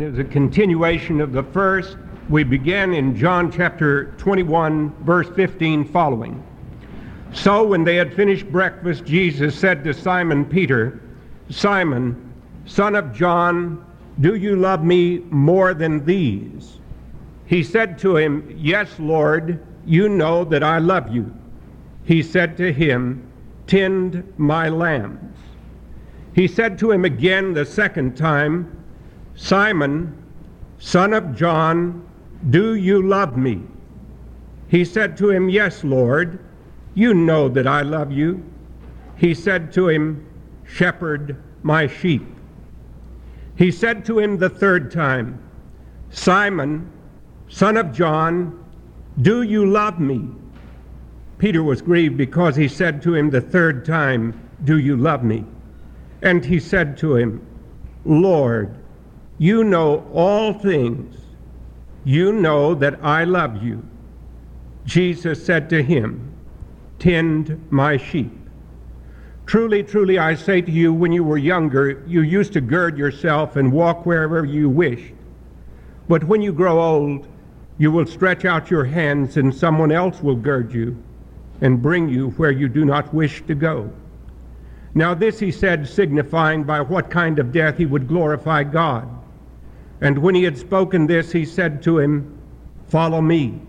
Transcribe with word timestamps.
As 0.00 0.18
a 0.18 0.24
continuation 0.24 1.20
of 1.20 1.32
the 1.32 1.42
first, 1.42 1.98
we 2.30 2.44
begin 2.44 2.94
in 2.94 3.14
John 3.14 3.52
chapter 3.52 4.06
21, 4.12 4.90
verse 5.04 5.28
15 5.36 5.84
following. 5.84 6.42
So 7.34 7.66
when 7.66 7.84
they 7.84 7.96
had 7.96 8.14
finished 8.14 8.50
breakfast, 8.50 9.04
Jesus 9.04 9.54
said 9.54 9.84
to 9.84 9.92
Simon 9.92 10.46
Peter, 10.46 11.02
Simon, 11.50 12.32
son 12.64 12.94
of 12.94 13.12
John, 13.12 13.84
do 14.20 14.34
you 14.36 14.56
love 14.56 14.82
me 14.82 15.18
more 15.28 15.74
than 15.74 16.06
these? 16.06 16.78
He 17.44 17.62
said 17.62 17.98
to 17.98 18.16
him, 18.16 18.50
Yes, 18.56 18.98
Lord, 18.98 19.62
you 19.84 20.08
know 20.08 20.42
that 20.46 20.62
I 20.62 20.78
love 20.78 21.14
you. 21.14 21.30
He 22.04 22.22
said 22.22 22.56
to 22.56 22.72
him, 22.72 23.30
Tend 23.66 24.32
my 24.38 24.70
lambs. 24.70 25.36
He 26.34 26.48
said 26.48 26.78
to 26.78 26.92
him 26.92 27.04
again 27.04 27.52
the 27.52 27.66
second 27.66 28.16
time, 28.16 28.81
Simon, 29.34 30.14
son 30.78 31.12
of 31.12 31.34
John, 31.34 32.06
do 32.50 32.74
you 32.74 33.02
love 33.02 33.36
me? 33.36 33.62
He 34.68 34.84
said 34.84 35.16
to 35.18 35.30
him, 35.30 35.48
Yes, 35.48 35.84
Lord, 35.84 36.38
you 36.94 37.14
know 37.14 37.48
that 37.48 37.66
I 37.66 37.82
love 37.82 38.12
you. 38.12 38.42
He 39.16 39.34
said 39.34 39.72
to 39.74 39.88
him, 39.88 40.26
Shepherd 40.64 41.36
my 41.62 41.86
sheep. 41.86 42.26
He 43.56 43.70
said 43.70 44.04
to 44.06 44.18
him 44.18 44.38
the 44.38 44.48
third 44.48 44.90
time, 44.90 45.38
Simon, 46.10 46.90
son 47.48 47.76
of 47.76 47.92
John, 47.92 48.64
do 49.20 49.42
you 49.42 49.66
love 49.66 50.00
me? 50.00 50.26
Peter 51.38 51.62
was 51.62 51.82
grieved 51.82 52.16
because 52.16 52.56
he 52.56 52.68
said 52.68 53.02
to 53.02 53.14
him 53.14 53.30
the 53.30 53.40
third 53.40 53.84
time, 53.84 54.38
Do 54.64 54.78
you 54.78 54.96
love 54.96 55.22
me? 55.22 55.44
And 56.22 56.44
he 56.44 56.58
said 56.60 56.96
to 56.98 57.16
him, 57.16 57.46
Lord, 58.04 58.74
you 59.42 59.64
know 59.64 60.08
all 60.14 60.52
things. 60.52 61.16
You 62.04 62.32
know 62.32 62.76
that 62.76 63.00
I 63.02 63.24
love 63.24 63.60
you. 63.60 63.84
Jesus 64.84 65.44
said 65.44 65.68
to 65.70 65.82
him, 65.82 66.32
Tend 67.00 67.60
my 67.68 67.96
sheep. 67.96 68.30
Truly, 69.44 69.82
truly, 69.82 70.16
I 70.16 70.36
say 70.36 70.60
to 70.62 70.70
you, 70.70 70.92
when 70.92 71.10
you 71.10 71.24
were 71.24 71.38
younger, 71.38 72.04
you 72.06 72.20
used 72.22 72.52
to 72.52 72.60
gird 72.60 72.96
yourself 72.96 73.56
and 73.56 73.72
walk 73.72 74.06
wherever 74.06 74.44
you 74.44 74.68
wished. 74.68 75.12
But 76.06 76.22
when 76.22 76.40
you 76.40 76.52
grow 76.52 76.80
old, 76.80 77.26
you 77.78 77.90
will 77.90 78.06
stretch 78.06 78.44
out 78.44 78.70
your 78.70 78.84
hands, 78.84 79.36
and 79.38 79.52
someone 79.52 79.90
else 79.90 80.22
will 80.22 80.36
gird 80.36 80.72
you 80.72 81.02
and 81.60 81.82
bring 81.82 82.08
you 82.08 82.30
where 82.36 82.52
you 82.52 82.68
do 82.68 82.84
not 82.84 83.12
wish 83.12 83.42
to 83.46 83.56
go. 83.56 83.90
Now, 84.94 85.14
this 85.14 85.40
he 85.40 85.50
said, 85.50 85.88
signifying 85.88 86.62
by 86.62 86.80
what 86.80 87.10
kind 87.10 87.40
of 87.40 87.50
death 87.50 87.76
he 87.76 87.86
would 87.86 88.06
glorify 88.06 88.62
God. 88.62 89.08
And 90.02 90.18
when 90.18 90.34
he 90.34 90.42
had 90.42 90.58
spoken 90.58 91.06
this, 91.06 91.30
he 91.30 91.44
said 91.44 91.80
to 91.84 92.00
him, 92.00 92.36
Follow 92.88 93.20
me. 93.22 93.60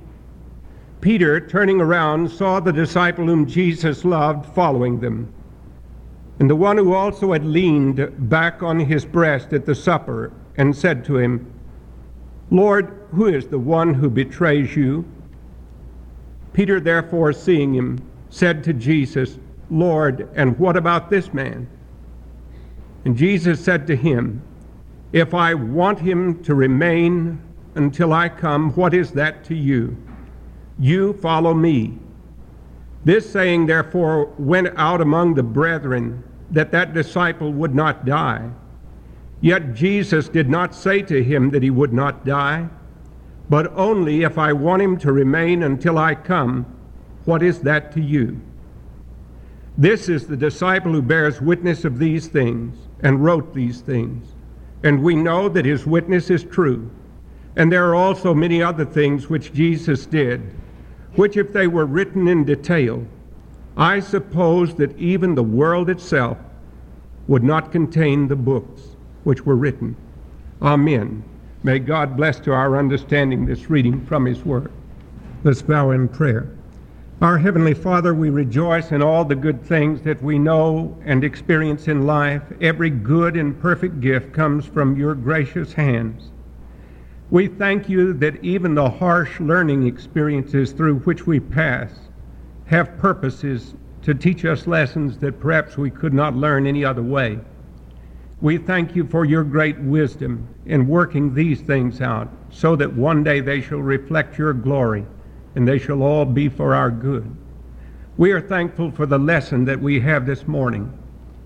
Peter, 0.99 1.39
turning 1.39 1.79
around, 1.79 2.29
saw 2.29 2.59
the 2.59 2.73
disciple 2.73 3.27
whom 3.27 3.45
Jesus 3.45 4.03
loved 4.03 4.53
following 4.55 4.99
them. 4.99 5.31
And 6.39 6.49
the 6.49 6.55
one 6.55 6.77
who 6.77 6.93
also 6.93 7.33
had 7.33 7.45
leaned 7.45 8.29
back 8.29 8.63
on 8.63 8.79
his 8.79 9.05
breast 9.05 9.53
at 9.53 9.67
the 9.67 9.75
supper 9.75 10.33
and 10.57 10.75
said 10.75 11.05
to 11.05 11.17
him, 11.17 11.53
Lord, 12.49 13.05
who 13.11 13.27
is 13.27 13.47
the 13.47 13.59
one 13.59 13.93
who 13.93 14.09
betrays 14.09 14.75
you? 14.75 15.05
Peter, 16.51 16.79
therefore, 16.79 17.31
seeing 17.31 17.75
him, 17.75 17.99
said 18.29 18.63
to 18.63 18.73
Jesus, 18.73 19.37
Lord, 19.69 20.27
and 20.35 20.57
what 20.57 20.77
about 20.77 21.11
this 21.11 21.31
man? 21.31 21.67
And 23.05 23.15
Jesus 23.15 23.63
said 23.63 23.85
to 23.87 23.95
him, 23.95 24.41
if 25.13 25.35
I 25.35 25.53
want 25.53 25.99
him 25.99 26.43
to 26.43 26.55
remain 26.55 27.39
until 27.75 28.11
I 28.11 28.29
come, 28.29 28.71
what 28.71 28.95
is 28.95 29.11
that 29.11 29.43
to 29.45 29.55
you? 29.55 29.95
You 30.79 31.13
follow 31.13 31.53
me. 31.53 31.99
This 33.05 33.31
saying, 33.31 33.67
therefore, 33.67 34.25
went 34.39 34.69
out 34.75 35.01
among 35.01 35.35
the 35.35 35.43
brethren 35.43 36.23
that 36.49 36.71
that 36.71 36.93
disciple 36.93 37.53
would 37.53 37.75
not 37.75 38.05
die. 38.05 38.49
Yet 39.39 39.75
Jesus 39.75 40.29
did 40.29 40.49
not 40.49 40.73
say 40.73 41.03
to 41.03 41.23
him 41.23 41.51
that 41.51 41.61
he 41.61 41.69
would 41.69 41.93
not 41.93 42.25
die, 42.25 42.69
but 43.49 43.71
only 43.77 44.23
if 44.23 44.39
I 44.39 44.53
want 44.53 44.81
him 44.81 44.97
to 44.99 45.11
remain 45.11 45.61
until 45.61 45.97
I 45.97 46.15
come, 46.15 46.65
what 47.25 47.43
is 47.43 47.59
that 47.61 47.91
to 47.93 48.01
you? 48.01 48.41
This 49.77 50.09
is 50.09 50.25
the 50.25 50.37
disciple 50.37 50.93
who 50.93 51.01
bears 51.01 51.39
witness 51.39 51.85
of 51.85 51.99
these 51.99 52.27
things 52.27 52.77
and 53.01 53.23
wrote 53.23 53.53
these 53.53 53.81
things 53.81 54.32
and 54.83 55.01
we 55.01 55.15
know 55.15 55.49
that 55.49 55.65
his 55.65 55.85
witness 55.85 56.29
is 56.29 56.43
true. 56.43 56.89
And 57.55 57.71
there 57.71 57.87
are 57.89 57.95
also 57.95 58.33
many 58.33 58.61
other 58.61 58.85
things 58.85 59.29
which 59.29 59.53
Jesus 59.53 60.05
did, 60.05 60.41
which, 61.15 61.37
if 61.37 61.53
they 61.53 61.67
were 61.67 61.85
written 61.85 62.27
in 62.27 62.43
detail, 62.43 63.05
I 63.77 63.99
suppose 63.99 64.75
that 64.75 64.97
even 64.97 65.35
the 65.35 65.43
world 65.43 65.89
itself 65.89 66.37
would 67.27 67.43
not 67.43 67.71
contain 67.71 68.27
the 68.27 68.35
books 68.35 68.81
which 69.23 69.45
were 69.45 69.55
written. 69.55 69.95
Amen. 70.61 71.23
May 71.63 71.79
God 71.79 72.17
bless 72.17 72.39
to 72.41 72.51
our 72.51 72.77
understanding 72.77 73.45
this 73.45 73.69
reading 73.69 74.05
from 74.05 74.25
His 74.25 74.43
Word. 74.43 74.71
Let's 75.43 75.61
bow 75.61 75.91
in 75.91 76.09
prayer. 76.09 76.49
Our 77.23 77.37
Heavenly 77.37 77.73
Father, 77.73 78.13
we 78.13 78.29
rejoice 78.29 78.91
in 78.91 79.01
all 79.01 79.23
the 79.23 79.33
good 79.33 79.63
things 79.63 80.01
that 80.01 80.21
we 80.21 80.37
know 80.37 80.97
and 81.05 81.23
experience 81.23 81.87
in 81.87 82.05
life. 82.05 82.41
Every 82.59 82.89
good 82.89 83.37
and 83.37 83.57
perfect 83.61 84.01
gift 84.01 84.33
comes 84.33 84.65
from 84.65 84.97
your 84.97 85.15
gracious 85.15 85.71
hands. 85.71 86.31
We 87.31 87.47
thank 87.47 87.87
you 87.87 88.11
that 88.15 88.43
even 88.43 88.75
the 88.75 88.89
harsh 88.89 89.39
learning 89.39 89.87
experiences 89.87 90.73
through 90.73 90.95
which 90.99 91.25
we 91.25 91.39
pass 91.39 91.93
have 92.65 92.97
purposes 92.97 93.73
to 94.01 94.13
teach 94.13 94.43
us 94.43 94.67
lessons 94.67 95.17
that 95.19 95.39
perhaps 95.39 95.77
we 95.77 95.91
could 95.91 96.13
not 96.13 96.35
learn 96.35 96.67
any 96.67 96.83
other 96.83 97.03
way. 97.03 97.39
We 98.41 98.57
thank 98.57 98.97
you 98.97 99.07
for 99.07 99.23
your 99.23 99.45
great 99.45 99.79
wisdom 99.79 100.45
in 100.65 100.89
working 100.89 101.33
these 101.33 101.61
things 101.61 102.01
out 102.01 102.27
so 102.49 102.75
that 102.75 102.91
one 102.91 103.23
day 103.23 103.39
they 103.39 103.61
shall 103.61 103.79
reflect 103.79 104.37
your 104.37 104.51
glory 104.51 105.05
and 105.55 105.67
they 105.67 105.77
shall 105.77 106.03
all 106.03 106.25
be 106.25 106.49
for 106.49 106.73
our 106.73 106.91
good. 106.91 107.35
We 108.17 108.31
are 108.31 108.41
thankful 108.41 108.91
for 108.91 109.05
the 109.05 109.17
lesson 109.17 109.65
that 109.65 109.81
we 109.81 109.99
have 110.01 110.25
this 110.25 110.47
morning. 110.47 110.91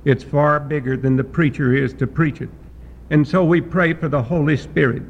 It's 0.05 0.23
far 0.23 0.59
bigger 0.59 0.97
than 0.97 1.15
the 1.15 1.23
preacher 1.23 1.73
is 1.73 1.93
to 1.95 2.07
preach 2.07 2.41
it. 2.41 2.49
And 3.09 3.27
so 3.27 3.43
we 3.43 3.61
pray 3.61 3.93
for 3.93 4.09
the 4.09 4.21
Holy 4.21 4.57
Spirit 4.57 5.03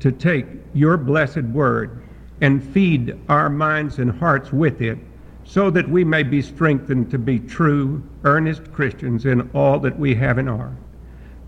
to 0.00 0.12
take 0.12 0.46
your 0.74 0.96
blessed 0.96 1.44
word 1.44 2.02
and 2.40 2.62
feed 2.62 3.18
our 3.28 3.50
minds 3.50 3.98
and 3.98 4.10
hearts 4.10 4.52
with 4.52 4.80
it 4.80 4.98
so 5.44 5.70
that 5.70 5.88
we 5.88 6.04
may 6.04 6.22
be 6.22 6.42
strengthened 6.42 7.10
to 7.10 7.18
be 7.18 7.38
true, 7.38 8.02
earnest 8.24 8.70
Christians 8.72 9.24
in 9.24 9.48
all 9.54 9.78
that 9.80 9.98
we 9.98 10.14
have 10.14 10.36
and 10.36 10.48
are. 10.48 10.76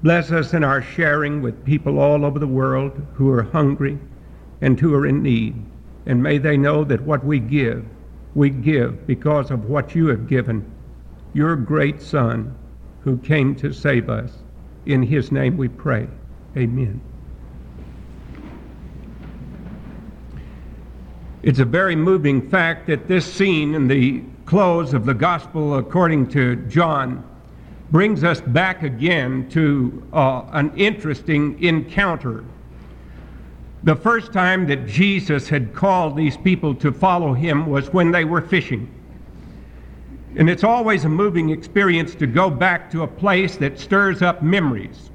Bless 0.03 0.33
us 0.33 0.55
in 0.55 0.65
our 0.65 0.81
sharing 0.81 1.43
with 1.43 1.65
people 1.67 1.99
all 1.99 2.25
over 2.25 2.39
the 2.39 2.47
world 2.47 3.07
who 3.15 3.31
are 3.31 3.43
hungry 3.43 3.99
and 4.63 4.81
who 4.81 4.95
are 4.95 5.07
in 5.07 5.23
need. 5.23 5.63
And 6.07 6.23
may 6.23 6.39
they 6.39 6.57
know 6.57 6.85
that 6.85 7.03
what 7.03 7.25
we 7.25 7.39
give, 7.39 7.85
we 8.35 8.51
give 8.51 9.07
because 9.07 9.51
of 9.51 9.69
what 9.69 9.95
you 9.95 10.07
have 10.09 10.29
given, 10.29 10.71
your 11.35 11.57
great 11.57 12.01
Son 12.01 12.57
who 13.03 13.19
came 13.19 13.55
to 13.57 13.73
save 13.73 14.09
us. 14.09 14.33
In 14.87 15.03
his 15.03 15.31
name 15.31 15.57
we 15.57 15.69
pray. 15.69 16.09
Amen. 16.57 17.01
It's 21.43 21.59
a 21.59 21.65
very 21.65 21.97
moving 21.97 22.51
fact 22.51 22.87
that 22.89 23.09
this 23.09 23.31
scene 23.31 23.75
in 23.75 23.89
the 23.89 24.23
close 24.45 24.93
of 24.93 25.07
the 25.07 25.15
Gospel 25.15 25.77
according 25.79 26.29
to 26.31 26.57
John 26.67 27.25
brings 27.91 28.25
us 28.25 28.41
back 28.41 28.83
again 28.83 29.49
to 29.51 30.07
uh, 30.13 30.43
an 30.53 30.73
interesting 30.77 31.63
encounter 31.63 32.45
the 33.83 33.97
first 33.97 34.33
time 34.33 34.67
that 34.67 34.87
Jesus 34.87 35.49
had 35.49 35.75
called 35.75 36.17
these 36.17 36.37
people 36.37 36.75
to 36.77 36.93
follow 36.93 37.33
him 37.33 37.67
was 37.67 37.93
when 37.93 38.11
they 38.11 38.25
were 38.25 38.43
fishing. 38.43 38.93
And 40.37 40.51
it's 40.51 40.65
always 40.65 41.05
a 41.05 41.09
moving 41.09 41.51
experience 41.51 42.15
to 42.17 42.27
go 42.27 42.51
back 42.51 42.91
to 42.93 43.03
a 43.03 43.07
place 43.07 43.57
that 43.57 43.79
stirs 43.79 44.23
up 44.23 44.43
memories. 44.43 45.11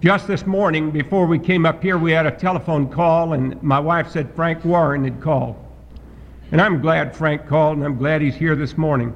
Just 0.00 0.26
this 0.26 0.46
morning, 0.46 0.90
before 0.90 1.26
we 1.26 1.38
came 1.38 1.66
up 1.66 1.82
here, 1.82 1.98
we 1.98 2.10
had 2.10 2.24
a 2.24 2.30
telephone 2.30 2.88
call, 2.88 3.34
and 3.34 3.62
my 3.62 3.78
wife 3.78 4.10
said 4.10 4.34
Frank 4.34 4.64
Warren 4.64 5.04
had 5.04 5.20
called. 5.20 5.56
And 6.52 6.60
I'm 6.60 6.80
glad 6.80 7.14
Frank 7.14 7.46
called, 7.46 7.76
and 7.76 7.84
I'm 7.84 7.98
glad 7.98 8.22
he's 8.22 8.34
here 8.34 8.56
this 8.56 8.78
morning 8.78 9.14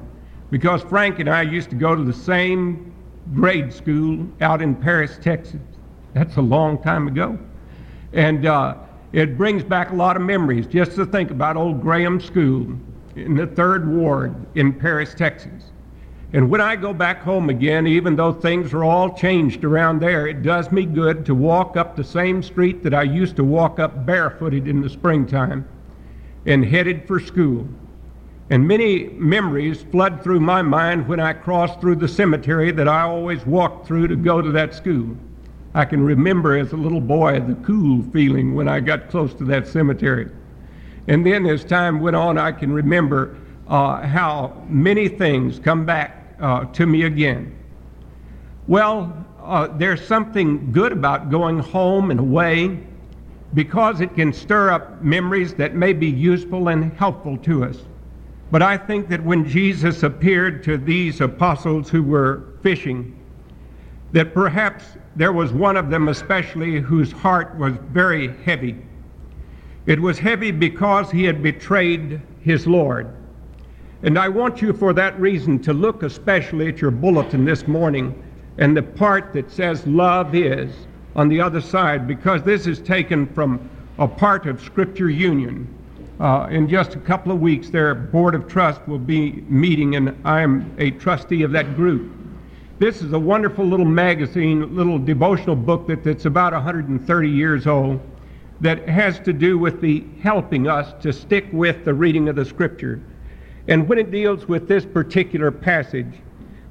because 0.51 0.83
Frank 0.83 1.19
and 1.19 1.29
I 1.29 1.41
used 1.41 1.71
to 1.71 1.75
go 1.75 1.95
to 1.95 2.03
the 2.03 2.13
same 2.13 2.93
grade 3.33 3.73
school 3.73 4.27
out 4.41 4.61
in 4.61 4.75
Paris, 4.75 5.17
Texas. 5.21 5.59
That's 6.13 6.37
a 6.37 6.41
long 6.41 6.81
time 6.81 7.07
ago. 7.07 7.37
And 8.15 8.45
uh, 8.45 8.75
it 9.11 9.37
brings 9.37 9.63
back 9.63 9.91
a 9.91 9.95
lot 9.95 10.15
of 10.15 10.21
memories 10.23 10.65
just 10.65 10.95
to 10.95 11.05
think 11.05 11.31
about 11.31 11.57
old 11.57 11.81
Graham 11.81 12.19
School 12.19 12.75
in 13.15 13.35
the 13.35 13.45
third 13.45 13.87
ward 13.87 14.33
in 14.55 14.73
Paris, 14.73 15.13
Texas. 15.13 15.71
And 16.33 16.49
when 16.49 16.59
I 16.59 16.75
go 16.75 16.93
back 16.93 17.21
home 17.21 17.49
again, 17.49 17.87
even 17.87 18.15
though 18.15 18.33
things 18.33 18.73
are 18.73 18.83
all 18.83 19.13
changed 19.13 19.63
around 19.63 20.01
there, 20.01 20.27
it 20.27 20.43
does 20.43 20.71
me 20.71 20.85
good 20.85 21.25
to 21.27 21.35
walk 21.35 21.77
up 21.77 21.95
the 21.95 22.03
same 22.03 22.41
street 22.41 22.83
that 22.83 22.93
I 22.93 23.03
used 23.03 23.35
to 23.35 23.43
walk 23.43 23.79
up 23.79 24.05
barefooted 24.05 24.67
in 24.67 24.81
the 24.81 24.89
springtime 24.89 25.67
and 26.45 26.65
headed 26.65 27.07
for 27.07 27.19
school. 27.19 27.67
And 28.49 28.67
many 28.67 29.09
memories 29.09 29.83
flood 29.83 30.23
through 30.23 30.39
my 30.39 30.61
mind 30.61 31.07
when 31.07 31.19
I 31.19 31.33
cross 31.33 31.75
through 31.81 31.95
the 31.95 32.07
cemetery 32.07 32.71
that 32.71 32.87
I 32.87 33.01
always 33.01 33.45
walked 33.45 33.87
through 33.87 34.07
to 34.09 34.15
go 34.15 34.41
to 34.41 34.51
that 34.51 34.73
school. 34.73 35.17
I 35.75 35.83
can 35.83 36.01
remember 36.01 36.57
as 36.57 36.71
a 36.71 36.77
little 36.77 37.01
boy 37.01 37.41
the 37.41 37.55
cool 37.55 38.01
feeling 38.13 38.55
when 38.55 38.69
I 38.69 38.79
got 38.79 39.09
close 39.09 39.33
to 39.33 39.43
that 39.43 39.67
cemetery. 39.67 40.31
And 41.09 41.25
then 41.25 41.45
as 41.45 41.65
time 41.65 41.99
went 41.99 42.15
on, 42.15 42.37
I 42.37 42.53
can 42.53 42.71
remember 42.71 43.35
uh, 43.67 44.01
how 44.07 44.63
many 44.69 45.09
things 45.09 45.59
come 45.59 45.85
back 45.85 46.37
uh, 46.39 46.63
to 46.63 46.85
me 46.85 47.03
again. 47.03 47.59
Well, 48.67 49.25
uh, 49.43 49.67
there's 49.67 49.99
something 50.07 50.71
good 50.71 50.93
about 50.93 51.29
going 51.29 51.59
home 51.59 52.09
and 52.09 52.21
away 52.21 52.79
because 53.53 53.99
it 53.99 54.15
can 54.15 54.31
stir 54.31 54.71
up 54.71 55.03
memories 55.03 55.55
that 55.55 55.75
may 55.75 55.91
be 55.91 56.07
useful 56.07 56.69
and 56.69 56.93
helpful 56.93 57.37
to 57.39 57.65
us. 57.65 57.79
But 58.49 58.61
I 58.61 58.77
think 58.77 59.09
that 59.09 59.21
when 59.21 59.45
Jesus 59.45 60.03
appeared 60.03 60.63
to 60.63 60.77
these 60.77 61.19
apostles 61.19 61.89
who 61.89 62.01
were 62.01 62.53
fishing, 62.63 63.13
that 64.15 64.33
perhaps 64.33 64.85
there 65.17 65.33
was 65.33 65.51
one 65.51 65.75
of 65.75 65.89
them 65.89 66.07
especially 66.07 66.79
whose 66.79 67.11
heart 67.11 67.53
was 67.57 67.73
very 67.91 68.33
heavy. 68.45 68.77
It 69.87 69.99
was 69.99 70.17
heavy 70.17 70.51
because 70.51 71.11
he 71.11 71.25
had 71.25 71.43
betrayed 71.43 72.21
his 72.39 72.65
Lord. 72.65 73.13
And 74.03 74.17
I 74.17 74.29
want 74.29 74.61
you, 74.61 74.71
for 74.71 74.93
that 74.93 75.19
reason, 75.19 75.59
to 75.63 75.73
look 75.73 76.01
especially 76.01 76.69
at 76.69 76.79
your 76.79 76.91
bulletin 76.91 77.43
this 77.43 77.67
morning 77.67 78.23
and 78.57 78.77
the 78.77 78.83
part 78.83 79.33
that 79.33 79.51
says 79.51 79.85
love 79.85 80.33
is 80.33 80.73
on 81.17 81.27
the 81.27 81.41
other 81.41 81.59
side, 81.59 82.07
because 82.07 82.41
this 82.41 82.67
is 82.67 82.79
taken 82.79 83.27
from 83.27 83.69
a 83.99 84.07
part 84.07 84.45
of 84.45 84.61
Scripture 84.61 85.09
Union. 85.09 85.67
Uh, 86.21 86.47
in 86.49 86.69
just 86.69 86.95
a 86.95 86.99
couple 86.99 87.33
of 87.33 87.41
weeks, 87.41 87.69
their 87.69 87.93
Board 87.93 88.33
of 88.33 88.47
Trust 88.47 88.87
will 88.87 88.97
be 88.97 89.43
meeting, 89.49 89.97
and 89.97 90.17
I 90.23 90.39
am 90.39 90.73
a 90.77 90.91
trustee 90.91 91.43
of 91.43 91.51
that 91.51 91.75
group. 91.75 92.13
This 92.77 93.01
is 93.01 93.13
a 93.13 93.19
wonderful 93.19 93.65
little 93.65 93.85
magazine, 93.85 94.75
little 94.75 94.99
devotional 94.99 95.55
book 95.55 95.87
that, 95.87 96.03
that's 96.03 96.25
about 96.25 96.51
130 96.51 97.29
years 97.29 97.67
old 97.67 98.01
that 98.59 98.89
has 98.89 99.17
to 99.21 99.31
do 99.31 99.57
with 99.57 99.79
the 99.79 100.03
helping 100.21 100.67
us 100.67 100.93
to 101.01 101.13
stick 101.13 101.47
with 101.53 101.85
the 101.85 101.93
reading 101.93 102.27
of 102.27 102.35
the 102.35 102.43
Scripture. 102.43 103.01
And 103.69 103.87
when 103.87 103.97
it 103.97 104.11
deals 104.11 104.49
with 104.49 104.67
this 104.67 104.83
particular 104.83 105.51
passage, 105.51 106.15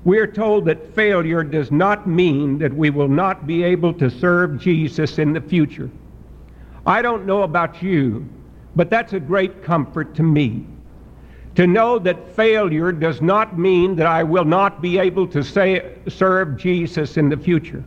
we 0.05 0.19
are 0.19 0.27
told 0.27 0.67
that 0.67 0.95
failure 0.95 1.43
does 1.43 1.71
not 1.71 2.07
mean 2.07 2.59
that 2.59 2.75
we 2.75 2.91
will 2.91 3.09
not 3.09 3.47
be 3.47 3.63
able 3.63 3.95
to 3.95 4.11
serve 4.11 4.61
Jesus 4.61 5.19
in 5.19 5.33
the 5.33 5.41
future. 5.41 5.91
I 6.85 7.01
don't 7.01 7.25
know 7.25 7.45
about 7.45 7.83
you, 7.83 8.29
but 8.77 8.91
that's 8.91 9.15
a 9.15 9.21
great 9.21 9.65
comfort 9.65 10.15
to 10.17 10.23
me. 10.23 10.67
To 11.57 11.67
know 11.67 11.99
that 12.01 12.35
failure 12.35 12.91
does 12.91 13.23
not 13.23 13.59
mean 13.59 13.95
that 13.97 14.07
I 14.07 14.25
will 14.25 14.45
not 14.45 14.83
be 14.83 14.99
able 14.99 15.27
to 15.29 15.43
say, 15.43 15.97
serve 16.09 16.57
Jesus 16.57 17.17
in 17.17 17.29
the 17.29 17.37
future. 17.37 17.85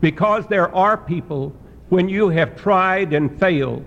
Because 0.00 0.46
there 0.46 0.74
are 0.74 0.96
people, 0.96 1.52
when 1.88 2.08
you 2.08 2.28
have 2.30 2.56
tried 2.56 3.12
and 3.12 3.38
failed, 3.38 3.84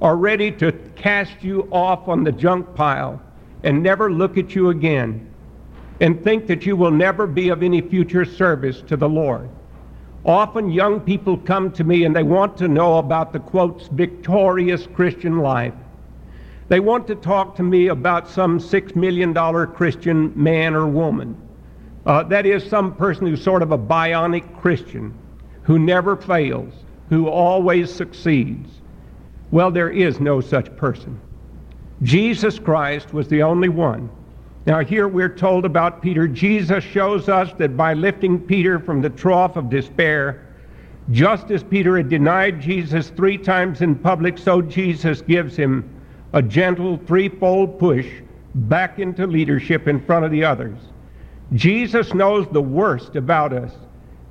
are 0.00 0.16
ready 0.16 0.50
to 0.52 0.72
cast 0.94 1.42
you 1.42 1.68
off 1.70 2.08
on 2.08 2.24
the 2.24 2.32
junk 2.32 2.74
pile 2.74 3.20
and 3.62 3.82
never 3.82 4.10
look 4.10 4.38
at 4.38 4.54
you 4.54 4.70
again 4.70 5.28
and 6.00 6.22
think 6.22 6.46
that 6.46 6.66
you 6.66 6.76
will 6.76 6.90
never 6.90 7.26
be 7.26 7.48
of 7.48 7.62
any 7.62 7.80
future 7.80 8.24
service 8.24 8.82
to 8.82 8.96
the 8.96 9.08
Lord. 9.08 9.48
Often 10.24 10.70
young 10.70 11.00
people 11.00 11.36
come 11.38 11.70
to 11.72 11.84
me 11.84 12.04
and 12.04 12.14
they 12.14 12.22
want 12.22 12.56
to 12.58 12.68
know 12.68 12.98
about 12.98 13.32
the 13.32 13.38
quotes 13.38 13.88
victorious 13.88 14.86
Christian 14.94 15.38
life. 15.38 15.74
They 16.68 16.80
want 16.80 17.06
to 17.06 17.14
talk 17.14 17.54
to 17.56 17.62
me 17.62 17.88
about 17.88 18.28
some 18.28 18.58
six 18.58 18.96
million 18.96 19.32
dollar 19.32 19.66
Christian 19.66 20.32
man 20.34 20.74
or 20.74 20.86
woman. 20.86 21.36
Uh, 22.04 22.22
that 22.24 22.46
is, 22.46 22.64
some 22.64 22.94
person 22.94 23.26
who's 23.26 23.42
sort 23.42 23.62
of 23.62 23.72
a 23.72 23.78
bionic 23.78 24.60
Christian 24.60 25.14
who 25.62 25.78
never 25.78 26.16
fails, 26.16 26.72
who 27.08 27.28
always 27.28 27.92
succeeds. 27.92 28.70
Well, 29.50 29.70
there 29.70 29.90
is 29.90 30.20
no 30.20 30.40
such 30.40 30.74
person. 30.76 31.20
Jesus 32.02 32.58
Christ 32.58 33.12
was 33.12 33.28
the 33.28 33.42
only 33.42 33.68
one. 33.68 34.08
Now, 34.66 34.80
here 34.80 35.06
we're 35.08 35.34
told 35.34 35.64
about 35.64 36.02
Peter. 36.02 36.26
Jesus 36.26 36.82
shows 36.82 37.28
us 37.28 37.52
that 37.58 37.76
by 37.76 37.94
lifting 37.94 38.38
Peter 38.40 38.78
from 38.78 39.00
the 39.00 39.10
trough 39.10 39.56
of 39.56 39.70
despair, 39.70 40.46
just 41.12 41.50
as 41.52 41.62
Peter 41.62 41.96
had 41.96 42.08
denied 42.08 42.60
Jesus 42.60 43.10
three 43.10 43.38
times 43.38 43.80
in 43.80 43.94
public, 43.94 44.36
so 44.36 44.60
Jesus 44.60 45.22
gives 45.22 45.56
him 45.56 45.88
a 46.36 46.42
gentle 46.42 46.98
threefold 47.06 47.78
push 47.78 48.06
back 48.54 48.98
into 48.98 49.26
leadership 49.26 49.88
in 49.88 49.98
front 50.04 50.22
of 50.22 50.30
the 50.30 50.44
others. 50.44 50.78
Jesus 51.54 52.12
knows 52.12 52.46
the 52.48 52.60
worst 52.60 53.16
about 53.16 53.54
us, 53.54 53.72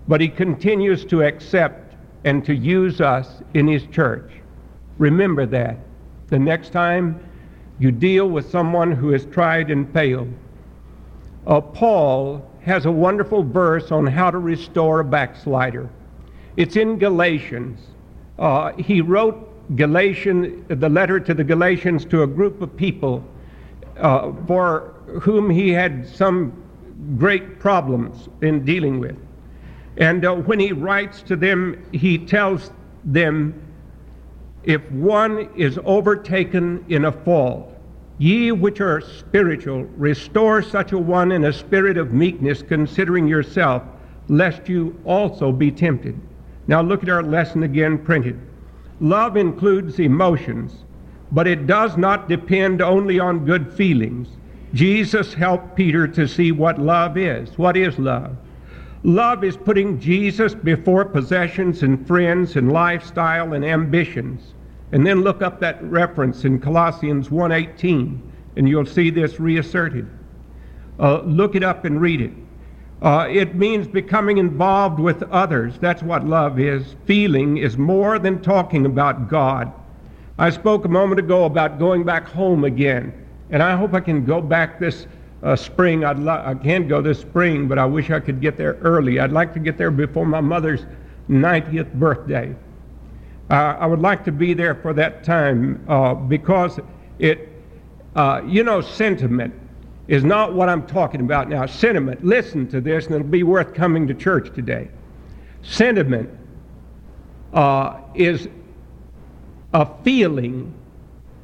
but 0.08 0.22
he 0.22 0.28
continues 0.28 1.04
to 1.04 1.24
accept 1.24 1.96
and 2.24 2.46
to 2.46 2.54
use 2.54 3.02
us 3.02 3.42
in 3.56 3.68
his 3.68 3.88
church. 3.88 4.32
Remember 5.00 5.48
that. 5.48 5.80
The 6.28 6.38
next 6.38 6.70
time 6.70 7.28
you 7.80 7.92
deal 7.92 8.30
with 8.30 8.52
someone 8.52 8.92
who 8.92 9.10
has 9.10 9.26
tried 9.26 9.72
and 9.72 9.92
failed. 9.92 10.32
Uh, 11.48 11.60
Paul 11.60 12.48
has 12.62 12.86
a 12.86 12.92
wonderful 12.92 13.42
verse 13.42 13.92
on 13.92 14.06
how 14.06 14.30
to 14.30 14.38
restore 14.38 15.00
a 15.00 15.04
backslider. 15.04 15.90
It's 16.56 16.76
in 16.76 17.00
Galatians. 17.00 17.80
Uh, 18.38 18.74
he 18.74 19.02
wrote 19.02 19.45
Galatian, 19.76 20.66
the 20.68 20.90
letter 20.90 21.20
to 21.20 21.34
the 21.34 21.44
Galatians 21.44 22.06
to 22.06 22.24
a 22.24 22.28
group 22.28 22.62
of 22.62 22.76
people 22.76 23.24
uh, 23.98 24.32
for 24.46 24.94
whom 25.22 25.50
he 25.50 25.70
had 25.70 26.08
some 26.08 26.54
great 27.18 27.60
problems 27.60 28.30
in 28.42 28.64
dealing 28.64 29.00
with. 29.00 29.18
And 29.98 30.26
uh, 30.26 30.36
when 30.36 30.60
he 30.60 30.72
writes 30.72 31.22
to 31.24 31.36
them, 31.36 31.84
he 31.92 32.18
tells 32.18 32.72
them 33.06 33.62
if 34.64 34.82
one 34.92 35.50
is 35.56 35.80
overtaken 35.86 36.84
in 36.90 37.06
a 37.06 37.12
fault, 37.12 37.72
ye 38.18 38.52
which 38.52 38.82
are 38.82 39.02
spiritual, 39.02 39.84
restore 39.98 40.62
such 40.62 40.92
a 40.92 40.98
one 40.98 41.32
in 41.32 41.46
a 41.46 41.54
spirit 41.54 41.98
of 41.98 42.14
meekness, 42.14 42.62
considering 42.64 43.28
yourself, 43.28 43.84
lest 44.28 44.68
you 44.68 45.00
also 45.06 45.52
be 45.52 45.72
tempted. 45.72 46.20
Now 46.68 46.82
look 46.82 47.04
at 47.04 47.10
our 47.10 47.24
lesson 47.24 47.64
again 47.64 47.98
printed. 48.00 48.40
Love 49.00 49.36
includes 49.36 50.00
emotions, 50.00 50.84
but 51.32 51.48
it 51.48 51.68
does 51.68 51.98
not 51.98 52.30
depend 52.30 52.82
only 52.82 53.20
on 53.20 53.46
good 53.46 53.72
feelings. 53.74 54.28
Jesus 54.74 55.34
helped 55.34 55.76
Peter 55.76 56.08
to 56.08 56.28
see 56.28 56.52
what 56.52 56.80
love 56.80 57.18
is. 57.18 57.58
What 57.58 57.76
is 57.78 57.98
love? 58.00 58.36
Love 59.04 59.44
is 59.44 59.56
putting 59.56 60.00
Jesus 60.00 60.56
before 60.56 61.06
possessions 61.06 61.84
and 61.84 62.08
friends 62.08 62.56
and 62.56 62.72
lifestyle 62.72 63.54
and 63.54 63.64
ambitions. 63.64 64.54
And 64.92 65.06
then 65.06 65.22
look 65.22 65.42
up 65.42 65.60
that 65.60 65.84
reference 65.84 66.46
in 66.46 66.60
Colossians 66.60 67.30
1:18, 67.30 68.20
and 68.56 68.68
you'll 68.68 68.86
see 68.86 69.10
this 69.10 69.40
reasserted. 69.40 70.08
Uh, 71.00 71.22
look 71.22 71.56
it 71.56 71.64
up 71.64 71.86
and 71.86 72.00
read 72.00 72.22
it. 72.22 72.32
Uh, 73.06 73.28
it 73.30 73.54
means 73.54 73.88
becoming 73.88 74.40
involved 74.40 75.00
with 75.00 75.22
others. 75.32 75.78
That's 75.78 76.02
what 76.02 76.26
love 76.26 76.60
is. 76.60 76.96
Feeling 77.06 77.58
is 77.58 77.78
more 77.78 78.18
than 78.18 78.42
talking 78.42 78.88
about 78.88 79.30
God. 79.30 79.72
I 80.40 80.50
spoke 80.50 80.86
a 80.86 80.90
moment 80.90 81.20
ago 81.20 81.46
about 81.46 81.78
going 81.78 82.04
back 82.04 82.28
home 82.28 82.64
again, 82.64 83.14
and 83.52 83.62
I 83.62 83.78
hope 83.78 83.94
I 83.94 84.00
can 84.00 84.26
go 84.26 84.42
back 84.42 84.80
this 84.80 85.06
uh, 85.44 85.56
spring. 85.56 86.04
I'd 86.04 86.18
lo- 86.18 86.42
I 86.44 86.56
can't 86.56 86.90
go 86.90 87.00
this 87.00 87.20
spring, 87.20 87.68
but 87.68 87.78
I 87.78 87.86
wish 87.86 88.10
I 88.10 88.20
could 88.20 88.42
get 88.42 88.58
there 88.58 88.74
early. 88.82 89.20
I'd 89.20 89.32
like 89.32 89.54
to 89.54 89.60
get 89.60 89.78
there 89.78 89.92
before 89.92 90.26
my 90.26 90.42
mother's 90.42 90.88
90th 91.30 91.94
birthday. 91.94 92.56
Uh, 93.52 93.54
I 93.54 93.86
would 93.86 94.02
like 94.02 94.26
to 94.26 94.32
be 94.32 94.56
there 94.56 94.74
for 94.74 94.94
that 94.94 95.24
time 95.24 95.86
uh, 95.88 96.16
because 96.16 96.80
it, 97.20 97.50
uh, 98.16 98.42
you 98.48 98.64
know, 98.64 98.82
sentiment 98.82 99.54
is 100.08 100.24
not 100.24 100.54
what 100.54 100.70
I'm 100.70 100.86
talking 100.86 101.22
about 101.22 101.50
now. 101.50 101.66
Sentiment, 101.66 102.24
listen 102.24 102.68
to 102.68 102.80
this, 102.80 103.06
and 103.08 103.16
it'll 103.16 103.28
be 103.28 103.44
worth 103.44 103.74
coming 103.74 104.08
to 104.08 104.14
church 104.14 104.54
today. 104.54 104.90
Sentiment 105.64 106.30
uh, 107.54 108.02
is 108.14 108.48
a 109.74 109.88
feeling 110.04 110.74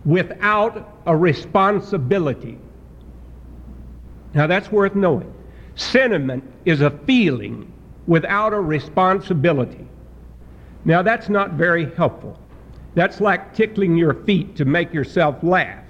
without 0.05 1.01
a 1.05 1.15
responsibility. 1.15 2.57
Now, 4.33 4.47
that's 4.47 4.71
worth 4.71 4.95
knowing. 4.95 5.33
Sentiment 5.75 6.43
is 6.65 6.81
a 6.81 6.91
feeling 6.91 7.71
without 8.07 8.53
a 8.53 8.59
responsibility. 8.59 9.87
Now, 10.85 11.01
that's 11.01 11.29
not 11.29 11.53
very 11.53 11.93
helpful. 11.95 12.39
That's 12.93 13.21
like 13.21 13.53
tickling 13.53 13.97
your 13.97 14.13
feet 14.13 14.55
to 14.57 14.65
make 14.65 14.93
yourself 14.93 15.37
laugh. 15.43 15.83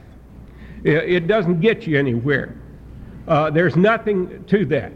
It 0.84 1.28
doesn't 1.28 1.62
get 1.62 1.86
you 1.86 1.98
anywhere. 1.98 2.56
Uh, 3.32 3.50
there's 3.50 3.78
nothing 3.78 4.44
to 4.44 4.66
that. 4.66 4.92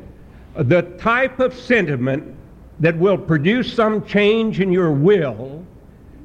The 0.56 0.82
type 0.98 1.40
of 1.40 1.58
sentiment 1.58 2.36
that 2.82 2.98
will 2.98 3.18
produce 3.18 3.74
some 3.74 4.06
change 4.06 4.60
in 4.60 4.74
your 4.74 4.92
will 4.92 5.66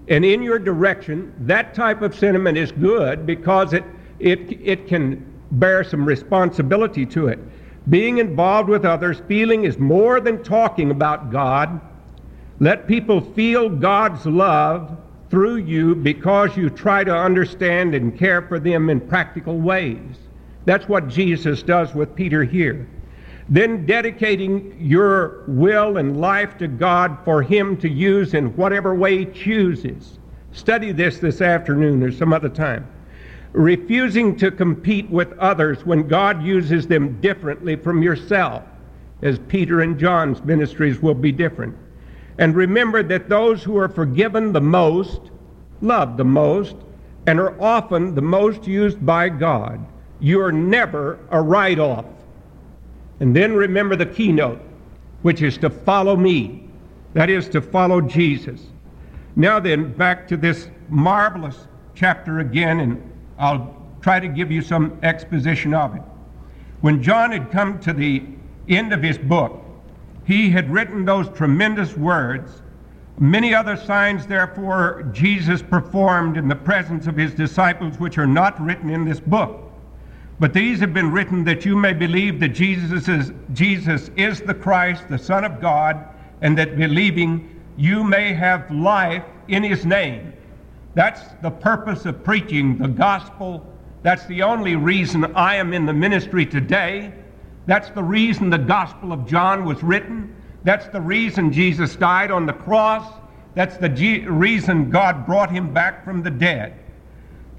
and 0.09 0.25
in 0.25 0.43
your 0.43 0.59
direction, 0.59 1.33
that 1.47 1.73
type 1.73 2.02
of 2.02 2.12
sentiment 2.17 2.59
is 2.59 2.73
good 2.73 3.26
because 3.26 3.75
it, 3.75 3.85
it, 4.19 4.40
it 4.61 4.88
can 4.88 5.25
bear 5.52 5.85
some 5.85 6.05
responsibility 6.05 7.07
to 7.07 7.29
it. 7.29 7.38
Being 7.88 8.19
involved 8.19 8.69
with 8.69 8.85
others, 8.85 9.23
feeling 9.29 9.62
is 9.62 9.79
more 9.79 10.19
than 10.19 10.43
talking 10.43 10.90
about 10.90 11.31
God. 11.31 11.81
Let 12.59 12.88
people 12.88 13.21
feel 13.21 13.69
God's 13.69 14.26
love 14.26 14.99
through 15.31 15.59
you 15.59 15.95
because 15.95 16.57
you 16.57 16.71
try 16.71 17.05
to 17.05 17.17
understand 17.17 17.95
and 17.95 18.19
care 18.19 18.43
for 18.43 18.59
them 18.59 18.90
in 18.90 19.00
practical 19.00 19.61
ways. 19.61 20.17
That's 20.64 20.88
what 20.88 21.09
Jesus 21.09 21.62
does 21.62 21.95
with 21.95 22.14
Peter 22.14 22.45
here. 22.45 22.88
Then 23.49 23.85
dedicating 23.85 24.76
your 24.81 25.45
will 25.49 25.97
and 25.97 26.21
life 26.21 26.57
to 26.59 26.69
God 26.69 27.19
for 27.25 27.43
Him 27.43 27.76
to 27.79 27.88
use 27.88 28.35
in 28.35 28.57
whatever 28.57 28.95
way 28.95 29.19
He 29.19 29.26
chooses. 29.26 30.19
Study 30.52 30.93
this 30.93 31.19
this 31.19 31.40
afternoon 31.40 32.02
or 32.02 32.12
some 32.12 32.33
other 32.33 32.49
time. 32.49 32.87
Refusing 33.52 34.37
to 34.37 34.52
compete 34.52 35.11
with 35.11 35.37
others 35.38 35.85
when 35.85 36.07
God 36.07 36.45
uses 36.45 36.87
them 36.87 37.21
differently 37.21 37.75
from 37.75 38.02
yourself, 38.02 38.62
as 39.23 39.40
Peter 39.49 39.81
and 39.81 39.99
John's 39.99 40.43
ministries 40.45 41.02
will 41.02 41.14
be 41.14 41.33
different. 41.33 41.76
And 42.38 42.55
remember 42.55 43.02
that 43.02 43.29
those 43.29 43.64
who 43.64 43.76
are 43.76 43.88
forgiven 43.88 44.52
the 44.52 44.61
most, 44.61 45.21
love 45.83 46.17
the 46.17 46.25
most, 46.25 46.76
and 47.26 47.40
are 47.40 47.61
often 47.61 48.14
the 48.14 48.23
most 48.23 48.67
used 48.67 49.05
by 49.05 49.29
God. 49.29 49.85
You're 50.20 50.52
never 50.52 51.18
a 51.30 51.40
write 51.40 51.78
off. 51.78 52.04
And 53.20 53.34
then 53.34 53.54
remember 53.54 53.96
the 53.96 54.06
keynote, 54.06 54.60
which 55.22 55.42
is 55.42 55.58
to 55.58 55.70
follow 55.70 56.16
me. 56.16 56.68
That 57.14 57.28
is 57.28 57.48
to 57.50 57.60
follow 57.60 58.00
Jesus. 58.00 58.60
Now 59.36 59.58
then, 59.60 59.92
back 59.92 60.28
to 60.28 60.36
this 60.36 60.68
marvelous 60.88 61.66
chapter 61.94 62.40
again, 62.40 62.80
and 62.80 63.12
I'll 63.38 63.76
try 64.00 64.20
to 64.20 64.28
give 64.28 64.50
you 64.50 64.62
some 64.62 64.98
exposition 65.02 65.74
of 65.74 65.96
it. 65.96 66.02
When 66.80 67.02
John 67.02 67.32
had 67.32 67.50
come 67.50 67.78
to 67.80 67.92
the 67.92 68.22
end 68.68 68.92
of 68.92 69.02
his 69.02 69.18
book, 69.18 69.62
he 70.24 70.50
had 70.50 70.70
written 70.70 71.04
those 71.04 71.28
tremendous 71.30 71.96
words. 71.96 72.62
Many 73.18 73.54
other 73.54 73.76
signs, 73.76 74.26
therefore, 74.26 75.10
Jesus 75.12 75.60
performed 75.62 76.36
in 76.36 76.48
the 76.48 76.56
presence 76.56 77.06
of 77.06 77.16
his 77.16 77.34
disciples, 77.34 77.98
which 77.98 78.16
are 78.16 78.26
not 78.26 78.60
written 78.64 78.88
in 78.88 79.04
this 79.04 79.20
book. 79.20 79.69
But 80.40 80.54
these 80.54 80.80
have 80.80 80.94
been 80.94 81.12
written 81.12 81.44
that 81.44 81.66
you 81.66 81.76
may 81.76 81.92
believe 81.92 82.40
that 82.40 82.49
Jesus 82.49 83.09
is, 83.09 83.32
Jesus 83.52 84.11
is 84.16 84.40
the 84.40 84.54
Christ, 84.54 85.04
the 85.09 85.18
Son 85.18 85.44
of 85.44 85.61
God, 85.61 86.02
and 86.40 86.56
that 86.56 86.78
believing 86.78 87.61
you 87.76 88.02
may 88.02 88.32
have 88.32 88.70
life 88.70 89.25
in 89.49 89.62
his 89.62 89.85
name. 89.85 90.32
That's 90.94 91.20
the 91.42 91.50
purpose 91.50 92.06
of 92.06 92.25
preaching 92.25 92.78
the 92.78 92.88
gospel. 92.88 93.64
That's 94.02 94.25
the 94.26 94.42
only 94.42 94.76
reason 94.76 95.25
I 95.37 95.56
am 95.56 95.75
in 95.75 95.85
the 95.85 95.92
ministry 95.92 96.47
today. 96.47 97.12
That's 97.66 97.90
the 97.90 98.02
reason 98.02 98.49
the 98.50 98.59
Gospel 98.59 99.12
of 99.12 99.26
John 99.26 99.64
was 99.64 99.82
written. 99.82 100.35
That's 100.64 100.88
the 100.88 101.00
reason 101.00 101.52
Jesus 101.52 101.94
died 101.97 102.30
on 102.30 102.47
the 102.47 102.52
cross. 102.52 103.12
That's 103.54 103.76
the 103.76 103.88
G- 103.88 104.26
reason 104.26 104.90
God 104.90 105.26
brought 105.26 105.50
him 105.50 105.73
back 105.73 106.04
from 106.04 106.23
the 106.23 106.30
dead. 106.30 106.75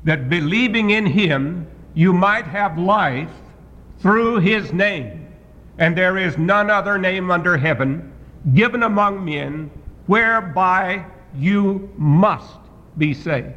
That 0.04 0.30
believing 0.30 0.90
in 0.90 1.06
him, 1.06 1.68
you 1.94 2.14
might 2.14 2.46
have 2.46 2.78
life 2.78 3.32
through 4.00 4.40
his 4.40 4.74
name. 4.74 5.28
And 5.78 5.98
there 5.98 6.18
is 6.18 6.38
none 6.38 6.70
other 6.70 6.98
name 6.98 7.32
under 7.32 7.58
heaven 7.58 8.12
given 8.54 8.84
among 8.84 9.24
men 9.24 9.70
whereby 10.08 11.06
you 11.36 11.90
must 11.98 12.60
be 12.98 13.14
saved. 13.14 13.54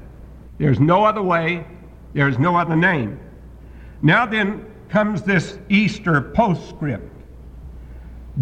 There's 0.59 0.81
no 0.81 1.05
other 1.05 1.23
way, 1.23 1.67
there's 2.13 2.39
no 2.39 2.57
other 2.57 2.77
name. 2.77 3.19
Now 4.03 4.27
then, 4.27 4.65
comes 4.89 5.23
this 5.23 5.59
Easter 5.69 6.21
postscript. 6.21 7.11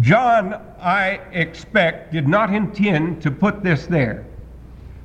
John, 0.01 0.53
I 0.79 1.19
expect, 1.31 2.11
did 2.11 2.27
not 2.27 2.53
intend 2.53 3.23
to 3.23 3.31
put 3.31 3.63
this 3.63 3.87
there. 3.87 4.25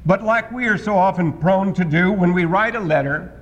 But 0.04 0.22
like 0.22 0.52
we 0.52 0.66
are 0.66 0.76
so 0.76 0.96
often 0.96 1.32
prone 1.32 1.72
to 1.74 1.84
do 1.84 2.12
when 2.12 2.34
we 2.34 2.44
write 2.44 2.74
a 2.74 2.80
letter, 2.80 3.37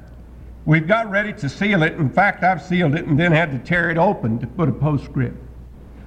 we've 0.67 0.87
got 0.87 1.11
ready 1.11 1.33
to 1.33 1.49
seal 1.49 1.83
it. 1.83 1.95
In 1.95 2.11
fact, 2.11 2.43
I've 2.43 2.63
sealed 2.63 2.95
it 2.95 3.07
and 3.07 3.19
then 3.19 3.33
had 3.33 3.51
to 3.53 3.59
tear 3.59 3.89
it 3.91 3.97
open 3.97 4.39
to 4.41 4.47
put 4.47 4.69
a 4.69 4.73
postscript. 4.73 5.37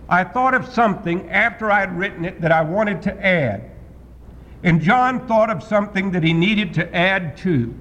I 0.07 0.23
thought 0.23 0.53
of 0.53 0.67
something 0.71 1.29
after 1.29 1.71
I'd 1.71 1.97
written 1.97 2.25
it 2.25 2.41
that 2.41 2.51
I 2.51 2.61
wanted 2.61 3.01
to 3.03 3.25
add. 3.25 3.71
And 4.63 4.81
John 4.81 5.25
thought 5.27 5.49
of 5.49 5.63
something 5.63 6.11
that 6.11 6.23
he 6.23 6.33
needed 6.33 6.73
to 6.75 6.95
add 6.95 7.37
to. 7.37 7.73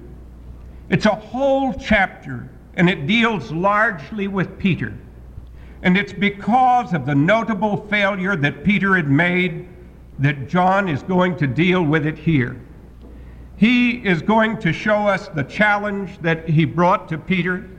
It's 0.89 1.05
a 1.05 1.15
whole 1.15 1.73
chapter 1.73 2.49
and 2.75 2.89
it 2.89 3.05
deals 3.05 3.51
largely 3.51 4.27
with 4.27 4.57
Peter. 4.57 4.97
And 5.81 5.97
it's 5.97 6.13
because 6.13 6.93
of 6.93 7.05
the 7.05 7.15
notable 7.15 7.87
failure 7.87 8.35
that 8.35 8.63
Peter 8.63 8.95
had 8.95 9.09
made 9.09 9.67
that 10.19 10.47
John 10.47 10.87
is 10.87 11.01
going 11.03 11.37
to 11.37 11.47
deal 11.47 11.83
with 11.83 12.05
it 12.05 12.17
here. 12.17 12.59
He 13.59 13.91
is 14.07 14.21
going 14.21 14.59
to 14.59 14.71
show 14.71 15.05
us 15.05 15.27
the 15.27 15.43
challenge 15.43 16.17
that 16.19 16.47
he 16.47 16.63
brought 16.63 17.09
to 17.09 17.17
Peter, 17.17 17.69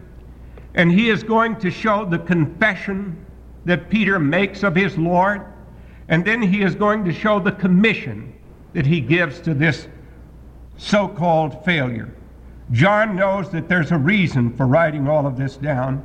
and 0.75 0.93
he 0.93 1.09
is 1.09 1.23
going 1.23 1.57
to 1.57 1.71
show 1.71 2.05
the 2.05 2.19
confession 2.19 3.25
that 3.65 3.89
Peter 3.89 4.19
makes 4.19 4.63
of 4.63 4.75
his 4.75 4.99
Lord, 4.99 5.43
and 6.09 6.23
then 6.23 6.43
he 6.43 6.61
is 6.61 6.75
going 6.75 7.07
to 7.07 7.15
show 7.15 7.41
the 7.41 7.53
commission 7.53 8.35
that 8.75 8.85
he 8.85 9.01
gives 9.01 9.41
to 9.41 9.55
this 9.55 9.89
so 10.77 11.09
called 11.09 11.65
failure. 11.65 12.15
John 12.73 13.17
knows 13.17 13.51
that 13.53 13.67
there's 13.67 13.91
a 13.91 13.99
reason 13.99 14.55
for 14.59 14.67
writing 14.67 15.09
all 15.09 15.27
of 15.27 15.39
this 15.39 15.57
down, 15.57 16.05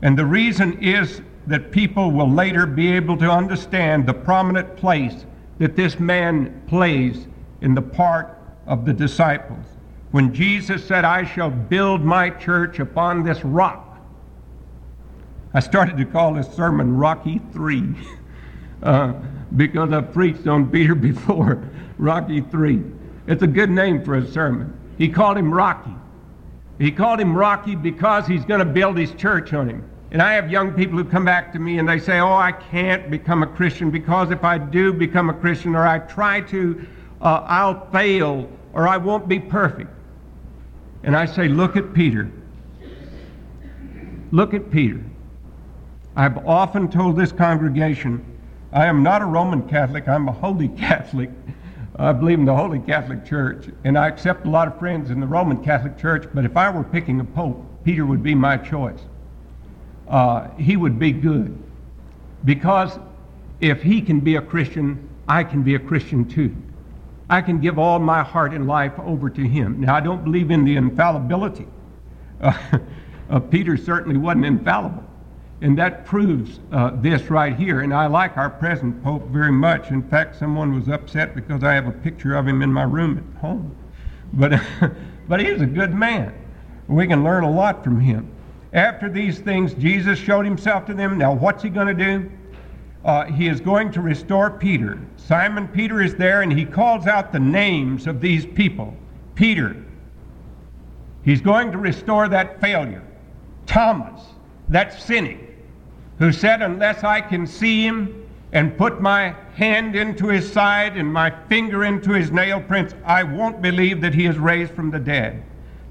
and 0.00 0.16
the 0.16 0.24
reason 0.24 0.82
is 0.82 1.20
that 1.46 1.72
people 1.72 2.10
will 2.10 2.30
later 2.30 2.64
be 2.64 2.90
able 2.92 3.18
to 3.18 3.30
understand 3.30 4.06
the 4.06 4.14
prominent 4.14 4.78
place 4.78 5.26
that 5.58 5.76
this 5.76 6.00
man 6.00 6.62
plays 6.66 7.28
in 7.60 7.74
the 7.74 7.82
part 7.82 8.39
of 8.70 8.84
the 8.84 8.92
disciples. 8.92 9.66
When 10.12 10.32
Jesus 10.32 10.86
said, 10.86 11.04
I 11.04 11.24
shall 11.24 11.50
build 11.50 12.02
my 12.02 12.30
church 12.30 12.78
upon 12.78 13.24
this 13.24 13.44
rock, 13.44 13.98
I 15.52 15.58
started 15.58 15.96
to 15.96 16.04
call 16.04 16.34
this 16.34 16.48
sermon 16.54 16.96
Rocky 16.96 17.40
3 17.52 17.94
uh, 18.84 19.12
because 19.56 19.92
I've 19.92 20.12
preached 20.12 20.46
on 20.46 20.70
Peter 20.70 20.94
before, 21.10 21.68
Rocky 21.98 22.40
3. 22.40 22.82
It's 23.26 23.42
a 23.42 23.48
good 23.48 23.70
name 23.70 24.04
for 24.04 24.14
a 24.14 24.26
sermon. 24.26 24.72
He 24.96 25.08
called 25.08 25.36
him 25.36 25.52
Rocky. 25.52 25.94
He 26.78 26.92
called 26.92 27.20
him 27.20 27.36
Rocky 27.36 27.74
because 27.74 28.26
he's 28.26 28.44
going 28.44 28.60
to 28.60 28.64
build 28.64 28.96
his 28.96 29.12
church 29.14 29.52
on 29.52 29.68
him. 29.68 29.84
And 30.12 30.22
I 30.22 30.32
have 30.34 30.48
young 30.50 30.72
people 30.72 30.96
who 30.96 31.04
come 31.04 31.24
back 31.24 31.52
to 31.52 31.58
me 31.58 31.78
and 31.78 31.88
they 31.88 31.98
say, 31.98 32.20
Oh, 32.20 32.32
I 32.32 32.52
can't 32.52 33.10
become 33.10 33.42
a 33.42 33.46
Christian 33.46 33.90
because 33.90 34.30
if 34.30 34.44
I 34.44 34.58
do 34.58 34.92
become 34.92 35.28
a 35.28 35.34
Christian 35.34 35.74
or 35.74 35.86
I 35.86 35.98
try 36.00 36.40
to, 36.42 36.86
uh, 37.20 37.44
I'll 37.46 37.90
fail 37.90 38.48
or 38.72 38.86
I 38.88 38.96
won't 38.96 39.28
be 39.28 39.38
perfect. 39.38 39.90
And 41.02 41.16
I 41.16 41.26
say, 41.26 41.48
Look 41.48 41.76
at 41.76 41.92
Peter. 41.92 42.30
Look 44.32 44.54
at 44.54 44.70
Peter. 44.70 45.02
I've 46.16 46.46
often 46.46 46.90
told 46.90 47.16
this 47.16 47.32
congregation, 47.32 48.24
I 48.72 48.86
am 48.86 49.02
not 49.02 49.22
a 49.22 49.24
Roman 49.24 49.68
Catholic, 49.68 50.08
I'm 50.08 50.28
a 50.28 50.32
Holy 50.32 50.68
Catholic. 50.78 51.30
I 51.96 52.12
believe 52.12 52.38
in 52.38 52.46
the 52.46 52.56
Holy 52.56 52.78
Catholic 52.78 53.26
Church, 53.26 53.66
and 53.84 53.98
I 53.98 54.08
accept 54.08 54.46
a 54.46 54.50
lot 54.50 54.68
of 54.68 54.78
friends 54.78 55.10
in 55.10 55.20
the 55.20 55.26
Roman 55.26 55.62
Catholic 55.62 55.98
Church, 55.98 56.26
but 56.32 56.44
if 56.44 56.56
I 56.56 56.70
were 56.70 56.84
picking 56.84 57.20
a 57.20 57.24
pope, 57.24 57.62
Peter 57.84 58.06
would 58.06 58.22
be 58.22 58.34
my 58.34 58.56
choice. 58.56 59.00
Uh, 60.08 60.48
he 60.56 60.76
would 60.76 60.98
be 60.98 61.12
good. 61.12 61.56
Because 62.44 62.98
if 63.60 63.82
he 63.82 64.00
can 64.00 64.20
be 64.20 64.36
a 64.36 64.42
Christian, 64.42 65.08
I 65.28 65.44
can 65.44 65.62
be 65.62 65.74
a 65.74 65.78
Christian 65.78 66.26
too. 66.26 66.54
I 67.30 67.40
can 67.40 67.60
give 67.60 67.78
all 67.78 68.00
my 68.00 68.24
heart 68.24 68.52
and 68.52 68.66
life 68.66 68.92
over 68.98 69.30
to 69.30 69.40
him. 69.40 69.80
Now, 69.80 69.94
I 69.94 70.00
don't 70.00 70.24
believe 70.24 70.50
in 70.50 70.64
the 70.64 70.76
infallibility. 70.76 71.68
Uh, 72.40 72.52
uh, 73.30 73.38
Peter 73.38 73.76
certainly 73.76 74.18
wasn't 74.18 74.44
infallible. 74.44 75.04
And 75.62 75.78
that 75.78 76.04
proves 76.04 76.58
uh, 76.72 76.90
this 76.96 77.30
right 77.30 77.54
here. 77.54 77.82
And 77.82 77.94
I 77.94 78.08
like 78.08 78.36
our 78.36 78.50
present 78.50 79.00
Pope 79.04 79.28
very 79.28 79.52
much. 79.52 79.90
In 79.90 80.02
fact, 80.02 80.36
someone 80.36 80.74
was 80.74 80.88
upset 80.88 81.36
because 81.36 81.62
I 81.62 81.72
have 81.74 81.86
a 81.86 81.92
picture 81.92 82.34
of 82.34 82.48
him 82.48 82.62
in 82.62 82.72
my 82.72 82.82
room 82.82 83.18
at 83.18 83.40
home. 83.40 83.76
But, 84.32 84.60
but 85.28 85.38
he's 85.38 85.60
a 85.60 85.66
good 85.66 85.94
man. 85.94 86.34
We 86.88 87.06
can 87.06 87.22
learn 87.22 87.44
a 87.44 87.50
lot 87.50 87.84
from 87.84 88.00
him. 88.00 88.28
After 88.72 89.08
these 89.08 89.38
things, 89.38 89.74
Jesus 89.74 90.18
showed 90.18 90.44
himself 90.44 90.84
to 90.86 90.94
them. 90.94 91.16
Now, 91.16 91.32
what's 91.32 91.62
he 91.62 91.68
going 91.68 91.86
to 91.86 92.04
do? 92.04 92.30
Uh, 93.04 93.24
he 93.24 93.48
is 93.48 93.60
going 93.60 93.90
to 93.92 94.00
restore 94.00 94.50
Peter. 94.50 94.98
Simon 95.16 95.66
Peter 95.68 96.02
is 96.02 96.14
there, 96.16 96.42
and 96.42 96.52
he 96.52 96.64
calls 96.64 97.06
out 97.06 97.32
the 97.32 97.40
names 97.40 98.06
of 98.06 98.20
these 98.20 98.44
people. 98.44 98.94
Peter. 99.34 99.76
He's 101.24 101.40
going 101.40 101.72
to 101.72 101.78
restore 101.78 102.28
that 102.28 102.60
failure. 102.60 103.02
Thomas, 103.66 104.20
that 104.68 105.00
cynic 105.00 105.56
who 106.18 106.32
said, 106.32 106.60
Unless 106.60 107.04
I 107.04 107.20
can 107.20 107.46
see 107.46 107.82
him 107.82 108.28
and 108.52 108.76
put 108.76 109.00
my 109.00 109.34
hand 109.54 109.96
into 109.96 110.28
his 110.28 110.50
side 110.50 110.96
and 110.96 111.10
my 111.10 111.30
finger 111.48 111.84
into 111.84 112.12
his 112.12 112.30
nail 112.30 112.60
prints, 112.60 112.94
I 113.04 113.22
won't 113.22 113.62
believe 113.62 114.00
that 114.00 114.14
he 114.14 114.26
is 114.26 114.38
raised 114.38 114.72
from 114.72 114.90
the 114.90 114.98
dead. 114.98 115.42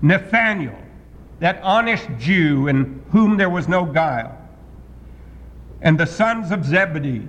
Nathanael, 0.02 0.78
that 1.40 1.62
honest 1.64 2.08
Jew 2.18 2.68
in 2.68 3.02
whom 3.12 3.38
there 3.38 3.50
was 3.50 3.68
no 3.68 3.86
guile. 3.86 4.39
And 5.82 5.98
the 5.98 6.06
sons 6.06 6.52
of 6.52 6.66
Zebedee, 6.66 7.28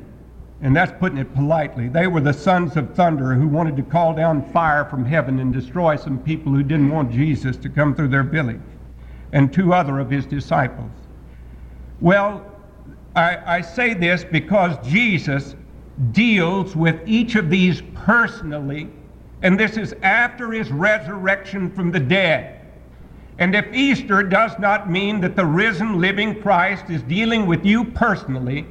and 0.61 0.75
that's 0.75 0.93
putting 0.99 1.19
it 1.19 1.33
politely, 1.35 1.89
they 1.89 2.07
were 2.07 2.21
the 2.21 2.33
sons 2.33 2.77
of 2.77 2.95
thunder 2.95 3.35
who 3.35 3.47
wanted 3.47 3.77
to 3.77 3.83
call 3.83 4.13
down 4.15 4.43
fire 4.53 4.85
from 4.85 5.05
heaven 5.05 5.39
and 5.39 5.53
destroy 5.53 5.97
some 5.97 6.19
people 6.19 6.53
who 6.53 6.63
didn't 6.63 6.91
want 6.91 7.13
Jesus 7.13 7.57
to 7.59 7.69
come 7.69 7.95
through 7.95 8.09
their 8.09 8.23
village, 8.25 8.61
and 9.33 9.53
two 9.53 9.73
other 9.73 9.99
of 9.99 10.11
his 10.11 10.27
disciples. 10.27 10.91
Well, 12.01 12.45
I, 13.15 13.59
I 13.59 13.61
say 13.61 13.95
this 13.95 14.25
because 14.25 14.77
Jesus 14.87 15.55
deals 16.13 16.75
with 16.75 17.01
each 17.07 17.37
of 17.37 17.51
these 17.51 17.83
personally, 17.95 18.91
and 19.43 19.59
this 19.59 19.77
is 19.77 19.95
after 20.03 20.53
his 20.53 20.71
resurrection 20.71 21.71
from 21.71 21.91
the 21.91 22.01
dead. 22.01 22.60
And 23.41 23.55
if 23.55 23.73
Easter 23.73 24.23
does 24.23 24.53
not 24.59 24.91
mean 24.91 25.23
that 25.23 25.35
the 25.35 25.47
risen, 25.47 25.99
living 25.99 26.43
Christ 26.43 26.91
is 26.91 27.03
dealing 27.03 27.47
with 27.47 27.65
you 27.65 27.85
personally, 27.85 28.67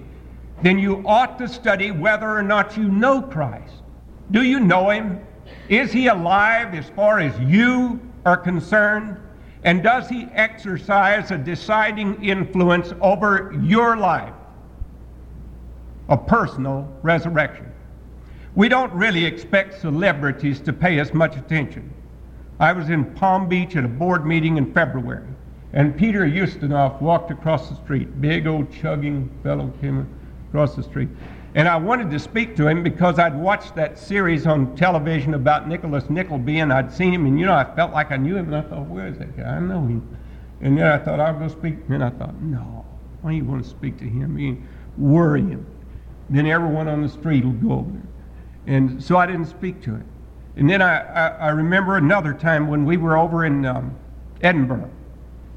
then 0.61 0.77
you 0.77 1.03
ought 1.07 1.39
to 1.39 1.47
study 1.47 1.89
whether 1.89 2.29
or 2.29 2.43
not 2.43 2.77
you 2.77 2.87
know 2.87 3.19
Christ. 3.19 3.73
Do 4.29 4.43
you 4.43 4.59
know 4.59 4.91
him? 4.91 5.25
Is 5.69 5.91
he 5.91 6.05
alive 6.05 6.75
as 6.75 6.87
far 6.89 7.19
as 7.19 7.37
you 7.39 7.99
are 8.27 8.37
concerned? 8.37 9.17
And 9.63 9.81
does 9.81 10.07
he 10.07 10.27
exercise 10.33 11.31
a 11.31 11.37
deciding 11.37 12.23
influence 12.23 12.93
over 13.01 13.51
your 13.63 13.97
life? 13.97 14.33
A 16.09 16.17
personal 16.17 16.87
resurrection. 17.01 17.65
We 18.53 18.69
don't 18.69 18.93
really 18.93 19.25
expect 19.25 19.81
celebrities 19.81 20.59
to 20.61 20.73
pay 20.73 20.99
us 20.99 21.11
much 21.11 21.37
attention. 21.37 21.91
I 22.59 22.73
was 22.73 22.89
in 22.89 23.05
Palm 23.15 23.47
Beach 23.47 23.77
at 23.77 23.85
a 23.85 23.87
board 23.87 24.25
meeting 24.25 24.57
in 24.57 24.73
February, 24.73 25.27
and 25.71 25.95
Peter 25.95 26.25
Ustinov 26.25 27.01
walked 27.01 27.31
across 27.31 27.69
the 27.69 27.75
street. 27.75 28.19
Big 28.19 28.47
old 28.47 28.69
chugging 28.71 29.29
fellow 29.43 29.71
came 29.79 30.07
across 30.49 30.75
the 30.75 30.83
street. 30.83 31.07
And 31.55 31.67
I 31.67 31.77
wanted 31.77 32.11
to 32.11 32.19
speak 32.19 32.55
to 32.57 32.67
him 32.67 32.83
because 32.83 33.17
I'd 33.17 33.35
watched 33.35 33.75
that 33.75 33.97
series 33.97 34.45
on 34.45 34.75
television 34.75 35.35
about 35.35 35.69
Nicholas 35.69 36.09
Nickleby, 36.09 36.59
and 36.59 36.73
I'd 36.73 36.91
seen 36.91 37.13
him, 37.13 37.25
and 37.25 37.39
you 37.39 37.45
know, 37.45 37.53
I 37.53 37.63
felt 37.75 37.93
like 37.93 38.11
I 38.11 38.17
knew 38.17 38.35
him, 38.35 38.53
and 38.53 38.55
I 38.57 38.61
thought, 38.69 38.87
where 38.87 39.07
is 39.07 39.17
that 39.19 39.37
guy? 39.37 39.43
I 39.43 39.59
know 39.59 39.81
him. 39.81 40.17
And 40.61 40.77
then 40.77 40.85
I 40.85 40.97
thought, 40.97 41.21
I'll 41.21 41.39
go 41.39 41.47
speak. 41.47 41.77
And 41.87 42.03
I 42.03 42.09
thought, 42.09 42.39
no, 42.41 42.85
why 43.21 43.31
do 43.31 43.37
you 43.37 43.45
want 43.45 43.63
to 43.63 43.69
speak 43.69 43.97
to 43.99 44.05
him? 44.05 44.37
You 44.37 44.61
worry 44.97 45.41
him. 45.41 45.65
Then 46.29 46.45
everyone 46.45 46.87
on 46.87 47.01
the 47.01 47.09
street 47.09 47.45
will 47.45 47.53
go 47.53 47.71
over 47.71 47.91
there. 47.91 48.75
And 48.75 49.01
so 49.01 49.17
I 49.17 49.25
didn't 49.25 49.45
speak 49.45 49.81
to 49.83 49.91
him. 49.91 50.05
And 50.59 50.69
then 50.69 50.81
I, 50.81 50.97
I, 50.97 51.27
I 51.27 51.49
remember 51.51 51.95
another 51.95 52.33
time 52.33 52.67
when 52.67 52.83
we 52.83 52.97
were 52.97 53.17
over 53.17 53.45
in 53.45 53.65
um, 53.65 53.95
Edinburgh, 54.41 54.91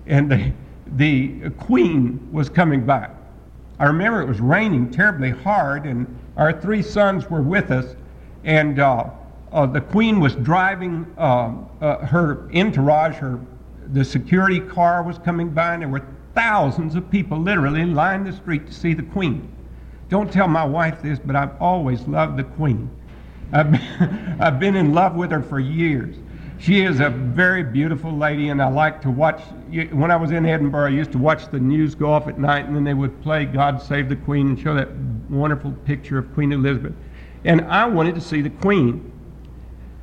and 0.06 0.30
the, 0.30 0.52
the 0.97 1.50
Queen 1.59 2.28
was 2.30 2.49
coming 2.49 2.87
by. 2.87 3.11
I 3.80 3.87
remember 3.87 4.23
it 4.23 4.28
was 4.28 4.40
raining 4.40 4.92
terribly 4.92 5.30
hard, 5.30 5.87
and 5.87 6.06
our 6.37 6.52
three 6.52 6.82
sons 6.82 7.28
were 7.28 7.42
with 7.42 7.73
us, 7.73 7.97
and 8.44 8.78
uh, 8.78 9.11
uh, 9.50 9.66
the 9.66 9.80
Queen 9.80 10.21
was 10.21 10.37
driving 10.37 11.12
uh, 11.18 11.52
uh 11.80 12.06
her 12.06 12.49
entourage, 12.54 13.16
her 13.16 13.40
the 13.92 14.04
security 14.04 14.61
car 14.61 15.02
was 15.02 15.18
coming 15.18 15.49
by, 15.50 15.75
and 15.75 15.82
there 15.82 15.88
were 15.88 16.06
thousands 16.32 16.94
of 16.94 17.11
people 17.11 17.38
literally 17.38 17.85
lined 17.85 18.25
the 18.25 18.32
street 18.32 18.68
to 18.68 18.73
see 18.73 18.94
the 18.94 19.02
Queen. 19.02 19.52
Don't 20.09 20.32
tell 20.32 20.47
my 20.47 20.64
wife 20.64 21.02
this, 21.02 21.18
but 21.18 21.35
I've 21.35 21.61
always 21.61 22.07
loved 22.07 22.37
the 22.37 22.44
Queen. 22.44 22.88
I've 23.53 23.71
been, 23.71 24.37
I've 24.41 24.59
been 24.59 24.77
in 24.77 24.93
love 24.95 25.15
with 25.15 25.31
her 25.31 25.43
for 25.43 25.61
years. 25.61 26.17
She 26.59 26.83
is 26.83 27.01
a 27.01 27.11
very 27.11 27.65
beautiful 27.65 28.17
lady, 28.17 28.51
and 28.51 28.62
I 28.62 28.69
like 28.69 29.03
to 29.03 29.11
watch. 29.11 29.43
When 29.91 30.12
I 30.12 30.17
was 30.17 30.31
in 30.31 30.47
Edinburgh, 30.47 30.87
I 30.87 30.91
used 30.91 31.11
to 31.12 31.19
watch 31.19 31.51
the 31.51 31.59
news 31.59 31.97
go 31.97 32.12
off 32.12 32.29
at 32.29 32.38
night, 32.38 32.67
and 32.67 32.77
then 32.77 32.85
they 32.85 32.95
would 32.95 33.21
play 33.21 33.45
God 33.47 33.83
Save 33.83 34.09
the 34.09 34.17
Queen 34.17 34.51
and 34.51 34.61
show 34.61 34.75
that 34.75 34.88
wonderful 35.29 35.73
picture 35.85 36.19
of 36.19 36.33
Queen 36.35 36.53
Elizabeth. 36.53 36.93
And 37.45 37.62
I 37.62 37.87
wanted 37.87 38.15
to 38.15 38.21
see 38.21 38.43
the 38.43 38.51
Queen. 38.51 39.11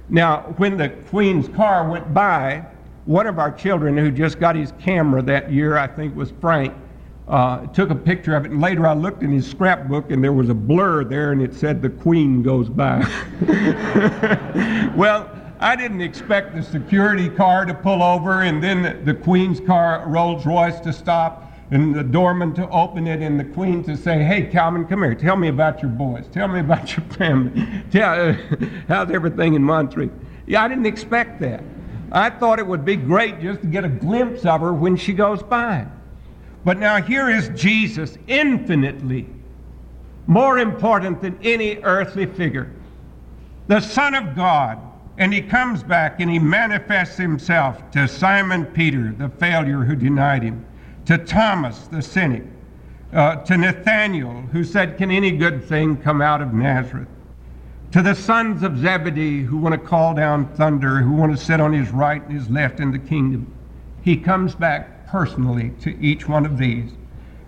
Now, 0.10 0.54
when 0.58 0.76
the 0.76 0.90
Queen's 0.90 1.48
car 1.48 1.90
went 1.90 2.14
by, 2.14 2.66
one 3.06 3.26
of 3.26 3.40
our 3.40 3.52
children 3.52 3.98
who 3.98 4.12
just 4.12 4.40
got 4.40 4.56
his 4.56 4.74
camera 4.80 5.22
that 5.22 5.52
year, 5.52 5.78
I 5.78 5.88
think 5.88 6.14
was 6.16 6.34
Frank, 6.42 6.74
uh, 7.30 7.68
took 7.68 7.92
a 7.92 7.96
picture 7.96 8.36
of 8.36 8.46
it, 8.46 8.52
and 8.52 8.60
later 8.60 8.88
I 8.88 8.94
looked 8.94 9.22
in 9.22 9.32
his 9.32 9.48
scrapbook, 9.48 10.10
and 10.10 10.24
there 10.24 10.34
was 10.34 10.50
a 10.50 10.54
blur 10.54 11.04
there, 11.04 11.32
and 11.32 11.42
it 11.42 11.54
said 11.54 11.82
the 11.82 11.90
Queen 11.90 12.42
goes 12.42 12.68
by. 12.70 13.00
well, 14.96 15.30
I 15.60 15.76
didn't 15.76 16.02
expect 16.02 16.56
the 16.56 16.64
security 16.64 17.30
car 17.30 17.66
to 17.66 17.74
pull 17.74 18.02
over, 18.02 18.42
and 18.42 18.64
then 18.64 19.06
the 19.06 19.14
Queen's 19.14 19.60
car, 19.60 20.04
Rolls 20.08 20.46
Royce, 20.46 20.80
to 20.80 20.92
stop, 20.92 21.54
and 21.70 21.94
the 21.94 22.04
doorman 22.04 22.56
to 22.56 22.68
open 22.70 23.06
it, 23.06 23.22
and 23.22 23.40
the 23.40 23.44
Queen 23.44 23.84
to 23.84 23.96
say, 23.96 24.24
"Hey, 24.24 24.48
Calvin, 24.48 24.86
come 24.86 25.04
here. 25.04 25.14
Tell 25.14 25.36
me 25.36 25.50
about 25.50 25.84
your 25.84 25.92
boys. 25.92 26.28
Tell 26.32 26.48
me 26.48 26.62
about 26.62 26.98
your 26.98 27.06
family. 27.08 27.68
Tell 27.92 28.30
uh, 28.30 28.36
how's 28.88 29.12
everything 29.12 29.54
in 29.54 29.62
Montreat." 29.62 30.10
Yeah, 30.48 30.64
I 30.64 30.68
didn't 30.68 30.88
expect 30.88 31.42
that. 31.42 31.64
I 32.12 32.32
thought 32.32 32.58
it 32.58 32.66
would 32.66 32.86
be 32.86 32.96
great 32.96 33.40
just 33.40 33.62
to 33.62 33.68
get 33.68 33.86
a 33.86 33.90
glimpse 33.90 34.46
of 34.46 34.62
her 34.62 34.74
when 34.74 34.96
she 34.96 35.14
goes 35.14 35.44
by. 35.44 35.86
But 36.70 36.78
now 36.78 37.02
here 37.02 37.32
is 37.32 37.50
Jesus, 37.60 38.16
infinitely 38.28 39.26
more 40.28 40.60
important 40.60 41.20
than 41.20 41.36
any 41.42 41.78
earthly 41.78 42.28
figure, 42.28 42.72
the 43.66 43.80
Son 43.80 44.14
of 44.14 44.36
God. 44.36 44.78
And 45.18 45.34
he 45.34 45.42
comes 45.42 45.82
back 45.82 46.20
and 46.20 46.30
he 46.30 46.38
manifests 46.38 47.18
himself 47.18 47.90
to 47.90 48.08
Simon 48.08 48.68
Peter, 48.68 49.16
the 49.18 49.30
failure 49.30 49.80
who 49.80 49.96
denied 49.96 50.44
him, 50.44 50.64
to 51.06 51.18
Thomas, 51.18 51.88
the 51.88 52.04
cynic, 52.04 52.44
uh, 53.14 53.38
to 53.38 53.58
Nathanael, 53.58 54.44
who 54.52 54.64
said, 54.64 54.96
Can 54.96 55.10
any 55.10 55.32
good 55.32 55.64
thing 55.66 55.98
come 55.98 56.22
out 56.22 56.40
of 56.40 56.54
Nazareth? 56.54 57.10
To 57.94 58.04
the 58.04 58.14
sons 58.14 58.62
of 58.62 58.78
Zebedee, 58.78 59.42
who 59.42 59.58
want 59.58 59.74
to 59.74 59.88
call 59.88 60.14
down 60.14 60.46
thunder, 60.54 61.00
who 61.00 61.14
want 61.14 61.36
to 61.36 61.44
sit 61.44 61.60
on 61.60 61.74
his 61.74 61.90
right 61.90 62.22
and 62.22 62.32
his 62.32 62.48
left 62.48 62.80
in 62.80 62.92
the 62.92 63.00
kingdom. 63.00 63.52
He 64.04 64.16
comes 64.16 64.54
back 64.54 64.99
personally 65.10 65.72
to 65.82 65.98
each 66.00 66.28
one 66.28 66.46
of 66.46 66.58
these. 66.58 66.92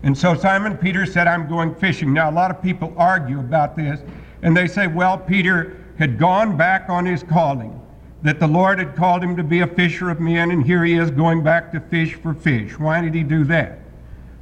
And 0.04 0.18
so 0.18 0.36
Simon 0.36 0.78
Peter 0.78 1.06
said, 1.06 1.28
I'm 1.28 1.48
going 1.48 1.76
fishing. 1.76 2.12
Now, 2.12 2.30
a 2.30 2.34
lot 2.34 2.50
of 2.50 2.62
people 2.62 2.94
argue 2.98 3.40
about 3.40 3.76
this, 3.76 4.02
and 4.42 4.58
they 4.58 4.68
say, 4.68 4.88
well, 4.88 5.18
Peter 5.18 5.78
had 6.00 6.18
gone 6.18 6.58
back 6.58 6.90
on 6.90 7.06
his 7.06 7.22
calling, 7.22 7.80
that 8.24 8.40
the 8.40 8.48
Lord 8.48 8.80
had 8.80 8.96
called 8.96 9.24
him 9.24 9.36
to 9.36 9.44
be 9.44 9.60
a 9.60 9.68
fisher 9.68 10.10
of 10.10 10.20
men, 10.20 10.50
and 10.50 10.66
here 10.66 10.84
he 10.84 10.96
is 10.96 11.12
going 11.12 11.44
back 11.44 11.72
to 11.74 11.80
fish 11.80 12.16
for 12.16 12.34
fish. 12.34 12.80
Why 12.80 13.00
did 13.00 13.14
he 13.14 13.22
do 13.22 13.44
that? 13.46 13.80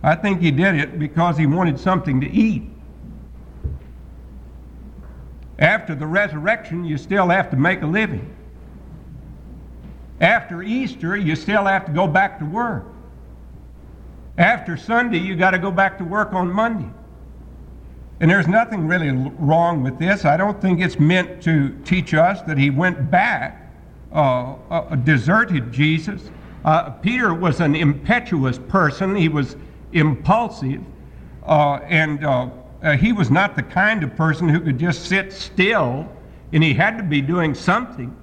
I 0.01 0.15
think 0.15 0.39
he 0.39 0.51
did 0.51 0.75
it 0.75 0.97
because 0.97 1.37
he 1.37 1.45
wanted 1.45 1.77
something 1.77 2.21
to 2.21 2.29
eat. 2.29 2.63
After 5.57 5.93
the 5.93 6.07
resurrection, 6.07 6.85
you 6.85 6.97
still 6.97 7.27
have 7.27 7.49
to 7.49 7.57
make 7.57 7.81
a 7.81 7.85
living. 7.85 8.33
After 10.21 10.63
Easter, 10.63 11.17
you 11.17 11.35
still 11.35 11.65
have 11.65 11.85
to 11.85 11.91
go 11.91 12.07
back 12.07 12.39
to 12.39 12.45
work. 12.45 12.85
After 14.39 14.77
Sunday, 14.77 15.17
you 15.17 15.35
got 15.35 15.51
to 15.51 15.59
go 15.59 15.69
back 15.69 15.97
to 15.97 16.05
work 16.05 16.31
on 16.31 16.49
Monday. 16.49 16.89
And 18.21 18.31
there's 18.31 18.47
nothing 18.47 18.87
really 18.87 19.11
wrong 19.37 19.83
with 19.83 19.99
this. 19.99 20.23
I 20.23 20.37
don't 20.37 20.61
think 20.61 20.79
it's 20.79 20.97
meant 20.97 21.43
to 21.43 21.77
teach 21.83 22.13
us 22.13 22.41
that 22.43 22.57
he 22.57 22.69
went 22.69 23.11
back, 23.11 23.69
uh, 24.13 24.55
uh, 24.69 24.95
deserted 24.95 25.73
Jesus. 25.73 26.31
Uh, 26.63 26.89
Peter 26.89 27.33
was 27.33 27.59
an 27.59 27.75
impetuous 27.75 28.57
person, 28.57 29.13
he 29.13 29.27
was 29.27 29.57
impulsive, 29.91 30.81
uh, 31.45 31.79
and 31.83 32.25
uh, 32.25 32.49
uh, 32.81 32.95
he 32.95 33.11
was 33.11 33.29
not 33.29 33.57
the 33.57 33.63
kind 33.63 34.03
of 34.03 34.15
person 34.15 34.47
who 34.47 34.61
could 34.61 34.79
just 34.79 35.05
sit 35.05 35.33
still, 35.33 36.07
and 36.53 36.63
he 36.63 36.73
had 36.73 36.97
to 36.97 37.03
be 37.03 37.21
doing 37.21 37.53
something. 37.53 38.15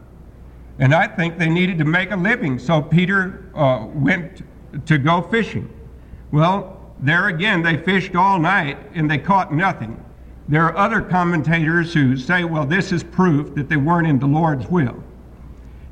And 0.79 0.94
I 0.94 1.09
think 1.09 1.37
they 1.37 1.50
needed 1.50 1.76
to 1.79 1.85
make 1.85 2.11
a 2.11 2.16
living, 2.16 2.59
so 2.59 2.81
Peter 2.81 3.50
went 3.94 4.42
to 4.87 4.98
go 4.98 5.20
fishing. 5.20 5.70
Well, 6.30 6.80
there 7.00 7.28
again, 7.28 7.62
they 7.62 7.76
fished 7.76 8.14
all 8.16 8.38
night 8.38 8.78
and 8.94 9.10
they 9.10 9.18
caught 9.18 9.52
nothing. 9.52 10.02
There 10.48 10.64
are 10.64 10.76
other 10.76 11.00
commentators 11.00 11.92
who 11.92 12.16
say, 12.16 12.44
well, 12.44 12.64
this 12.64 12.92
is 12.92 13.02
proof 13.02 13.54
that 13.54 13.68
they 13.68 13.76
weren't 13.76 14.06
in 14.06 14.18
the 14.18 14.26
Lord's 14.26 14.66
will. 14.68 15.02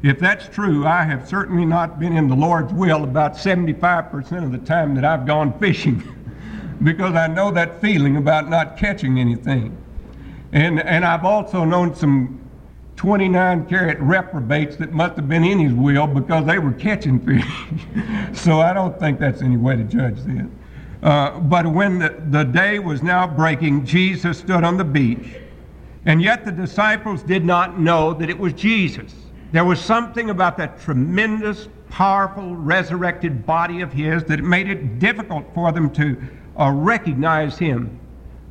If 0.02 0.18
that's 0.18 0.48
true, 0.48 0.86
I 0.86 1.02
have 1.02 1.28
certainly 1.28 1.64
not 1.64 1.98
been 1.98 2.16
in 2.16 2.28
the 2.28 2.36
Lord's 2.36 2.72
will 2.72 3.04
about 3.04 3.34
75% 3.34 4.44
of 4.44 4.52
the 4.52 4.58
time 4.58 4.94
that 4.94 5.04
I've 5.04 5.26
gone 5.26 5.58
fishing 5.58 6.02
because 6.82 7.14
I 7.14 7.26
know 7.26 7.50
that 7.52 7.80
feeling 7.80 8.16
about 8.16 8.48
not 8.48 8.76
catching 8.76 9.18
anything. 9.18 9.76
And, 10.52 10.80
and 10.80 11.04
I've 11.04 11.24
also 11.24 11.64
known 11.64 11.94
some 11.94 12.43
29 12.96 13.66
carat 13.66 13.98
reprobates 14.00 14.76
that 14.76 14.92
must 14.92 15.16
have 15.16 15.28
been 15.28 15.44
in 15.44 15.58
his 15.58 15.72
will 15.72 16.06
because 16.06 16.46
they 16.46 16.58
were 16.58 16.72
catching 16.72 17.18
fish. 17.20 17.44
so 18.32 18.60
I 18.60 18.72
don't 18.72 18.98
think 18.98 19.18
that's 19.18 19.42
any 19.42 19.56
way 19.56 19.76
to 19.76 19.84
judge 19.84 20.16
this. 20.22 20.46
Uh, 21.02 21.38
but 21.40 21.66
when 21.66 21.98
the, 21.98 22.22
the 22.30 22.44
day 22.44 22.78
was 22.78 23.02
now 23.02 23.26
breaking, 23.26 23.84
Jesus 23.84 24.38
stood 24.38 24.64
on 24.64 24.76
the 24.76 24.84
beach. 24.84 25.36
And 26.06 26.22
yet 26.22 26.44
the 26.44 26.52
disciples 26.52 27.22
did 27.22 27.44
not 27.44 27.78
know 27.78 28.14
that 28.14 28.30
it 28.30 28.38
was 28.38 28.52
Jesus. 28.52 29.14
There 29.52 29.64
was 29.64 29.80
something 29.80 30.30
about 30.30 30.56
that 30.58 30.80
tremendous, 30.80 31.68
powerful, 31.90 32.56
resurrected 32.56 33.46
body 33.46 33.80
of 33.80 33.92
his 33.92 34.24
that 34.24 34.40
made 34.40 34.68
it 34.68 34.98
difficult 34.98 35.44
for 35.54 35.72
them 35.72 35.90
to 35.94 36.16
uh, 36.58 36.70
recognize 36.70 37.58
him. 37.58 37.98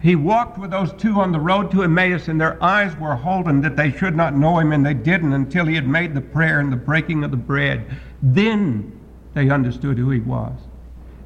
He 0.03 0.17
walked 0.17 0.57
with 0.57 0.69
those 0.69 0.91
two 0.91 1.21
on 1.21 1.31
the 1.31 1.39
road 1.39 1.71
to 1.71 1.83
Emmaus, 1.83 2.27
and 2.27 2.39
their 2.39 2.61
eyes 2.61 2.93
were 2.97 3.15
holden 3.15 3.61
that 3.61 3.77
they 3.77 3.89
should 3.89 4.17
not 4.17 4.35
know 4.35 4.59
him, 4.59 4.73
and 4.73 4.85
they 4.85 4.93
didn't 4.93 5.31
until 5.31 5.65
he 5.65 5.75
had 5.75 5.87
made 5.87 6.13
the 6.13 6.19
prayer 6.19 6.59
and 6.59 6.73
the 6.73 6.75
breaking 6.77 7.23
of 7.23 7.31
the 7.31 7.37
bread. 7.37 7.85
Then 8.21 8.99
they 9.33 9.49
understood 9.49 9.97
who 9.97 10.09
he 10.09 10.19
was. 10.19 10.51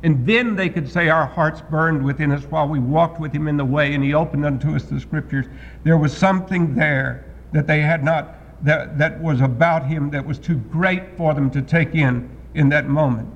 And 0.04 0.28
then 0.28 0.56
they 0.56 0.70
could 0.70 0.88
say, 0.88 1.10
Our 1.10 1.26
hearts 1.26 1.60
burned 1.60 2.06
within 2.06 2.32
us 2.32 2.44
while 2.44 2.68
we 2.68 2.78
walked 2.78 3.20
with 3.20 3.34
him 3.34 3.48
in 3.48 3.58
the 3.58 3.66
way, 3.66 3.96
and 3.96 4.04
he 4.04 4.14
opened 4.14 4.46
unto 4.46 4.76
us 4.76 4.84
the 4.84 5.00
scriptures. 5.00 5.48
There 5.84 5.98
was 5.98 6.16
something 6.16 6.76
there 6.76 7.26
that 7.54 7.66
they 7.66 7.82
had 7.82 8.04
not 8.04 8.36
that, 8.64 9.00
that 9.00 9.20
was 9.20 9.42
about 9.42 9.88
him 9.88 10.12
that 10.12 10.24
was 10.24 10.38
too 10.38 10.58
great 10.58 11.18
for 11.18 11.34
them 11.34 11.50
to 11.50 11.64
take 11.64 11.96
in 11.96 12.30
in 12.54 12.70
that 12.70 12.88
moment. 12.88 13.28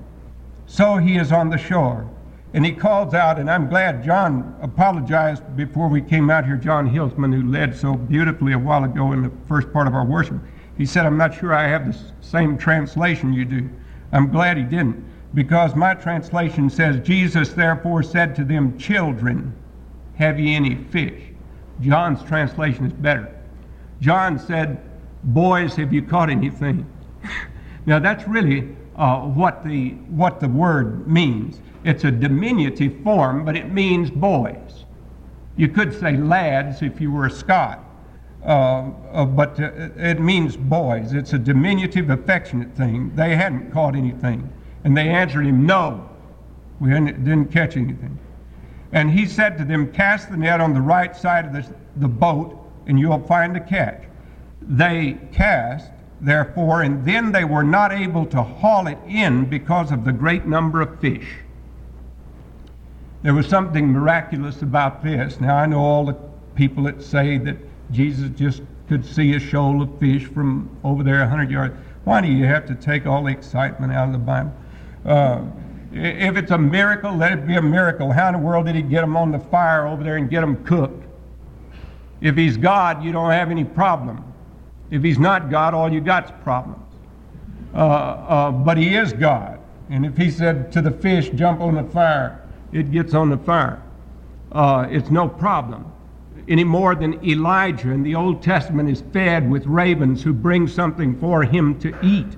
So 0.67 0.97
he 0.97 1.17
is 1.17 1.32
on 1.32 1.49
the 1.49 1.58
shore. 1.58 2.08
And 2.53 2.65
he 2.65 2.73
calls 2.73 3.13
out, 3.13 3.39
and 3.39 3.49
I'm 3.49 3.69
glad 3.69 4.03
John 4.03 4.55
apologized 4.61 5.55
before 5.55 5.87
we 5.87 6.01
came 6.01 6.29
out 6.29 6.45
here. 6.45 6.57
John 6.57 6.89
Hillsman, 6.89 7.33
who 7.33 7.49
led 7.49 7.75
so 7.75 7.95
beautifully 7.95 8.53
a 8.53 8.59
while 8.59 8.83
ago 8.83 9.13
in 9.13 9.23
the 9.23 9.31
first 9.47 9.71
part 9.71 9.87
of 9.87 9.93
our 9.93 10.05
worship, 10.05 10.37
he 10.77 10.85
said, 10.85 11.05
I'm 11.05 11.17
not 11.17 11.33
sure 11.33 11.53
I 11.53 11.67
have 11.67 11.85
the 11.85 11.97
same 12.19 12.57
translation 12.57 13.31
you 13.33 13.45
do. 13.45 13.69
I'm 14.11 14.29
glad 14.31 14.57
he 14.57 14.63
didn't, 14.63 15.03
because 15.33 15.75
my 15.75 15.93
translation 15.93 16.69
says, 16.69 16.99
Jesus 17.05 17.53
therefore 17.53 18.03
said 18.03 18.35
to 18.35 18.43
them, 18.43 18.77
Children, 18.77 19.55
have 20.15 20.39
ye 20.39 20.55
any 20.55 20.75
fish? 20.75 21.31
John's 21.79 22.23
translation 22.23 22.85
is 22.85 22.93
better. 22.93 23.33
John 24.01 24.37
said, 24.37 24.81
boys, 25.23 25.75
have 25.75 25.93
you 25.93 26.01
caught 26.01 26.29
anything? 26.29 26.85
now 27.85 27.99
that's 27.99 28.27
really 28.27 28.75
uh, 28.95 29.21
what, 29.21 29.63
the, 29.63 29.91
what 30.09 30.39
the 30.39 30.47
word 30.49 31.07
means. 31.07 31.59
It's 31.84 32.04
a 32.04 32.12
diminutive 32.12 33.02
form, 33.04 33.46
but 33.46 33.56
it 33.56 33.72
means 33.72 34.10
boys. 34.10 34.86
You 35.56 35.67
could 35.67 36.00
say 36.00 36.17
lads 36.17 36.82
if 36.82 37.02
you 37.02 37.12
were 37.12 37.26
a 37.26 37.32
Scot, 37.32 37.84
uh, 38.44 38.89
uh, 39.12 39.26
but 39.26 39.60
uh, 39.60 39.89
it 39.98 40.20
means 40.20 40.56
boys. 40.58 41.13
It's 41.13 41.34
a 41.34 41.39
diminutive, 41.39 42.10
affectionate 42.10 42.76
thing. 42.76 43.12
They 43.15 43.36
hadn't 43.36 43.72
caught 43.72 43.96
anything. 43.96 44.52
And 44.84 44.98
they 44.98 45.10
answered 45.10 45.46
him, 45.46 45.65
No, 45.65 46.10
we 46.80 46.89
didn't 46.89 47.52
catch 47.52 47.78
anything. 47.78 48.17
And 48.91 49.12
he 49.12 49.26
said 49.26 49.58
to 49.58 49.65
them, 49.65 49.91
Cast 49.91 50.32
the 50.32 50.38
net 50.38 50.62
on 50.62 50.74
the 50.74 50.82
right 50.82 51.15
side 51.15 51.46
of 51.46 51.54
the, 51.54 51.76
the 51.98 52.08
boat, 52.08 52.58
and 52.88 53.00
you'll 53.00 53.26
find 53.28 53.56
a 53.56 53.60
catch 53.60 54.04
they 54.62 55.17
cast, 55.32 55.91
therefore, 56.20 56.84
and 56.84 57.04
then 57.06 57.32
they 57.32 57.44
were 57.44 57.63
not 57.63 57.91
able 57.91 58.26
to 58.28 58.41
haul 58.41 58.88
it 58.88 58.98
in 59.08 59.46
because 59.46 59.91
of 59.91 60.06
the 60.06 60.12
great 60.12 60.46
number 60.46 60.82
of 60.82 61.00
fish. 61.00 61.28
There 63.23 63.34
was 63.34 63.47
something 63.47 63.88
miraculous 63.88 64.62
about 64.62 65.03
this. 65.03 65.39
Now, 65.39 65.57
I 65.57 65.65
know 65.65 65.79
all 65.79 66.05
the 66.05 66.17
people 66.55 66.84
that 66.84 67.03
say 67.03 67.38
that 67.38 67.57
Jesus 67.91 68.29
just 68.36 68.62
could 68.88 69.05
see 69.05 69.36
a 69.36 69.39
shoal 69.39 69.81
of 69.81 69.99
fish 69.99 70.25
from 70.25 70.69
over 70.84 71.03
there 71.03 71.19
100 71.19 71.51
yards. 71.51 71.75
Why 72.03 72.21
do 72.21 72.27
you 72.27 72.45
have 72.45 72.65
to 72.67 72.75
take 72.75 73.05
all 73.05 73.23
the 73.23 73.31
excitement 73.31 73.93
out 73.93 74.07
of 74.07 74.13
the 74.13 74.19
Bible? 74.19 74.53
Uh, 75.05 75.43
if 75.93 76.38
it's 76.38 76.51
a 76.51 76.57
miracle, 76.57 77.15
let 77.15 77.34
it 77.34 77.45
be 77.45 77.55
a 77.55 77.62
miracle. 77.62 78.12
How 78.12 78.27
in 78.27 78.34
the 78.34 78.39
world 78.39 78.65
did 78.65 78.75
he 78.75 78.81
get 78.81 79.01
them 79.01 79.15
on 79.15 79.31
the 79.31 79.39
fire 79.39 79.88
over 79.88 80.03
there 80.03 80.15
and 80.15 80.29
get 80.29 80.41
them 80.41 80.63
cooked? 80.63 81.05
If 82.21 82.36
he's 82.36 82.57
God, 82.57 83.03
you 83.03 83.12
don't 83.12 83.31
have 83.31 83.51
any 83.51 83.65
problem. 83.65 84.23
If 84.89 85.03
he's 85.03 85.19
not 85.19 85.49
God, 85.49 85.73
all 85.73 85.91
you 85.91 86.01
got's 86.01 86.31
problems. 86.43 86.86
Uh, 87.73 87.77
uh, 87.77 88.51
but 88.51 88.77
he 88.77 88.95
is 88.95 89.13
God. 89.13 89.60
And 89.89 90.05
if 90.05 90.17
he 90.17 90.29
said 90.29 90.71
to 90.73 90.81
the 90.81 90.91
fish, 90.91 91.29
jump 91.29 91.62
on 91.62 91.75
the 91.75 91.84
fire, 91.84 92.41
it 92.71 92.91
gets 92.91 93.13
on 93.13 93.29
the 93.29 93.38
fire. 93.38 93.81
Uh, 94.51 94.88
it's 94.89 95.10
no 95.10 95.27
problem. 95.27 95.91
Any 96.47 96.63
more 96.63 96.95
than 96.95 97.23
Elijah 97.25 97.91
in 97.91 98.03
the 98.03 98.15
Old 98.15 98.41
Testament 98.41 98.89
is 98.89 99.03
fed 99.13 99.49
with 99.49 99.65
ravens 99.65 100.23
who 100.23 100.34
bring 100.34 100.67
something 100.67 101.17
for 101.19 101.43
him 101.43 101.79
to 101.79 101.95
eat. 102.03 102.36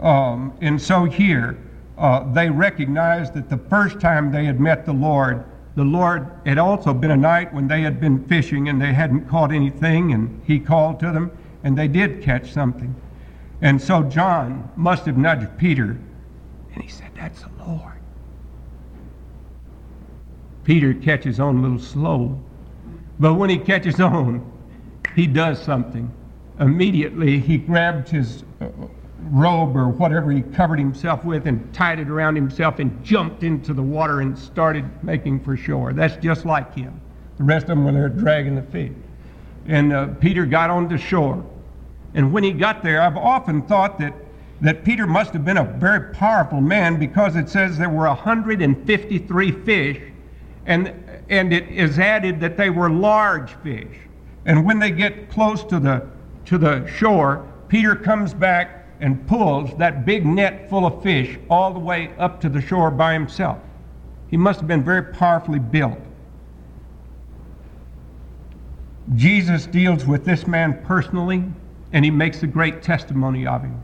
Um, 0.00 0.52
and 0.60 0.80
so 0.80 1.04
here, 1.04 1.56
uh, 1.96 2.30
they 2.32 2.50
recognized 2.50 3.34
that 3.34 3.48
the 3.48 3.56
first 3.56 4.00
time 4.00 4.32
they 4.32 4.44
had 4.44 4.60
met 4.60 4.84
the 4.84 4.92
Lord, 4.92 5.44
the 5.76 5.84
Lord 5.84 6.28
had 6.44 6.58
also 6.58 6.92
been 6.92 7.12
a 7.12 7.16
night 7.16 7.54
when 7.54 7.68
they 7.68 7.82
had 7.82 8.00
been 8.00 8.24
fishing 8.26 8.68
and 8.68 8.80
they 8.80 8.92
hadn't 8.92 9.28
caught 9.28 9.52
anything, 9.52 10.12
and 10.12 10.42
he 10.44 10.58
called 10.58 11.00
to 11.00 11.12
them 11.12 11.30
and 11.64 11.76
they 11.76 11.88
did 11.88 12.22
catch 12.22 12.52
something. 12.52 12.94
And 13.62 13.80
so 13.80 14.02
John 14.04 14.70
must 14.76 15.06
have 15.06 15.16
nudged 15.16 15.56
Peter, 15.58 15.98
and 16.74 16.82
he 16.82 16.88
said, 16.88 17.10
That's 17.16 17.40
the 17.40 17.50
Lord. 17.58 17.93
Peter 20.64 20.94
catches 20.94 21.38
on 21.38 21.58
a 21.58 21.60
little 21.62 21.78
slow, 21.78 22.38
but 23.20 23.34
when 23.34 23.50
he 23.50 23.58
catches 23.58 24.00
on, 24.00 24.50
he 25.14 25.26
does 25.26 25.62
something. 25.62 26.10
Immediately, 26.58 27.38
he 27.38 27.58
grabbed 27.58 28.08
his 28.08 28.44
robe 29.30 29.76
or 29.76 29.88
whatever 29.88 30.30
he 30.30 30.42
covered 30.42 30.78
himself 30.78 31.24
with 31.24 31.46
and 31.46 31.72
tied 31.72 31.98
it 31.98 32.08
around 32.08 32.36
himself 32.36 32.78
and 32.78 33.02
jumped 33.04 33.42
into 33.42 33.72
the 33.72 33.82
water 33.82 34.20
and 34.20 34.38
started 34.38 34.84
making 35.02 35.40
for 35.40 35.56
shore. 35.56 35.92
That's 35.92 36.16
just 36.16 36.44
like 36.44 36.74
him. 36.74 37.00
The 37.38 37.44
rest 37.44 37.64
of 37.64 37.70
them 37.70 37.84
were 37.84 37.92
there 37.92 38.08
dragging 38.08 38.54
the 38.54 38.62
fish. 38.62 38.92
And 39.66 39.92
uh, 39.92 40.08
Peter 40.20 40.46
got 40.46 40.70
on 40.70 40.88
the 40.88 40.98
shore. 40.98 41.44
And 42.14 42.32
when 42.32 42.44
he 42.44 42.52
got 42.52 42.82
there, 42.82 43.00
I've 43.00 43.16
often 43.16 43.62
thought 43.62 43.98
that, 43.98 44.14
that 44.60 44.84
Peter 44.84 45.06
must 45.06 45.32
have 45.32 45.44
been 45.44 45.56
a 45.56 45.64
very 45.64 46.12
powerful 46.14 46.60
man 46.60 46.98
because 46.98 47.34
it 47.34 47.48
says 47.48 47.76
there 47.78 47.88
were 47.88 48.06
153 48.06 49.50
fish, 49.50 50.00
and, 50.66 50.94
and 51.28 51.52
it 51.52 51.68
is 51.68 51.98
added 51.98 52.40
that 52.40 52.56
they 52.56 52.70
were 52.70 52.90
large 52.90 53.54
fish. 53.62 53.96
And 54.46 54.64
when 54.64 54.78
they 54.78 54.90
get 54.90 55.30
close 55.30 55.64
to 55.64 55.78
the, 55.78 56.06
to 56.46 56.58
the 56.58 56.86
shore, 56.86 57.46
Peter 57.68 57.94
comes 57.96 58.34
back 58.34 58.86
and 59.00 59.26
pulls 59.26 59.76
that 59.76 60.04
big 60.04 60.24
net 60.24 60.68
full 60.70 60.86
of 60.86 61.02
fish 61.02 61.38
all 61.50 61.72
the 61.72 61.78
way 61.78 62.10
up 62.18 62.40
to 62.40 62.48
the 62.48 62.60
shore 62.60 62.90
by 62.90 63.12
himself. 63.12 63.58
He 64.28 64.36
must 64.36 64.60
have 64.60 64.68
been 64.68 64.84
very 64.84 65.02
powerfully 65.02 65.58
built. 65.58 65.98
Jesus 69.14 69.66
deals 69.66 70.06
with 70.06 70.24
this 70.24 70.46
man 70.46 70.82
personally 70.84 71.44
and 71.92 72.04
he 72.04 72.10
makes 72.10 72.42
a 72.42 72.46
great 72.46 72.82
testimony 72.82 73.46
of 73.46 73.62
him. 73.62 73.80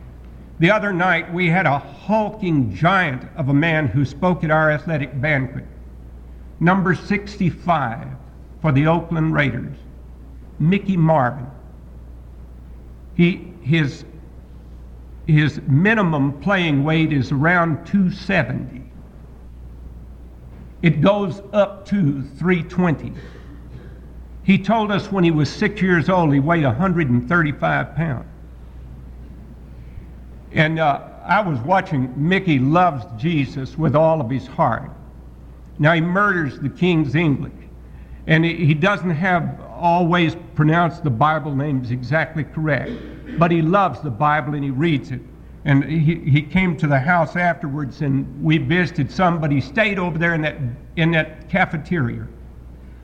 The 0.59 0.71
other 0.71 0.93
night, 0.93 1.33
we 1.33 1.49
had 1.49 1.65
a 1.65 1.79
hulking 1.79 2.75
giant 2.75 3.23
of 3.37 3.49
a 3.49 3.55
man 3.55 3.87
who 3.87 4.05
spoke 4.05 4.45
at 4.45 4.51
our 4.51 4.71
athletic 4.71 5.19
banquet. 5.21 5.65
Number 6.61 6.95
65 6.95 8.07
for 8.61 8.71
the 8.71 8.87
Oakland 8.87 9.33
Raiders, 9.33 9.77
Mickey 10.59 10.97
Marvin. 10.97 11.47
He, 13.15 13.53
his, 13.63 14.05
his 15.27 15.61
minimum 15.67 16.41
playing 16.41 16.85
weight 16.85 17.13
is 17.13 17.33
around 17.33 17.87
270. 17.87 18.83
It 20.83 21.01
goes 21.01 21.43
up 21.53 21.87
to 21.87 22.23
320. 22.23 23.13
He 24.43 24.59
told 24.59 24.91
us 24.91 25.11
when 25.11 25.25
he 25.25 25.31
was 25.31 25.51
six 25.51 25.81
years 25.81 26.09
old, 26.09 26.33
he 26.33 26.41
weighed 26.41 26.65
135 26.65 27.95
pounds. 27.95 28.27
And 30.53 30.79
uh, 30.79 31.01
I 31.25 31.41
was 31.41 31.59
watching 31.61 32.13
Mickey 32.17 32.59
loves 32.59 33.05
Jesus 33.21 33.79
with 33.79 33.95
all 33.95 34.21
of 34.21 34.29
his 34.29 34.47
heart. 34.47 34.91
Now 35.81 35.95
he 35.95 36.01
murders 36.03 36.61
the 36.61 36.69
King's 36.69 37.15
English. 37.17 37.55
And 38.27 38.45
he 38.45 38.75
doesn't 38.75 39.11
have 39.11 39.59
always 39.77 40.37
pronounced 40.55 41.03
the 41.03 41.11
Bible 41.11 41.57
names 41.57 41.91
exactly 41.91 42.45
correct, 42.45 42.93
but 43.39 43.51
he 43.51 43.63
loves 43.63 44.01
the 44.01 44.11
Bible 44.11 44.55
and 44.55 44.63
he 44.63 44.71
reads 44.71 45.11
it. 45.11 45.23
And 45.65 45.83
he, 45.83 46.17
he 46.17 46.43
came 46.43 46.77
to 46.77 46.87
the 46.87 47.01
house 47.01 47.35
afterwards 47.35 48.03
and 48.03 48.45
we 48.45 48.59
visited 48.59 49.11
somebody, 49.11 49.61
stayed 49.61 49.99
over 49.99 50.19
there 50.19 50.35
in 50.35 50.43
that, 50.43 50.59
in 50.97 51.11
that 51.13 51.49
cafeteria 51.49 52.27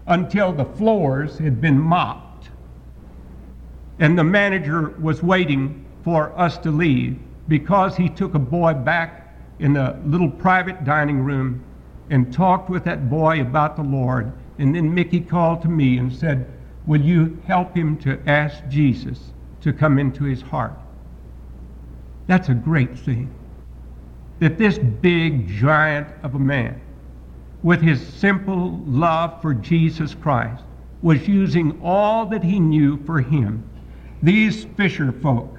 until 0.06 0.52
the 0.52 0.64
floors 0.64 1.38
had 1.38 1.60
been 1.60 1.78
mopped. 1.78 2.50
And 3.98 4.18
the 4.18 4.24
manager 4.24 4.90
was 5.00 5.22
waiting 5.22 5.84
for 6.04 6.38
us 6.38 6.58
to 6.58 6.70
leave 6.70 7.18
because 7.48 7.96
he 7.96 8.10
took 8.10 8.34
a 8.34 8.38
boy 8.38 8.74
back 8.74 9.34
in 9.58 9.72
the 9.72 9.98
little 10.04 10.30
private 10.30 10.84
dining 10.84 11.20
room 11.20 11.64
and 12.10 12.32
talked 12.32 12.70
with 12.70 12.84
that 12.84 13.10
boy 13.10 13.40
about 13.40 13.76
the 13.76 13.82
Lord. 13.82 14.32
And 14.58 14.74
then 14.74 14.94
Mickey 14.94 15.20
called 15.20 15.62
to 15.62 15.68
me 15.68 15.98
and 15.98 16.12
said, 16.12 16.46
Will 16.86 17.00
you 17.00 17.38
help 17.46 17.76
him 17.76 17.96
to 17.98 18.20
ask 18.26 18.66
Jesus 18.68 19.32
to 19.60 19.72
come 19.72 19.98
into 19.98 20.24
his 20.24 20.40
heart? 20.40 20.74
That's 22.26 22.48
a 22.48 22.54
great 22.54 22.98
thing. 22.98 23.32
That 24.38 24.58
this 24.58 24.78
big 24.78 25.48
giant 25.48 26.08
of 26.22 26.34
a 26.34 26.38
man 26.38 26.80
with 27.66 27.82
his 27.82 28.06
simple 28.06 28.78
love 28.86 29.42
for 29.42 29.52
Jesus 29.52 30.14
Christ, 30.14 30.62
was 31.02 31.26
using 31.26 31.80
all 31.82 32.26
that 32.26 32.44
he 32.44 32.60
knew 32.60 32.96
for 33.04 33.20
him. 33.20 33.68
These 34.22 34.66
fisher 34.76 35.10
folk, 35.10 35.58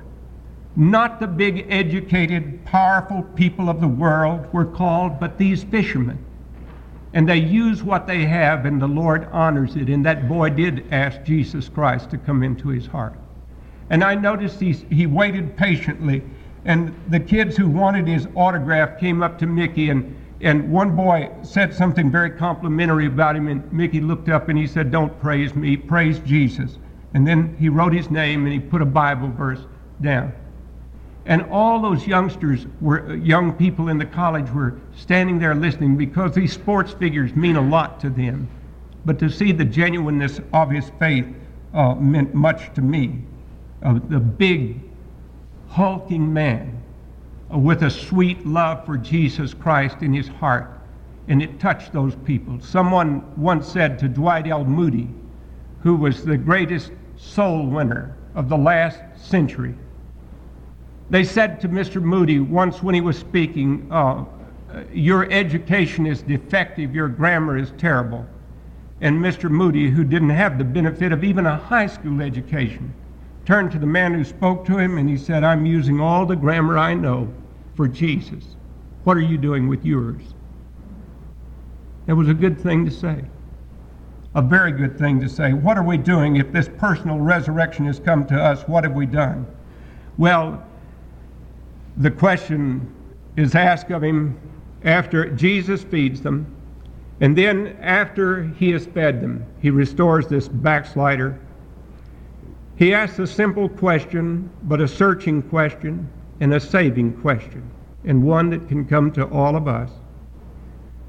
not 0.78 1.20
the 1.20 1.28
big, 1.28 1.66
educated, 1.70 2.64
powerful 2.64 3.24
people 3.36 3.70
of 3.70 3.82
the 3.82 3.88
world 3.88 4.52
were 4.54 4.66
called, 4.66 5.20
but 5.20 5.38
these 5.38 5.66
fishermen. 5.66 6.24
And 7.14 7.28
they 7.28 7.38
use 7.38 7.84
what 7.84 8.06
they 8.06 8.26
have, 8.26 8.66
and 8.66 8.82
the 8.82 8.88
Lord 8.88 9.28
honors 9.32 9.76
it. 9.76 9.90
And 9.90 10.06
that 10.06 10.28
boy 10.28 10.50
did 10.50 10.86
ask 10.92 11.24
Jesus 11.24 11.70
Christ 11.70 12.10
to 12.12 12.18
come 12.18 12.44
into 12.44 12.68
his 12.68 12.86
heart. 12.86 13.18
And 13.90 14.04
I 14.04 14.16
noticed 14.16 14.60
he, 14.60 14.74
he 14.74 15.08
waited 15.08 15.56
patiently. 15.56 16.22
And 16.66 16.94
the 17.08 17.20
kids 17.20 17.56
who 17.56 17.70
wanted 17.70 18.08
his 18.08 18.28
autograph 18.36 19.00
came 19.00 19.24
up 19.24 19.40
to 19.40 19.46
Mickey, 19.46 19.90
and, 19.90 20.16
and 20.42 20.70
one 20.70 20.96
boy 20.96 21.32
said 21.44 21.74
something 21.74 22.12
very 22.12 22.30
complimentary 22.30 23.06
about 23.06 23.36
him. 23.36 23.48
And 23.48 23.72
Mickey 23.72 24.02
looked 24.02 24.28
up 24.28 24.50
and 24.50 24.58
he 24.58 24.68
said, 24.68 24.92
Don't 24.92 25.18
praise 25.22 25.56
me, 25.56 25.78
praise 25.78 26.20
Jesus. 26.20 26.78
And 27.14 27.26
then 27.26 27.56
he 27.58 27.70
wrote 27.70 27.94
his 27.94 28.12
name 28.12 28.44
and 28.44 28.54
he 28.54 28.60
put 28.60 28.82
a 28.82 28.86
Bible 28.86 29.30
verse 29.30 29.62
down. 30.02 30.34
And 31.28 31.42
all 31.52 31.82
those 31.82 32.08
youngsters 32.08 32.66
were 32.80 33.14
young 33.16 33.52
people 33.52 33.90
in 33.90 33.98
the 33.98 34.06
college 34.06 34.50
were 34.50 34.80
standing 34.96 35.40
there 35.40 35.54
listening 35.54 35.98
because 35.98 36.34
these 36.34 36.54
sports 36.54 36.94
figures 36.94 37.36
mean 37.36 37.58
a 37.58 37.62
lot 37.62 38.00
to 38.00 38.10
them. 38.10 38.48
But 39.04 39.20
to 39.20 39.30
see 39.30 39.52
the 39.52 39.66
genuineness 39.66 40.40
of 40.54 40.70
his 40.70 40.90
faith 41.00 41.28
uh, 41.74 41.96
meant 41.96 42.34
much 42.34 42.74
to 42.76 42.82
me. 42.82 43.24
Uh, 43.84 44.00
the 44.08 44.20
big, 44.20 44.80
hulking 45.68 46.34
man 46.34 46.82
uh, 47.54 47.58
with 47.58 47.84
a 47.84 47.92
sweet 47.92 48.48
love 48.48 48.86
for 48.86 48.98
Jesus 48.98 49.54
Christ 49.54 49.98
in 50.02 50.14
his 50.14 50.30
heart. 50.30 50.80
And 51.28 51.44
it 51.44 51.60
touched 51.60 51.92
those 51.92 52.16
people. 52.24 52.58
Someone 52.62 53.22
once 53.36 53.68
said 53.68 54.00
to 54.00 54.08
Dwight 54.08 54.48
L. 54.48 54.64
Moody, 54.64 55.10
who 55.82 55.98
was 55.98 56.24
the 56.24 56.38
greatest 56.38 56.92
soul 57.18 57.68
winner 57.68 58.16
of 58.34 58.48
the 58.48 58.58
last 58.58 59.02
century, 59.18 59.76
they 61.10 61.24
said 61.24 61.60
to 61.62 61.70
Mr. 61.70 62.02
Moody 62.02 62.40
once 62.40 62.84
when 62.84 62.94
he 62.94 63.02
was 63.02 63.18
speaking, 63.18 63.88
uh, 63.92 64.26
Your 64.92 65.32
education 65.32 66.06
is 66.06 66.22
defective, 66.22 66.94
your 66.94 67.08
grammar 67.08 67.58
is 67.58 67.72
terrible. 67.78 68.26
And 69.00 69.24
Mr. 69.24 69.50
Moody, 69.50 69.90
who 69.90 70.04
didn't 70.04 70.32
have 70.32 70.58
the 70.58 70.64
benefit 70.64 71.12
of 71.12 71.24
even 71.24 71.46
a 71.46 71.56
high 71.56 71.88
school 71.88 72.22
education, 72.22 72.94
turned 73.46 73.72
to 73.72 73.80
the 73.80 73.86
man 73.86 74.14
who 74.14 74.24
spoke 74.24 74.66
to 74.66 74.78
him 74.78 74.98
and 74.98 75.08
he 75.08 75.18
said, 75.18 75.44
I'm 75.44 75.66
using 75.66 76.02
all 76.02 76.26
the 76.26 76.36
grammar 76.36 76.78
I 76.78 76.94
know 76.94 77.32
for 77.76 77.88
Jesus. 77.88 78.56
What 79.04 79.16
are 79.16 79.22
you 79.22 79.38
doing 79.38 79.70
with 79.70 79.86
yours? 79.86 80.22
It 82.08 82.14
was 82.14 82.28
a 82.28 82.34
good 82.34 82.60
thing 82.60 82.84
to 82.86 82.92
say. 82.92 83.24
A 84.36 84.42
very 84.42 84.72
good 84.72 84.98
thing 84.98 85.22
to 85.22 85.30
say. 85.30 85.54
What 85.54 85.78
are 85.78 85.84
we 85.84 85.98
doing 85.98 86.36
if 86.36 86.52
this 86.52 86.70
personal 86.78 87.20
resurrection 87.20 87.86
has 87.86 88.00
come 88.00 88.26
to 88.28 88.36
us? 88.36 88.68
What 88.68 88.84
have 88.84 88.94
we 88.94 89.06
done? 89.06 89.48
Well, 90.18 90.64
the 91.98 92.12
question 92.12 92.94
is 93.36 93.56
asked 93.56 93.92
of 93.92 94.04
him 94.04 94.38
after 94.84 95.30
Jesus 95.32 95.84
feeds 95.84 96.22
them, 96.22 96.46
and 97.22 97.36
then 97.36 97.76
after 97.82 98.44
he 98.60 98.72
has 98.72 98.86
fed 98.86 99.22
them, 99.22 99.46
he 99.60 99.72
restores 99.72 100.28
this 100.28 100.48
backslider. 100.48 101.40
He 102.76 102.94
asks 102.94 103.18
a 103.18 103.26
simple 103.26 103.68
question, 103.68 104.50
but 104.64 104.82
a 104.82 104.88
searching 104.88 105.42
question 105.42 106.08
and 106.40 106.54
a 106.54 106.60
saving 106.60 107.14
question, 107.22 107.64
and 108.06 108.24
one 108.24 108.52
that 108.52 108.68
can 108.68 108.86
come 108.86 109.12
to 109.14 109.26
all 109.30 109.56
of 109.56 109.68
us. 109.68 109.90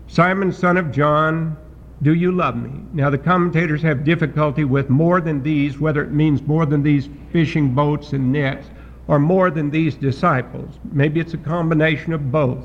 Simon, 0.07 0.51
son 0.51 0.79
of 0.79 0.91
John, 0.91 1.55
do 2.01 2.15
you 2.15 2.33
love 2.33 2.57
me? 2.57 2.71
Now, 2.95 3.11
the 3.11 3.19
commentators 3.19 3.83
have 3.83 4.05
difficulty 4.05 4.65
with 4.65 4.89
more 4.89 5.21
than 5.21 5.43
these, 5.43 5.79
whether 5.79 6.03
it 6.03 6.13
means 6.13 6.41
more 6.43 6.65
than 6.65 6.83
these 6.83 7.11
fishing 7.31 7.75
boats 7.75 8.15
and 8.15 8.33
nets 8.33 8.71
or 9.09 9.19
more 9.19 9.51
than 9.51 9.71
these 9.71 9.97
disciples. 9.97 10.79
Maybe 10.93 11.19
it's 11.19 11.35
a 11.35 11.39
combination 11.39 12.13
of 12.13 12.31
both. 12.31 12.65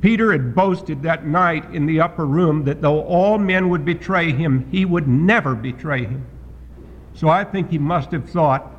Peter 0.00 0.32
had 0.32 0.54
boasted 0.54 1.02
that 1.02 1.26
night 1.26 1.74
in 1.74 1.86
the 1.86 2.00
upper 2.00 2.26
room 2.26 2.64
that 2.64 2.80
though 2.80 3.02
all 3.04 3.38
men 3.38 3.68
would 3.68 3.84
betray 3.84 4.32
him, 4.32 4.68
he 4.70 4.84
would 4.84 5.06
never 5.06 5.54
betray 5.54 6.04
him. 6.04 6.26
So 7.14 7.28
I 7.28 7.44
think 7.44 7.70
he 7.70 7.78
must 7.78 8.10
have 8.12 8.28
thought, 8.28 8.76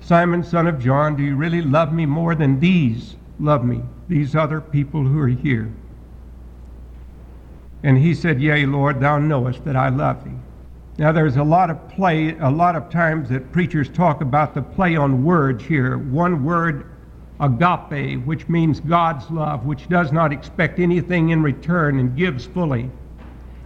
Simon, 0.00 0.44
son 0.44 0.66
of 0.66 0.78
John, 0.78 1.16
do 1.16 1.22
you 1.22 1.34
really 1.34 1.62
love 1.62 1.92
me 1.92 2.04
more 2.04 2.34
than 2.34 2.60
these 2.60 3.16
love 3.40 3.64
me, 3.64 3.80
these 4.08 4.36
other 4.36 4.60
people 4.60 5.02
who 5.02 5.18
are 5.18 5.28
here? 5.28 5.72
And 7.82 7.98
he 7.98 8.14
said, 8.14 8.40
Yea, 8.40 8.66
Lord, 8.66 9.00
thou 9.00 9.18
knowest 9.18 9.64
that 9.64 9.76
I 9.76 9.88
love 9.88 10.24
thee. 10.24 10.30
Now, 10.96 11.10
there's 11.10 11.36
a 11.36 11.42
lot 11.42 11.70
of 11.70 11.88
play, 11.88 12.36
a 12.38 12.50
lot 12.50 12.76
of 12.76 12.88
times 12.88 13.28
that 13.30 13.50
preachers 13.50 13.88
talk 13.88 14.20
about 14.20 14.54
the 14.54 14.62
play 14.62 14.94
on 14.94 15.24
words 15.24 15.64
here. 15.64 15.98
One 15.98 16.44
word, 16.44 16.86
agape, 17.40 18.24
which 18.24 18.48
means 18.48 18.78
God's 18.78 19.28
love, 19.28 19.66
which 19.66 19.88
does 19.88 20.12
not 20.12 20.32
expect 20.32 20.78
anything 20.78 21.30
in 21.30 21.42
return 21.42 21.98
and 21.98 22.16
gives 22.16 22.46
fully. 22.46 22.90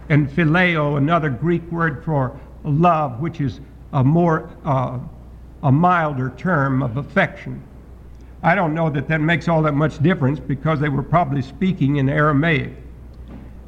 And 0.09 0.27
phileo, 0.27 0.97
another 0.97 1.29
Greek 1.29 1.71
word 1.71 2.03
for 2.03 2.39
love, 2.63 3.19
which 3.19 3.41
is 3.41 3.59
a 3.93 4.03
more, 4.03 4.49
uh, 4.65 4.97
a 5.61 5.71
milder 5.71 6.33
term 6.35 6.81
of 6.81 6.97
affection. 6.97 7.61
I 8.41 8.55
don't 8.55 8.73
know 8.73 8.89
that 8.89 9.07
that 9.07 9.21
makes 9.21 9.47
all 9.47 9.61
that 9.63 9.73
much 9.73 10.01
difference 10.01 10.39
because 10.39 10.79
they 10.79 10.89
were 10.89 11.03
probably 11.03 11.43
speaking 11.43 11.97
in 11.97 12.09
Aramaic. 12.09 12.73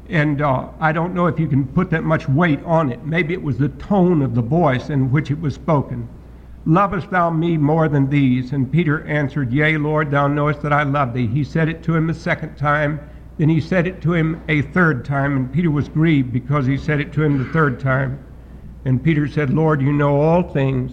And 0.08 0.42
uh, 0.42 0.68
I 0.80 0.92
don't 0.92 1.14
know 1.14 1.26
if 1.26 1.38
you 1.38 1.46
can 1.46 1.66
put 1.66 1.90
that 1.90 2.04
much 2.04 2.28
weight 2.28 2.62
on 2.64 2.90
it. 2.90 3.04
Maybe 3.04 3.34
it 3.34 3.42
was 3.42 3.58
the 3.58 3.68
tone 3.68 4.22
of 4.22 4.34
the 4.34 4.42
voice 4.42 4.90
in 4.90 5.10
which 5.10 5.30
it 5.30 5.40
was 5.40 5.54
spoken. 5.54 6.08
Lovest 6.64 7.10
thou 7.10 7.30
me 7.30 7.56
more 7.56 7.88
than 7.88 8.08
these? 8.10 8.52
And 8.52 8.70
Peter 8.70 9.04
answered, 9.04 9.52
Yea, 9.52 9.78
Lord, 9.78 10.10
thou 10.10 10.28
knowest 10.28 10.62
that 10.62 10.72
I 10.72 10.82
love 10.82 11.14
thee. 11.14 11.26
He 11.26 11.44
said 11.44 11.68
it 11.68 11.82
to 11.84 11.94
him 11.94 12.10
a 12.10 12.14
second 12.14 12.56
time. 12.56 13.00
Then 13.38 13.48
he 13.48 13.60
said 13.60 13.86
it 13.86 14.00
to 14.02 14.12
him 14.12 14.42
a 14.48 14.62
third 14.62 15.04
time. 15.04 15.36
And 15.36 15.52
Peter 15.52 15.70
was 15.70 15.88
grieved 15.88 16.32
because 16.32 16.66
he 16.66 16.76
said 16.76 17.00
it 17.00 17.12
to 17.14 17.22
him 17.22 17.38
the 17.38 17.52
third 17.52 17.80
time. 17.80 18.18
And 18.84 19.02
Peter 19.02 19.26
said, 19.26 19.50
Lord, 19.50 19.80
you 19.80 19.92
know 19.92 20.20
all 20.20 20.42
things. 20.42 20.92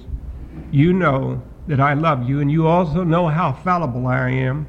You 0.72 0.94
know 0.94 1.42
that 1.68 1.80
I 1.80 1.94
love 1.94 2.28
you, 2.28 2.40
and 2.40 2.52
you 2.52 2.68
also 2.68 3.04
know 3.04 3.28
how 3.28 3.54
fallible 3.54 4.08
I 4.08 4.30
am. 4.30 4.68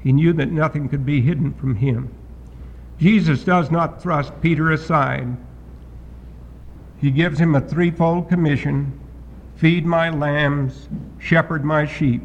He 0.00 0.12
knew 0.12 0.32
that 0.34 0.50
nothing 0.50 0.88
could 0.88 1.04
be 1.04 1.20
hidden 1.20 1.52
from 1.54 1.74
him. 1.74 2.14
Jesus 2.98 3.44
does 3.44 3.70
not 3.70 4.02
thrust 4.02 4.32
Peter 4.40 4.72
aside. 4.72 5.36
He 7.00 7.10
gives 7.10 7.38
him 7.38 7.54
a 7.54 7.60
threefold 7.60 8.28
commission 8.28 8.98
feed 9.58 9.84
my 9.84 10.08
lambs, 10.08 10.88
shepherd 11.18 11.64
my 11.64 11.84
sheep. 11.84 12.22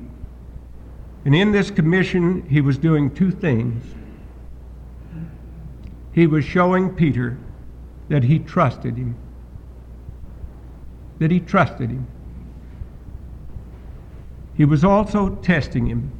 And 1.25 1.33
in 1.33 1.51
this 1.51 1.71
commission, 1.71 2.47
he 2.47 2.61
was 2.61 2.77
doing 2.77 3.13
two 3.13 3.31
things. 3.31 3.83
He 6.11 6.27
was 6.27 6.45
showing 6.45 6.93
Peter 6.93 7.37
that 8.09 8.23
he 8.23 8.37
trusted 8.37 8.95
him, 8.95 9.15
that 11.17 11.31
he 11.31 11.39
trusted 11.39 11.89
him. 11.89 12.05
He 14.55 14.65
was 14.65 14.83
also 14.83 15.35
testing 15.37 15.87
him, 15.87 16.11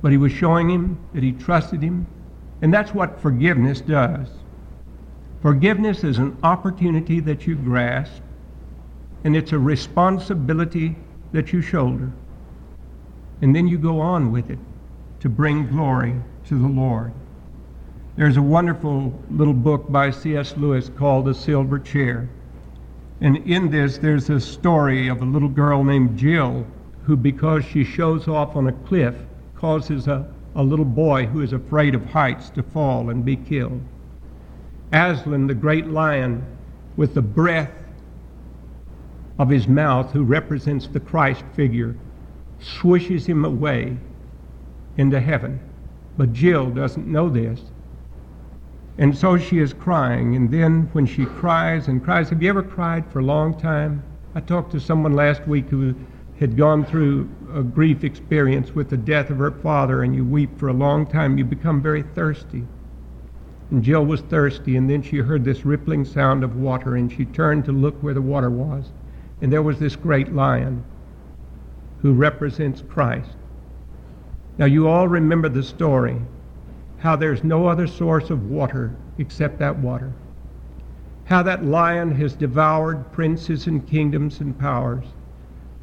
but 0.00 0.12
he 0.12 0.16
was 0.16 0.32
showing 0.32 0.70
him 0.70 0.98
that 1.12 1.22
he 1.22 1.32
trusted 1.32 1.82
him 1.82 2.06
and 2.62 2.72
that's 2.72 2.92
what 2.92 3.20
forgiveness 3.20 3.80
does. 3.80 4.28
Forgiveness 5.42 6.02
is 6.02 6.18
an 6.18 6.36
opportunity 6.42 7.20
that 7.20 7.46
you 7.46 7.54
grasp, 7.54 8.22
and 9.24 9.36
it's 9.36 9.52
a 9.52 9.58
responsibility 9.58 10.96
that 11.32 11.52
you 11.52 11.62
shoulder. 11.62 12.10
And 13.40 13.54
then 13.54 13.68
you 13.68 13.78
go 13.78 14.00
on 14.00 14.32
with 14.32 14.50
it 14.50 14.58
to 15.20 15.28
bring 15.28 15.68
glory 15.68 16.14
to 16.46 16.58
the 16.58 16.66
Lord. 16.66 17.12
There's 18.16 18.36
a 18.36 18.42
wonderful 18.42 19.16
little 19.30 19.54
book 19.54 19.92
by 19.92 20.10
C.S. 20.10 20.56
Lewis 20.56 20.90
called 20.96 21.26
The 21.26 21.34
Silver 21.34 21.78
Chair. 21.78 22.28
And 23.20 23.36
in 23.48 23.70
this, 23.70 23.98
there's 23.98 24.28
a 24.30 24.40
story 24.40 25.06
of 25.06 25.22
a 25.22 25.24
little 25.24 25.48
girl 25.48 25.84
named 25.84 26.18
Jill 26.18 26.66
who, 27.04 27.16
because 27.16 27.64
she 27.64 27.84
shows 27.84 28.26
off 28.26 28.56
on 28.56 28.66
a 28.66 28.72
cliff, 28.72 29.14
causes 29.54 30.08
a 30.08 30.28
a 30.58 30.62
little 30.62 30.84
boy 30.84 31.24
who 31.24 31.40
is 31.40 31.52
afraid 31.52 31.94
of 31.94 32.04
heights 32.04 32.50
to 32.50 32.62
fall 32.64 33.10
and 33.10 33.24
be 33.24 33.36
killed. 33.36 33.80
Aslan, 34.92 35.46
the 35.46 35.54
great 35.54 35.86
lion, 35.86 36.44
with 36.96 37.14
the 37.14 37.22
breath 37.22 37.70
of 39.38 39.48
his 39.48 39.68
mouth, 39.68 40.10
who 40.10 40.24
represents 40.24 40.88
the 40.88 40.98
Christ 40.98 41.44
figure, 41.54 41.94
swishes 42.58 43.24
him 43.24 43.44
away 43.44 43.96
into 44.96 45.20
heaven. 45.20 45.60
But 46.16 46.32
Jill 46.32 46.70
doesn't 46.70 47.06
know 47.06 47.28
this. 47.28 47.60
And 48.98 49.16
so 49.16 49.38
she 49.38 49.60
is 49.60 49.72
crying. 49.72 50.34
And 50.34 50.50
then 50.50 50.88
when 50.92 51.06
she 51.06 51.24
cries 51.24 51.86
and 51.86 52.02
cries, 52.02 52.30
have 52.30 52.42
you 52.42 52.48
ever 52.48 52.64
cried 52.64 53.06
for 53.12 53.20
a 53.20 53.24
long 53.24 53.56
time? 53.56 54.02
I 54.34 54.40
talked 54.40 54.72
to 54.72 54.80
someone 54.80 55.12
last 55.12 55.46
week 55.46 55.68
who 55.68 55.94
had 56.40 56.56
gone 56.56 56.84
through 56.84 57.30
a 57.54 57.62
grief 57.62 58.04
experience 58.04 58.74
with 58.74 58.90
the 58.90 58.96
death 58.96 59.30
of 59.30 59.38
her 59.38 59.50
father 59.50 60.02
and 60.02 60.14
you 60.14 60.24
weep 60.24 60.58
for 60.58 60.68
a 60.68 60.72
long 60.72 61.06
time, 61.06 61.38
you 61.38 61.44
become 61.44 61.80
very 61.80 62.02
thirsty. 62.02 62.64
And 63.70 63.82
Jill 63.82 64.04
was 64.04 64.20
thirsty, 64.22 64.76
and 64.76 64.88
then 64.88 65.02
she 65.02 65.18
heard 65.18 65.44
this 65.44 65.64
rippling 65.64 66.04
sound 66.04 66.42
of 66.42 66.56
water, 66.56 66.96
and 66.96 67.12
she 67.12 67.24
turned 67.26 67.64
to 67.66 67.72
look 67.72 68.02
where 68.02 68.14
the 68.14 68.22
water 68.22 68.50
was. 68.50 68.90
And 69.42 69.52
there 69.52 69.62
was 69.62 69.78
this 69.78 69.96
great 69.96 70.34
lion 70.34 70.84
who 72.00 72.12
represents 72.12 72.82
Christ. 72.88 73.36
Now, 74.56 74.66
you 74.66 74.88
all 74.88 75.06
remember 75.06 75.48
the 75.48 75.62
story 75.62 76.20
how 76.98 77.14
there's 77.14 77.44
no 77.44 77.66
other 77.66 77.86
source 77.86 78.30
of 78.30 78.50
water 78.50 78.96
except 79.18 79.58
that 79.58 79.78
water. 79.78 80.12
How 81.26 81.42
that 81.44 81.64
lion 81.64 82.10
has 82.16 82.34
devoured 82.34 83.12
princes 83.12 83.66
and 83.66 83.86
kingdoms 83.86 84.40
and 84.40 84.58
powers. 84.58 85.04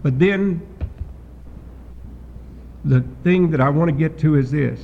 But 0.03 0.19
then, 0.19 0.61
the 2.85 3.03
thing 3.23 3.49
that 3.51 3.59
I 3.59 3.69
want 3.69 3.89
to 3.89 3.95
get 3.95 4.17
to 4.19 4.35
is 4.35 4.51
this. 4.51 4.79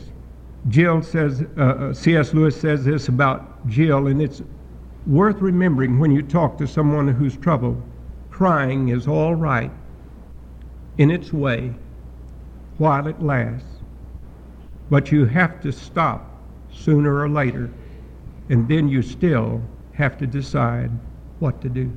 Jill 0.68 1.02
says, 1.02 1.44
uh, 1.58 1.62
uh 1.62 1.94
C.S. 1.94 2.34
Lewis 2.34 2.60
says 2.60 2.84
this 2.84 3.08
about 3.08 3.68
Jill, 3.68 4.08
and 4.08 4.22
it's 4.22 4.42
worth 5.08 5.40
remembering 5.40 6.00
when 6.00 6.12
you 6.12 6.22
talk 6.22 6.58
to 6.58 6.68
someone 6.68 7.08
who's 7.08 7.38
troubled. 7.38 7.82
Crying 8.30 8.90
is 8.90 9.08
all 9.08 9.36
right 9.36 9.72
in 10.98 11.12
its 11.12 11.32
way 11.32 11.74
while 12.78 13.08
it 13.08 13.22
lasts. 13.22 13.68
But 14.90 15.12
you 15.12 15.26
have 15.26 15.62
to 15.62 15.72
stop 15.72 16.40
sooner 16.72 17.16
or 17.16 17.30
later, 17.30 17.70
and 18.50 18.68
then 18.68 18.88
you 18.88 19.02
still 19.02 19.62
have 19.94 20.18
to 20.18 20.28
decide 20.28 20.92
what 21.40 21.62
to 21.62 21.70
do. 21.70 21.92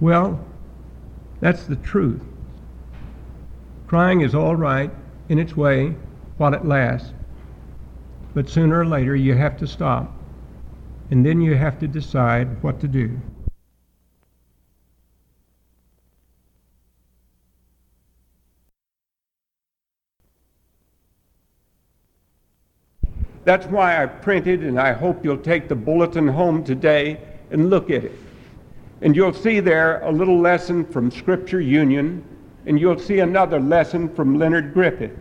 Well, 0.00 0.44
that's 1.40 1.64
the 1.64 1.76
truth. 1.76 2.22
Crying 3.88 4.20
is 4.20 4.34
all 4.34 4.54
right 4.54 4.90
in 5.30 5.38
its 5.38 5.56
way 5.56 5.96
while 6.36 6.52
it 6.52 6.66
lasts, 6.66 7.14
but 8.34 8.46
sooner 8.46 8.78
or 8.78 8.84
later 8.84 9.16
you 9.16 9.34
have 9.34 9.56
to 9.56 9.66
stop, 9.66 10.12
and 11.10 11.24
then 11.24 11.40
you 11.40 11.54
have 11.56 11.78
to 11.78 11.88
decide 11.88 12.62
what 12.62 12.78
to 12.80 12.86
do. 12.86 13.18
That's 23.44 23.64
why 23.68 24.02
I 24.02 24.04
printed, 24.04 24.64
and 24.64 24.78
I 24.78 24.92
hope 24.92 25.24
you'll 25.24 25.38
take 25.38 25.66
the 25.66 25.74
bulletin 25.74 26.28
home 26.28 26.62
today 26.62 27.18
and 27.50 27.70
look 27.70 27.90
at 27.90 28.04
it. 28.04 28.12
And 29.00 29.16
you'll 29.16 29.32
see 29.32 29.60
there 29.60 30.02
a 30.02 30.12
little 30.12 30.38
lesson 30.38 30.84
from 30.84 31.10
Scripture 31.10 31.62
Union, 31.62 32.22
and 32.66 32.78
you'll 32.78 32.98
see 32.98 33.20
another 33.20 33.60
lesson 33.60 34.08
from 34.14 34.38
Leonard 34.38 34.74
Griffith. 34.74 35.16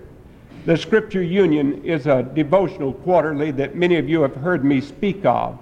The 0.66 0.76
Scripture 0.76 1.24
Union 1.24 1.84
is 1.86 2.08
a 2.08 2.24
devotional 2.24 2.94
quarterly 2.94 3.52
that 3.52 3.76
many 3.76 3.96
of 3.98 4.10
you 4.10 4.22
have 4.22 4.36
heard 4.36 4.66
me 4.66 4.82
speak 4.82 5.24
of, 5.26 5.58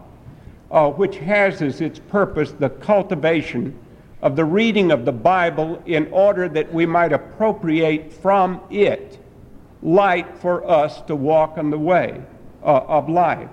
uh, 0.72 0.90
which 0.90 1.18
has 1.18 1.62
as 1.62 1.82
its 1.82 2.00
purpose 2.00 2.52
the 2.52 2.70
cultivation 2.70 3.78
of 4.22 4.36
the 4.36 4.46
reading 4.46 4.92
of 4.92 5.06
the 5.06 5.12
Bible 5.12 5.82
in 5.86 6.08
order 6.12 6.50
that 6.50 6.74
we 6.74 6.86
might 6.86 7.14
appropriate 7.14 8.12
from 8.12 8.60
it 8.72 9.20
light 9.84 10.36
for 10.40 10.68
us 10.68 11.02
to 11.04 11.16
walk 11.16 11.60
on 11.60 11.70
the 11.70 11.78
way 11.78 12.20
uh, 12.64 12.66
of 12.88 13.08
life. 13.08 13.50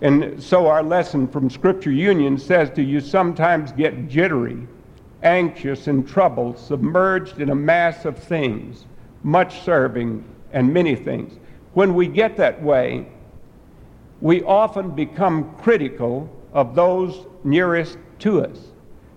And 0.00 0.40
so 0.42 0.68
our 0.68 0.82
lesson 0.82 1.26
from 1.26 1.50
Scripture 1.50 1.90
Union 1.90 2.38
says 2.38 2.70
to 2.76 2.82
you 2.82 3.00
sometimes 3.00 3.72
get 3.72 4.08
jittery, 4.08 4.68
anxious, 5.26 5.88
and 5.88 6.08
troubled, 6.08 6.58
submerged 6.58 7.40
in 7.40 7.50
a 7.50 7.54
mass 7.54 8.04
of 8.04 8.16
things, 8.16 8.86
much 9.22 9.62
serving, 9.62 10.24
and 10.52 10.72
many 10.72 10.94
things. 10.94 11.38
When 11.74 11.94
we 11.94 12.06
get 12.06 12.36
that 12.36 12.62
way, 12.62 13.06
we 14.20 14.42
often 14.44 14.92
become 14.92 15.54
critical 15.56 16.30
of 16.52 16.74
those 16.74 17.26
nearest 17.44 17.98
to 18.20 18.42
us. 18.44 18.58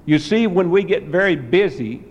You 0.06 0.19
see, 0.19 0.48
when 0.48 0.72
we 0.72 0.84
get 0.84 1.04
very 1.04 1.36
busy 1.36 2.04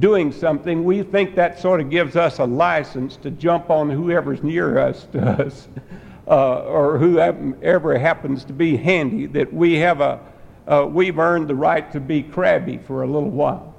doing 0.00 0.32
something, 0.32 0.84
we 0.84 1.02
think 1.02 1.36
that 1.36 1.60
sort 1.60 1.80
of 1.80 1.88
gives 1.88 2.16
us 2.16 2.40
a 2.40 2.44
license 2.44 3.16
to 3.18 3.30
jump 3.30 3.70
on 3.70 3.88
whoever's 3.88 4.42
near 4.42 4.78
us 4.78 5.06
to 5.12 5.20
us 5.20 5.68
uh, 6.26 6.62
or 6.62 6.98
whoever 6.98 7.96
happens 7.96 8.44
to 8.44 8.52
be 8.52 8.76
handy, 8.76 9.26
that 9.26 9.52
we 9.52 9.74
have 9.74 10.00
a, 10.00 10.20
uh, 10.70 10.86
we've 10.86 11.18
earned 11.18 11.48
the 11.48 11.54
right 11.54 11.90
to 11.90 11.98
be 11.98 12.22
crabby 12.22 12.78
for 12.78 13.02
a 13.02 13.06
little 13.06 13.28
while. 13.28 13.74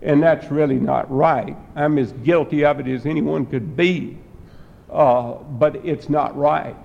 And 0.00 0.22
that's 0.22 0.50
really 0.50 0.78
not 0.78 1.10
right. 1.10 1.56
I'm 1.74 1.98
as 1.98 2.12
guilty 2.12 2.64
of 2.64 2.78
it 2.78 2.86
as 2.86 3.04
anyone 3.04 3.44
could 3.46 3.76
be, 3.76 4.16
uh, 4.92 5.32
but 5.32 5.76
it's 5.84 6.08
not 6.08 6.36
right. 6.36 6.76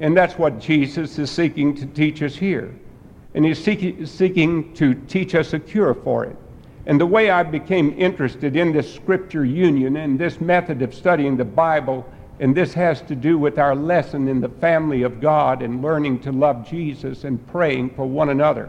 And 0.00 0.16
that's 0.16 0.36
what 0.36 0.58
Jesus 0.58 1.16
is 1.18 1.30
seeking 1.30 1.76
to 1.76 1.86
teach 1.86 2.22
us 2.22 2.34
here. 2.34 2.74
And 3.34 3.44
he's 3.44 3.62
seeking, 3.62 4.04
seeking 4.04 4.74
to 4.74 4.94
teach 4.94 5.36
us 5.36 5.52
a 5.52 5.60
cure 5.60 5.94
for 5.94 6.24
it. 6.24 6.36
And 6.86 7.00
the 7.00 7.06
way 7.06 7.30
I 7.30 7.44
became 7.44 7.94
interested 7.96 8.56
in 8.56 8.72
this 8.72 8.92
scripture 8.92 9.44
union 9.44 9.96
and 9.96 10.18
this 10.18 10.40
method 10.40 10.82
of 10.82 10.92
studying 10.92 11.36
the 11.36 11.44
Bible, 11.44 12.04
and 12.40 12.54
this 12.54 12.74
has 12.74 13.02
to 13.02 13.14
do 13.14 13.38
with 13.38 13.58
our 13.58 13.74
lesson 13.74 14.28
in 14.28 14.40
the 14.40 14.48
family 14.48 15.02
of 15.02 15.20
God 15.20 15.62
and 15.62 15.82
learning 15.82 16.20
to 16.20 16.32
love 16.32 16.68
Jesus 16.68 17.24
and 17.24 17.46
praying 17.48 17.90
for 17.90 18.06
one 18.06 18.30
another. 18.30 18.68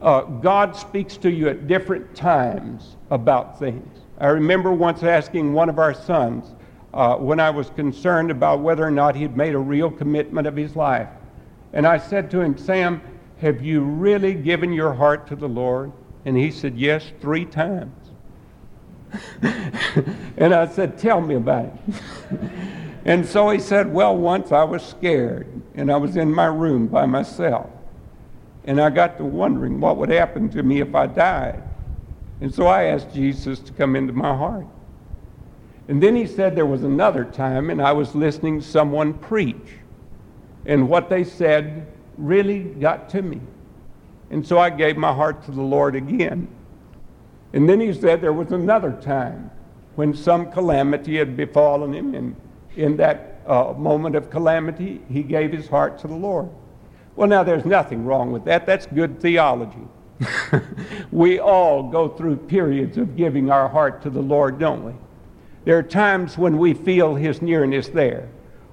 Uh, 0.00 0.22
God 0.22 0.76
speaks 0.76 1.16
to 1.18 1.30
you 1.30 1.48
at 1.48 1.66
different 1.66 2.14
times 2.14 2.96
about 3.10 3.58
things. 3.58 3.98
I 4.18 4.28
remember 4.28 4.72
once 4.72 5.02
asking 5.02 5.52
one 5.52 5.68
of 5.68 5.78
our 5.78 5.92
sons 5.92 6.54
uh, 6.94 7.16
when 7.16 7.40
I 7.40 7.50
was 7.50 7.70
concerned 7.70 8.30
about 8.30 8.60
whether 8.60 8.84
or 8.84 8.90
not 8.90 9.16
he'd 9.16 9.36
made 9.36 9.54
a 9.54 9.58
real 9.58 9.90
commitment 9.90 10.46
of 10.46 10.56
his 10.56 10.76
life. 10.76 11.08
And 11.72 11.86
I 11.86 11.98
said 11.98 12.30
to 12.30 12.40
him, 12.40 12.56
Sam, 12.56 13.02
have 13.40 13.62
you 13.62 13.82
really 13.82 14.34
given 14.34 14.72
your 14.72 14.92
heart 14.92 15.26
to 15.28 15.36
the 15.36 15.48
Lord? 15.48 15.92
And 16.24 16.36
he 16.36 16.50
said, 16.50 16.76
Yes, 16.76 17.12
three 17.20 17.44
times. 17.44 18.07
and 20.36 20.54
I 20.54 20.66
said, 20.66 20.98
Tell 20.98 21.20
me 21.20 21.34
about 21.36 21.66
it. 21.66 21.94
and 23.04 23.24
so 23.24 23.50
he 23.50 23.58
said, 23.58 23.92
Well, 23.92 24.16
once 24.16 24.52
I 24.52 24.64
was 24.64 24.82
scared 24.82 25.46
and 25.74 25.90
I 25.90 25.96
was 25.96 26.16
in 26.16 26.32
my 26.32 26.46
room 26.46 26.86
by 26.86 27.06
myself. 27.06 27.70
And 28.64 28.80
I 28.80 28.90
got 28.90 29.16
to 29.18 29.24
wondering 29.24 29.80
what 29.80 29.96
would 29.96 30.10
happen 30.10 30.50
to 30.50 30.62
me 30.62 30.80
if 30.80 30.94
I 30.94 31.06
died. 31.06 31.62
And 32.40 32.54
so 32.54 32.66
I 32.66 32.84
asked 32.84 33.14
Jesus 33.14 33.58
to 33.60 33.72
come 33.72 33.96
into 33.96 34.12
my 34.12 34.36
heart. 34.36 34.66
And 35.88 36.02
then 36.02 36.14
he 36.14 36.26
said 36.26 36.54
there 36.54 36.66
was 36.66 36.84
another 36.84 37.24
time, 37.24 37.70
and 37.70 37.80
I 37.80 37.92
was 37.92 38.14
listening 38.14 38.60
to 38.60 38.66
someone 38.66 39.14
preach. 39.14 39.78
And 40.66 40.88
what 40.88 41.08
they 41.08 41.24
said 41.24 41.86
really 42.18 42.64
got 42.64 43.08
to 43.10 43.22
me. 43.22 43.40
And 44.30 44.46
so 44.46 44.58
I 44.58 44.68
gave 44.68 44.98
my 44.98 45.12
heart 45.12 45.42
to 45.46 45.50
the 45.50 45.62
Lord 45.62 45.96
again. 45.96 46.48
And 47.52 47.68
then 47.68 47.80
he 47.80 47.92
said 47.92 48.20
there 48.20 48.32
was 48.32 48.52
another 48.52 48.92
time 49.00 49.50
when 49.96 50.14
some 50.14 50.52
calamity 50.52 51.16
had 51.16 51.36
befallen 51.36 51.94
him, 51.94 52.14
and 52.14 52.36
in 52.76 52.96
that 52.98 53.40
uh, 53.46 53.74
moment 53.76 54.14
of 54.14 54.30
calamity, 54.30 55.00
he 55.08 55.22
gave 55.22 55.52
his 55.52 55.66
heart 55.66 55.98
to 56.00 56.06
the 56.06 56.14
Lord. 56.14 56.48
Well, 57.16 57.28
now 57.28 57.42
there's 57.42 57.64
nothing 57.64 58.04
wrong 58.04 58.30
with 58.30 58.44
that. 58.44 58.64
That's 58.64 58.86
good 58.86 59.20
theology. 59.20 59.88
we 61.10 61.40
all 61.40 61.82
go 61.82 62.08
through 62.08 62.36
periods 62.36 62.96
of 62.96 63.16
giving 63.16 63.50
our 63.50 63.68
heart 63.68 64.02
to 64.02 64.10
the 64.10 64.20
Lord, 64.20 64.58
don't 64.58 64.84
we? 64.84 64.92
There 65.64 65.76
are 65.78 65.82
times 65.82 66.38
when 66.38 66.58
we 66.58 66.74
feel 66.74 67.14
his 67.14 67.42
nearness 67.42 67.88
there, 67.88 68.28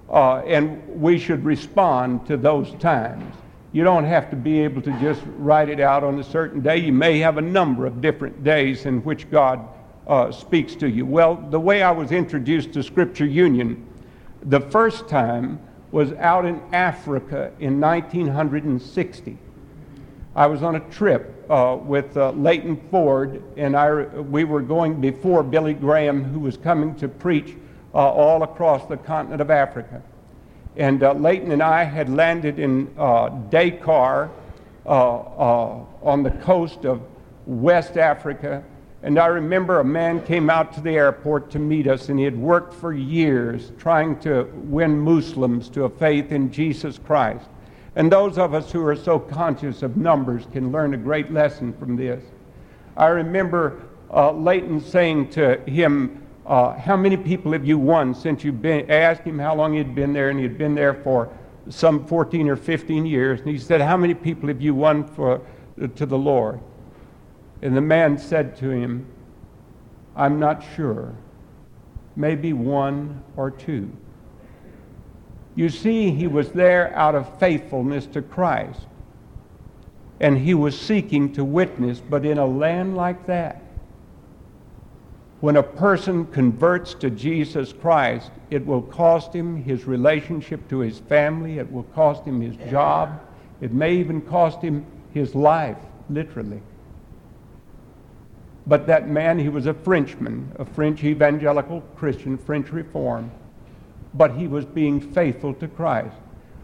uh, 0.09 0.38
and 0.45 0.88
we 1.01 1.17
should 1.17 1.43
respond 1.43 2.27
to 2.27 2.38
those 2.38 2.71
times. 2.75 3.35
You 3.75 3.83
don't 3.83 4.05
have 4.05 4.30
to 4.30 4.38
be 4.38 4.61
able 4.61 4.82
to 4.84 4.99
just 5.01 5.21
write 5.36 5.67
it 5.67 5.82
out 5.82 6.01
on 6.01 6.17
a 6.17 6.23
certain 6.23 6.61
day. 6.61 6.78
You 6.78 6.93
may 6.93 7.19
have 7.19 7.38
a 7.38 7.41
number 7.41 7.86
of 7.86 7.99
different 7.99 8.41
days 8.41 8.86
in 8.86 9.03
which 9.03 9.30
God 9.30 9.67
uh, 10.07 10.32
speaks 10.32 10.76
to 10.76 10.89
you. 10.89 11.05
Well, 11.05 11.36
the 11.36 11.59
way 11.59 11.84
I 11.84 11.91
was 11.91 12.13
introduced 12.13 12.71
to 12.71 12.84
Scripture 12.84 13.26
Union, 13.26 13.86
the 14.43 14.61
first 14.61 15.09
time 15.09 15.59
was 15.91 16.13
out 16.13 16.45
in 16.45 16.61
Africa 16.71 17.51
in 17.59 17.82
1960. 17.82 19.38
I 20.38 20.47
was 20.47 20.63
on 20.63 20.78
a 20.78 20.89
trip 20.89 21.45
uh, 21.49 21.78
with 21.78 22.15
uh, 22.15 22.32
Leighton 22.32 22.78
Ford, 22.89 23.43
and 23.57 23.76
I, 23.76 24.05
we 24.05 24.45
were 24.45 24.61
going 24.61 25.01
before 25.01 25.43
Billy 25.43 25.73
Graham, 25.73 26.23
who 26.23 26.39
was 26.39 26.55
coming 26.55 26.95
to 26.95 27.09
preach 27.09 27.57
uh, 27.93 27.97
all 27.97 28.43
across 28.43 28.88
the 28.88 28.95
continent 28.95 29.41
of 29.41 29.51
Africa. 29.51 30.01
And 30.78 31.03
uh, 31.03 31.13
Leighton 31.13 31.51
and 31.51 31.63
I 31.63 31.84
had 31.84 32.09
landed 32.09 32.59
in 32.59 32.93
uh, 32.97 33.30
Dakar 33.49 34.30
uh, 34.86 34.89
uh, 34.89 35.86
on 36.03 36.23
the 36.23 36.32
coast 36.32 36.86
of 36.86 37.01
West 37.45 37.97
Africa. 37.97 38.63
And 39.01 39.19
I 39.19 39.28
remember 39.28 39.80
a 39.80 39.86
man 39.86 40.21
came 40.26 40.49
out 40.49 40.73
to 40.73 40.82
the 40.82 40.91
airport 40.91 41.51
to 41.51 41.59
meet 41.59 41.88
us, 41.88 42.09
and 42.09 42.17
he 42.17 42.26
had 42.26 42.38
worked 42.38 42.73
for 42.73 42.91
years 42.91 43.71
trying 43.78 44.19
to 44.21 44.43
win 44.55 44.99
Muslims 44.99 45.69
to 45.69 45.84
a 45.84 45.89
faith 45.89 46.32
in 46.32 46.51
Jesus 46.51 46.97
Christ. 46.97 47.45
And 47.95 48.11
those 48.11 48.38
of 48.38 48.53
us 48.53 48.71
who 48.71 48.86
are 48.86 48.95
so 48.95 49.19
conscious 49.19 49.82
of 49.82 49.95
numbers 49.95 50.45
can 50.51 50.71
learn 50.71 50.93
a 50.93 50.97
great 50.97 51.32
lesson 51.32 51.71
from 51.73 51.95
this. 51.95 52.23
I 52.97 53.07
remember 53.07 53.82
uh, 54.11 54.32
Leighton 54.32 54.82
saying 54.82 55.30
to 55.32 55.57
him, 55.61 56.24
uh, 56.45 56.77
How 56.77 56.95
many 56.95 57.17
people 57.17 57.51
have 57.53 57.65
you 57.65 57.77
won 57.77 58.13
since 58.13 58.43
you've 58.43 58.61
been? 58.61 58.89
I 58.91 58.95
asked 58.95 59.23
him 59.23 59.39
how 59.39 59.55
long 59.55 59.73
he'd 59.73 59.95
been 59.95 60.13
there, 60.13 60.29
and 60.29 60.39
he'd 60.39 60.57
been 60.57 60.75
there 60.75 60.93
for 60.93 61.29
some 61.69 62.05
14 62.05 62.47
or 62.49 62.55
15 62.55 63.05
years. 63.05 63.39
And 63.39 63.49
he 63.49 63.57
said, 63.57 63.81
How 63.81 63.97
many 63.97 64.13
people 64.13 64.47
have 64.49 64.61
you 64.61 64.75
won 64.75 65.05
for, 65.07 65.41
to 65.95 66.05
the 66.05 66.17
Lord? 66.17 66.59
And 67.61 67.75
the 67.75 67.81
man 67.81 68.17
said 68.17 68.55
to 68.57 68.69
him, 68.69 69.07
I'm 70.15 70.39
not 70.39 70.63
sure. 70.75 71.15
Maybe 72.15 72.53
one 72.53 73.23
or 73.35 73.51
two. 73.51 73.91
You 75.55 75.69
see, 75.69 76.11
he 76.11 76.27
was 76.27 76.51
there 76.51 76.95
out 76.95 77.15
of 77.15 77.39
faithfulness 77.39 78.05
to 78.07 78.21
Christ. 78.21 78.81
And 80.19 80.37
he 80.37 80.53
was 80.53 80.79
seeking 80.79 81.33
to 81.33 81.43
witness, 81.43 81.99
but 81.99 82.25
in 82.25 82.37
a 82.37 82.45
land 82.45 82.95
like 82.95 83.25
that, 83.25 83.61
when 85.45 85.57
a 85.57 85.61
person 85.61 86.25
converts 86.25 86.95
to 86.95 87.07
Jesus 87.11 87.71
Christ, 87.71 88.31
it 88.49 88.65
will 88.65 88.81
cost 88.81 89.31
him 89.31 89.63
his 89.63 89.85
relationship 89.85 90.67
to 90.69 90.79
his 90.79 90.97
family, 90.97 91.59
it 91.59 91.71
will 91.71 91.83
cost 91.93 92.25
him 92.25 92.41
his 92.41 92.55
job, 92.71 93.21
it 93.61 93.71
may 93.71 93.93
even 93.93 94.21
cost 94.21 94.59
him 94.59 94.83
his 95.13 95.35
life, 95.35 95.77
literally. 96.09 96.59
But 98.65 98.87
that 98.87 99.07
man, 99.07 99.37
he 99.37 99.49
was 99.49 99.67
a 99.67 99.75
Frenchman, 99.75 100.51
a 100.55 100.65
French 100.65 101.03
evangelical 101.03 101.81
Christian, 101.95 102.39
French 102.39 102.71
Reform, 102.71 103.29
but 104.15 104.31
he 104.31 104.47
was 104.47 104.65
being 104.65 104.99
faithful 104.99 105.53
to 105.53 105.67
Christ. 105.67 106.17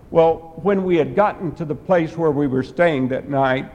Well, 0.09 0.53
when 0.63 0.83
we 0.83 0.97
had 0.97 1.13
gotten 1.15 1.53
to 1.53 1.65
the 1.65 1.75
place 1.75 2.17
where 2.17 2.31
we 2.31 2.47
were 2.47 2.63
staying 2.63 3.09
that 3.09 3.29
night, 3.29 3.71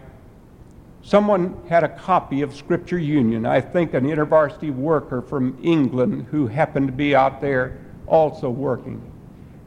someone 1.07 1.57
had 1.68 1.84
a 1.84 1.88
copy 1.88 2.42
of 2.42 2.54
Scripture 2.54 2.98
Union. 2.98 3.46
I 3.46 3.61
think 3.61 3.94
an 3.94 4.04
intervarsity 4.04 4.74
worker 4.74 5.22
from 5.22 5.59
England 5.62 6.26
who 6.30 6.46
happened 6.46 6.88
to 6.88 6.92
be 6.92 7.14
out 7.14 7.40
there 7.40 7.78
also 8.07 8.50
working. 8.50 9.00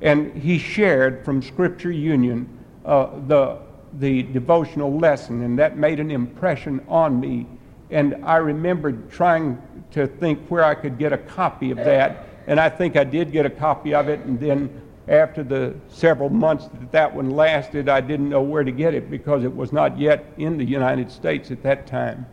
And 0.01 0.33
he 0.35 0.57
shared 0.57 1.25
from 1.25 1.41
Scripture 1.41 1.91
Union 1.91 2.47
uh, 2.85 3.09
the, 3.27 3.57
the 3.93 4.23
devotional 4.23 4.97
lesson, 4.97 5.43
and 5.43 5.57
that 5.59 5.77
made 5.77 5.99
an 5.99 6.11
impression 6.11 6.85
on 6.87 7.19
me 7.19 7.47
and 7.91 8.23
I 8.23 8.37
remembered 8.37 9.11
trying 9.11 9.61
to 9.91 10.05
think 10.05 10.47
where 10.47 10.63
I 10.63 10.75
could 10.75 10.97
get 10.97 11.11
a 11.11 11.17
copy 11.17 11.71
of 11.71 11.77
that. 11.77 12.27
And 12.47 12.59
I 12.59 12.69
think 12.69 12.95
I 12.95 13.03
did 13.03 13.31
get 13.31 13.45
a 13.45 13.49
copy 13.49 13.93
of 13.93 14.09
it. 14.09 14.19
And 14.21 14.39
then 14.39 14.81
after 15.09 15.43
the 15.43 15.75
several 15.89 16.29
months 16.29 16.67
that 16.67 16.91
that 16.91 17.13
one 17.13 17.31
lasted, 17.31 17.89
I 17.89 17.99
didn't 17.99 18.29
know 18.29 18.41
where 18.41 18.63
to 18.63 18.71
get 18.71 18.93
it 18.93 19.09
because 19.09 19.43
it 19.43 19.53
was 19.53 19.73
not 19.73 19.99
yet 19.99 20.25
in 20.37 20.57
the 20.57 20.63
United 20.63 21.11
States 21.11 21.51
at 21.51 21.63
that 21.63 21.87
time. 21.87 22.25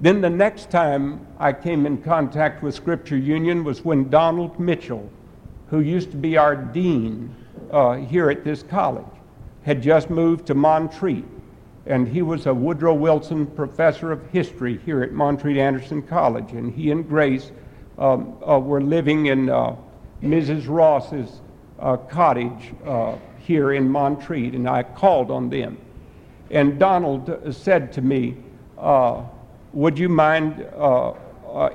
Then 0.00 0.20
the 0.20 0.30
next 0.30 0.70
time 0.70 1.26
I 1.38 1.52
came 1.52 1.86
in 1.86 2.02
contact 2.02 2.62
with 2.62 2.74
Scripture 2.74 3.16
Union 3.16 3.64
was 3.64 3.84
when 3.84 4.10
Donald 4.10 4.60
Mitchell, 4.60 5.10
who 5.70 5.80
used 5.80 6.10
to 6.10 6.16
be 6.16 6.36
our 6.36 6.54
dean 6.54 7.34
uh, 7.70 7.94
here 7.94 8.30
at 8.30 8.44
this 8.44 8.62
college, 8.62 9.06
had 9.62 9.82
just 9.82 10.10
moved 10.10 10.46
to 10.46 10.54
Montreat 10.54 11.24
and 11.86 12.08
he 12.08 12.22
was 12.22 12.46
a 12.46 12.54
Woodrow 12.54 12.94
Wilson 12.94 13.46
professor 13.46 14.10
of 14.10 14.26
history 14.30 14.78
here 14.86 15.02
at 15.02 15.12
Montreat 15.12 15.58
Anderson 15.58 16.02
College. 16.02 16.52
And 16.52 16.72
he 16.72 16.90
and 16.90 17.06
Grace 17.06 17.52
um, 17.98 18.36
uh, 18.46 18.58
were 18.58 18.80
living 18.80 19.26
in 19.26 19.50
uh, 19.50 19.76
Mrs. 20.22 20.66
Ross's 20.66 21.40
uh, 21.84 21.96
cottage 21.96 22.72
uh, 22.84 23.16
here 23.38 23.72
in 23.74 23.88
Montreat, 23.88 24.54
and 24.54 24.68
I 24.68 24.82
called 24.82 25.30
on 25.30 25.50
them. 25.50 25.78
And 26.50 26.78
Donald 26.78 27.54
said 27.54 27.92
to 27.92 28.02
me, 28.02 28.36
uh, 28.76 29.22
Would 29.72 29.98
you 29.98 30.08
mind 30.08 30.66
uh, 30.76 31.12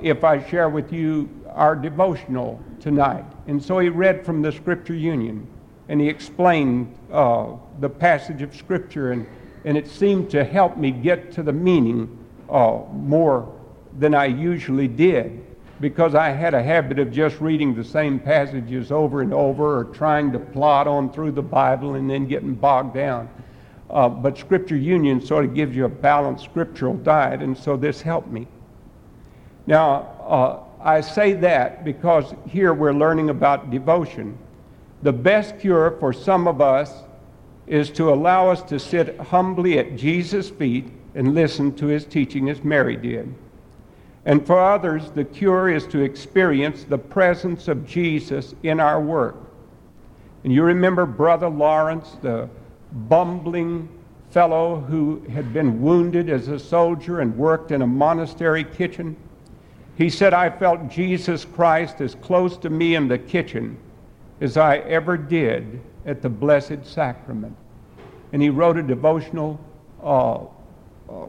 if 0.02 0.24
I 0.24 0.46
share 0.48 0.68
with 0.68 0.92
you 0.92 1.28
our 1.48 1.74
devotional 1.74 2.60
tonight? 2.80 3.24
And 3.46 3.62
so 3.62 3.78
he 3.78 3.88
read 3.88 4.26
from 4.26 4.42
the 4.42 4.52
Scripture 4.52 4.94
Union, 4.94 5.46
and 5.88 6.00
he 6.00 6.08
explained 6.08 6.94
the 7.08 7.90
passage 7.98 8.42
of 8.42 8.54
Scripture 8.54 9.12
and 9.12 9.26
and 9.64 9.76
it 9.76 9.88
seemed 9.88 10.30
to 10.30 10.44
help 10.44 10.76
me 10.76 10.90
get 10.90 11.32
to 11.32 11.42
the 11.42 11.52
meaning 11.52 12.18
uh, 12.48 12.80
more 12.92 13.54
than 13.98 14.14
I 14.14 14.26
usually 14.26 14.88
did 14.88 15.44
because 15.80 16.14
I 16.14 16.30
had 16.30 16.52
a 16.52 16.62
habit 16.62 16.98
of 16.98 17.10
just 17.10 17.40
reading 17.40 17.74
the 17.74 17.84
same 17.84 18.18
passages 18.18 18.92
over 18.92 19.22
and 19.22 19.32
over 19.32 19.78
or 19.78 19.84
trying 19.84 20.30
to 20.32 20.38
plot 20.38 20.86
on 20.86 21.10
through 21.10 21.32
the 21.32 21.42
Bible 21.42 21.94
and 21.94 22.08
then 22.08 22.26
getting 22.26 22.54
bogged 22.54 22.94
down. 22.94 23.28
Uh, 23.88 24.08
but 24.08 24.38
Scripture 24.38 24.76
Union 24.76 25.20
sort 25.20 25.44
of 25.44 25.54
gives 25.54 25.74
you 25.74 25.86
a 25.86 25.88
balanced 25.88 26.44
scriptural 26.44 26.94
diet, 26.94 27.42
and 27.42 27.56
so 27.56 27.76
this 27.76 28.00
helped 28.00 28.28
me. 28.28 28.46
Now, 29.66 29.92
uh, 30.26 30.60
I 30.82 31.00
say 31.00 31.32
that 31.34 31.84
because 31.84 32.34
here 32.46 32.72
we're 32.72 32.92
learning 32.92 33.30
about 33.30 33.70
devotion. 33.70 34.38
The 35.02 35.12
best 35.12 35.58
cure 35.58 35.96
for 35.98 36.12
some 36.12 36.46
of 36.46 36.60
us 36.60 37.02
is 37.66 37.90
to 37.90 38.12
allow 38.12 38.50
us 38.50 38.62
to 38.64 38.78
sit 38.78 39.18
humbly 39.18 39.78
at 39.78 39.96
Jesus' 39.96 40.50
feet 40.50 40.88
and 41.14 41.34
listen 41.34 41.74
to 41.76 41.86
his 41.86 42.04
teaching 42.04 42.48
as 42.50 42.62
Mary 42.62 42.96
did. 42.96 43.34
And 44.24 44.46
for 44.46 44.58
others, 44.58 45.10
the 45.10 45.24
cure 45.24 45.70
is 45.70 45.86
to 45.88 46.00
experience 46.00 46.84
the 46.84 46.98
presence 46.98 47.68
of 47.68 47.86
Jesus 47.86 48.54
in 48.62 48.78
our 48.78 49.00
work. 49.00 49.36
And 50.44 50.52
you 50.52 50.62
remember 50.62 51.06
Brother 51.06 51.48
Lawrence, 51.48 52.16
the 52.20 52.48
bumbling 52.92 53.88
fellow 54.30 54.80
who 54.80 55.22
had 55.32 55.52
been 55.52 55.80
wounded 55.80 56.28
as 56.30 56.48
a 56.48 56.58
soldier 56.58 57.20
and 57.20 57.36
worked 57.36 57.72
in 57.72 57.82
a 57.82 57.86
monastery 57.86 58.64
kitchen? 58.64 59.16
He 59.96 60.08
said, 60.08 60.32
I 60.32 60.50
felt 60.50 60.88
Jesus 60.88 61.44
Christ 61.44 62.00
as 62.00 62.14
close 62.16 62.56
to 62.58 62.70
me 62.70 62.94
in 62.94 63.08
the 63.08 63.18
kitchen 63.18 63.76
as 64.40 64.56
I 64.56 64.78
ever 64.78 65.16
did 65.16 65.80
at 66.06 66.22
the 66.22 66.28
Blessed 66.28 66.84
Sacrament. 66.84 67.56
And 68.32 68.40
he 68.40 68.48
wrote 68.48 68.78
a 68.78 68.82
devotional 68.82 69.60
uh, 70.02 70.36
uh, 70.36 71.26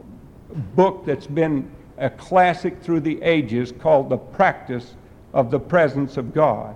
book 0.74 1.04
that's 1.04 1.26
been 1.26 1.70
a 2.02 2.10
classic 2.10 2.82
through 2.82 3.00
the 3.00 3.22
ages 3.22 3.72
called 3.72 4.08
The 4.08 4.18
Practice 4.18 4.94
of 5.32 5.50
the 5.52 5.60
Presence 5.60 6.16
of 6.16 6.34
God. 6.34 6.74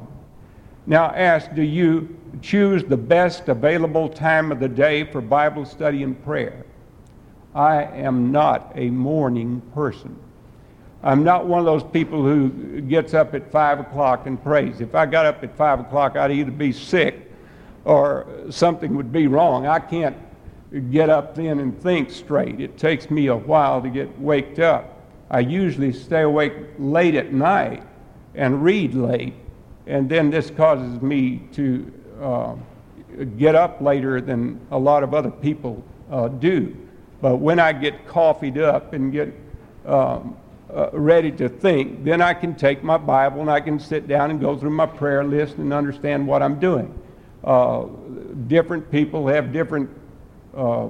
Now, 0.87 1.07
ask 1.07 1.53
do 1.53 1.63
you 1.63 2.17
choose 2.41 2.85
the 2.85 2.97
best 2.97 3.49
available 3.49 4.09
time 4.09 4.53
of 4.53 4.61
the 4.61 4.69
day 4.69 5.03
for 5.03 5.21
Bible 5.21 5.65
study 5.65 6.05
and 6.05 6.23
prayer? 6.25 6.65
I 7.57 7.83
am 7.83 8.31
not 8.31 8.71
a 8.77 8.89
morning 8.91 9.63
person. 9.75 10.17
I'm 11.03 11.25
not 11.25 11.47
one 11.47 11.59
of 11.59 11.67
those 11.67 11.83
people 11.83 12.23
who 12.23 12.81
gets 12.83 13.13
up 13.13 13.35
at 13.35 13.51
5 13.51 13.81
o'clock 13.81 14.27
and 14.27 14.41
prays. 14.41 14.81
If 14.81 14.95
I 14.95 15.07
got 15.07 15.27
up 15.27 15.43
at 15.43 15.57
5 15.57 15.81
o'clock, 15.81 16.17
I'd 16.17 16.31
either 16.31 16.53
be 16.53 16.73
sick 16.73 17.33
or 17.85 18.27
something 18.51 18.97
would 18.97 19.13
be 19.13 19.27
wrong. 19.27 19.67
I 19.67 19.81
can't 19.81 20.17
get 20.91 21.11
up 21.11 21.35
then 21.35 21.59
and 21.59 21.81
think 21.83 22.11
straight. 22.11 22.61
It 22.61 22.79
takes 22.79 23.11
me 23.11 23.27
a 23.27 23.37
while 23.37 23.83
to 23.83 23.89
get 23.89 24.17
waked 24.21 24.61
up. 24.61 24.96
I 25.31 25.41
usually 25.41 25.93
stay 25.93 26.23
awake 26.23 26.53
late 26.79 27.15
at 27.15 27.33
night 27.33 27.83
and 28.35 28.63
read 28.63 28.95
late, 28.95 29.35
and 29.87 30.09
then 30.09 30.31
this 30.31 30.51
causes 30.51 31.01
me 31.03 31.43
to 31.53 31.93
uh, 32.21 32.55
get 33.37 33.55
up 33.55 33.81
later 33.81 34.21
than 34.21 34.61
a 34.71 34.79
lot 34.79 35.03
of 35.03 35.15
other 35.15 35.31
people 35.31 35.83
uh, 36.11 36.29
do. 36.29 36.77
But 37.21 37.37
when 37.37 37.59
I 37.59 37.73
get 37.73 38.07
coffeed 38.07 38.59
up 38.59 38.93
and 38.93 39.11
get 39.11 39.33
um, 39.87 40.37
uh, 40.73 40.91
ready 40.93 41.31
to 41.33 41.49
think, 41.49 42.05
then 42.05 42.21
I 42.21 42.35
can 42.35 42.55
take 42.55 42.83
my 42.83 42.99
Bible 42.99 43.41
and 43.41 43.51
I 43.51 43.61
can 43.61 43.79
sit 43.79 44.07
down 44.07 44.31
and 44.31 44.41
go 44.41 44.57
through 44.57 44.71
my 44.71 44.87
prayer 44.87 45.25
list 45.25 45.57
and 45.57 45.73
understand 45.73 46.27
what 46.27 46.43
I'm 46.43 46.59
doing. 46.61 46.93
Uh, 47.43 47.87
different 48.49 48.91
people 48.91 49.27
have 49.29 49.53
different 49.53 49.89
uh, 50.57 50.89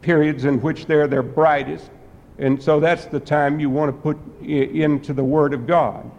periods 0.00 0.44
in 0.44 0.60
which 0.60 0.86
they're 0.86 1.08
their 1.08 1.22
brightest, 1.22 1.90
and 2.38 2.60
so 2.62 2.80
that's 2.80 3.04
the 3.06 3.20
time 3.20 3.60
you 3.60 3.70
want 3.70 3.94
to 3.94 4.00
put 4.00 4.18
into 4.42 5.12
the 5.12 5.24
Word 5.24 5.54
of 5.54 5.66
God. 5.66 6.10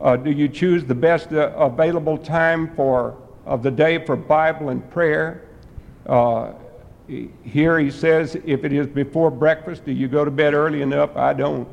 Uh, 0.00 0.16
do 0.16 0.30
you 0.30 0.48
choose 0.48 0.84
the 0.84 0.94
best 0.94 1.32
uh, 1.32 1.50
available 1.56 2.16
time 2.16 2.74
for 2.74 3.16
of 3.44 3.62
the 3.62 3.70
day 3.70 4.04
for 4.04 4.16
Bible 4.16 4.68
and 4.70 4.88
prayer? 4.90 5.42
Uh, 6.06 6.52
here 7.42 7.78
he 7.78 7.90
says, 7.90 8.36
if 8.44 8.64
it 8.64 8.72
is 8.72 8.86
before 8.86 9.30
breakfast, 9.30 9.84
do 9.84 9.92
you 9.92 10.08
go 10.08 10.24
to 10.24 10.30
bed 10.30 10.54
early 10.54 10.82
enough? 10.82 11.16
I 11.16 11.32
don't. 11.32 11.68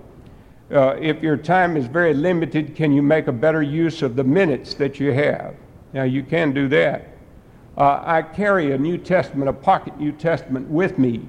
Uh, 0.72 0.95
if 0.99 1.22
your 1.22 1.38
time 1.38 1.78
is 1.78 1.86
very 1.86 2.14
limited, 2.14 2.76
can 2.76 2.91
you 2.91 3.03
make 3.03 3.28
a 3.28 3.32
better 3.32 3.62
use 3.62 4.01
of 4.01 4.16
the 4.16 4.24
minutes 4.24 4.74
that 4.76 4.99
you 4.99 5.12
have? 5.12 5.53
Now, 5.93 6.03
you 6.03 6.24
can 6.24 6.53
do 6.53 6.68
that. 6.70 7.10
Uh, 7.78 8.01
I 8.03 8.22
carry 8.22 8.72
a 8.72 8.78
New 8.78 8.97
Testament, 8.97 9.49
a 9.49 9.53
pocket 9.53 9.99
New 9.99 10.12
Testament 10.14 10.68
with 10.68 10.97
me 10.97 11.28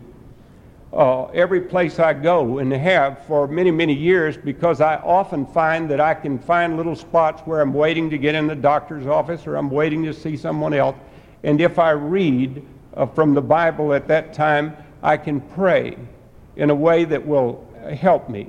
uh, 0.93 1.27
every 1.27 1.61
place 1.61 1.99
I 1.99 2.15
go 2.15 2.59
and 2.59 2.73
have 2.73 3.25
for 3.27 3.47
many, 3.49 3.71
many 3.71 3.93
years 3.93 4.37
because 4.37 4.81
I 4.81 4.97
often 4.97 5.47
find 5.47 5.91
that 5.91 6.01
I 6.01 6.15
can 6.15 6.39
find 6.39 6.77
little 6.77 6.97
spots 6.97 7.43
where 7.43 7.61
I'm 7.61 7.75
waiting 7.75 8.09
to 8.11 8.19
get 8.19 8.35
in 8.35 8.47
the 8.47 8.55
doctor's 8.55 9.07
office 9.07 9.47
or 9.47 9.57
I'm 9.57 9.71
waiting 9.71 10.05
to 10.05 10.15
see 10.15 10.37
someone 10.37 10.73
else. 10.73 10.97
And 11.43 11.61
if 11.61 11.79
I 11.79 11.91
read 11.91 12.65
uh, 12.95 13.07
from 13.07 13.35
the 13.35 13.43
Bible 13.43 13.93
at 13.93 14.09
that 14.09 14.33
time, 14.33 14.77
I 15.03 15.17
can 15.17 15.41
pray 15.41 15.97
in 16.57 16.71
a 16.71 16.75
way 16.75 17.05
that 17.05 17.25
will 17.25 17.67
help 17.95 18.29
me 18.29 18.49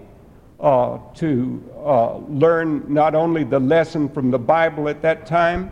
uh, 0.59 0.99
to 1.15 1.63
uh, 1.85 2.17
learn 2.17 2.85
not 2.91 3.13
only 3.13 3.43
the 3.43 3.59
lesson 3.59 4.09
from 4.09 4.31
the 4.31 4.39
Bible 4.39 4.89
at 4.89 5.01
that 5.01 5.25
time, 5.25 5.71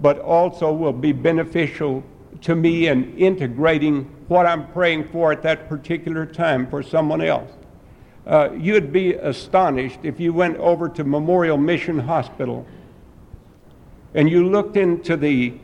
but 0.00 0.18
also 0.18 0.72
will 0.72 0.92
be 0.92 1.12
beneficial 1.12 2.02
to 2.42 2.54
me 2.54 2.88
in 2.88 3.16
integrating 3.16 4.10
what 4.28 4.46
I'm 4.46 4.66
praying 4.72 5.08
for 5.08 5.32
at 5.32 5.42
that 5.42 5.68
particular 5.68 6.26
time 6.26 6.66
for 6.66 6.82
someone 6.82 7.20
else. 7.20 7.50
Uh, 8.26 8.50
you'd 8.58 8.92
be 8.92 9.14
astonished 9.14 10.00
if 10.02 10.18
you 10.18 10.32
went 10.32 10.56
over 10.56 10.88
to 10.88 11.04
Memorial 11.04 11.56
Mission 11.56 11.98
Hospital 11.98 12.66
and 14.14 14.28
you 14.28 14.48
looked 14.48 14.76
into 14.76 15.16
the 15.16 15.54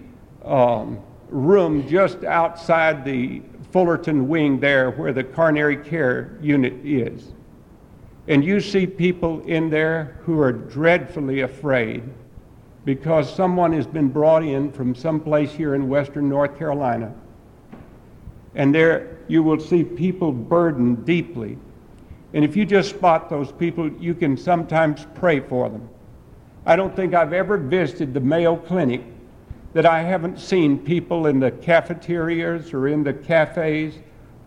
um, 0.44 1.00
room 1.28 1.88
just 1.88 2.22
outside 2.22 3.04
the 3.04 3.42
Fullerton 3.72 4.28
wing 4.28 4.60
there 4.60 4.90
where 4.90 5.12
the 5.12 5.24
coronary 5.24 5.76
care 5.76 6.36
unit 6.40 6.74
is. 6.84 7.32
And 8.28 8.44
you 8.44 8.60
see 8.60 8.86
people 8.86 9.40
in 9.46 9.70
there 9.70 10.18
who 10.24 10.38
are 10.40 10.52
dreadfully 10.52 11.40
afraid 11.40 12.02
because 12.84 13.34
someone 13.34 13.72
has 13.72 13.86
been 13.86 14.08
brought 14.08 14.44
in 14.44 14.70
from 14.70 14.94
someplace 14.94 15.50
here 15.50 15.74
in 15.74 15.88
western 15.88 16.28
North 16.28 16.56
Carolina. 16.58 17.14
And 18.54 18.74
there 18.74 19.18
you 19.28 19.42
will 19.42 19.60
see 19.60 19.82
people 19.82 20.32
burdened 20.32 21.04
deeply. 21.04 21.58
And 22.34 22.44
if 22.44 22.56
you 22.56 22.64
just 22.64 22.90
spot 22.90 23.28
those 23.28 23.52
people, 23.52 23.90
you 23.94 24.14
can 24.14 24.36
sometimes 24.36 25.06
pray 25.14 25.40
for 25.40 25.68
them. 25.68 25.88
I 26.64 26.76
don't 26.76 26.94
think 26.94 27.14
I've 27.14 27.32
ever 27.32 27.56
visited 27.56 28.14
the 28.14 28.20
Mayo 28.20 28.56
Clinic 28.56 29.02
that 29.72 29.86
I 29.86 30.02
haven't 30.02 30.38
seen 30.38 30.78
people 30.78 31.26
in 31.26 31.40
the 31.40 31.50
cafeterias 31.50 32.72
or 32.72 32.88
in 32.88 33.02
the 33.02 33.12
cafes 33.12 33.94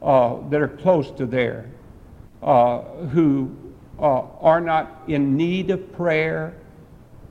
uh, 0.02 0.38
that 0.50 0.62
are 0.62 0.68
close 0.68 1.12
to 1.12 1.26
there 1.26 1.70
uh, 2.44 2.82
who 3.12 3.56
uh, 4.00 4.22
are 4.40 4.62
not 4.62 5.02
in 5.08 5.36
need 5.36 5.72
of 5.72 5.92
prayer, 5.94 6.56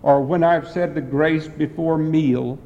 or 0.02 0.20
when 0.22 0.42
I've 0.42 0.68
said 0.68 0.94
the 0.94 1.00
grace 1.00 1.46
before 1.46 1.98
meal, 1.98 2.58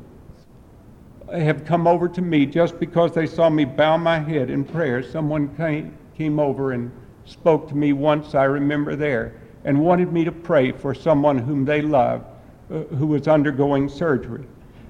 have 1.33 1.65
come 1.65 1.87
over 1.87 2.09
to 2.09 2.23
me 2.23 2.47
just 2.47 2.79
because 2.81 3.13
they 3.13 3.27
saw 3.27 3.51
me 3.51 3.65
bow 3.65 3.97
my 3.97 4.19
head 4.19 4.51
in 4.51 4.65
prayer. 4.65 5.03
Someone 5.03 5.55
came, 5.57 5.97
came 6.17 6.41
over 6.41 6.73
and 6.73 6.91
spoke 7.25 7.69
to 7.69 7.77
me 7.77 7.93
once, 7.93 8.35
I 8.35 8.45
remember 8.45 8.97
there, 8.97 9.35
and 9.65 9.79
wanted 9.79 10.13
me 10.13 10.25
to 10.25 10.33
pray 10.33 10.73
for 10.73 10.95
someone 10.95 11.39
whom 11.39 11.65
they 11.65 11.83
loved 11.83 12.25
uh, 12.71 12.81
who 12.97 13.07
was 13.07 13.29
undergoing 13.29 13.89
surgery. 13.89 14.45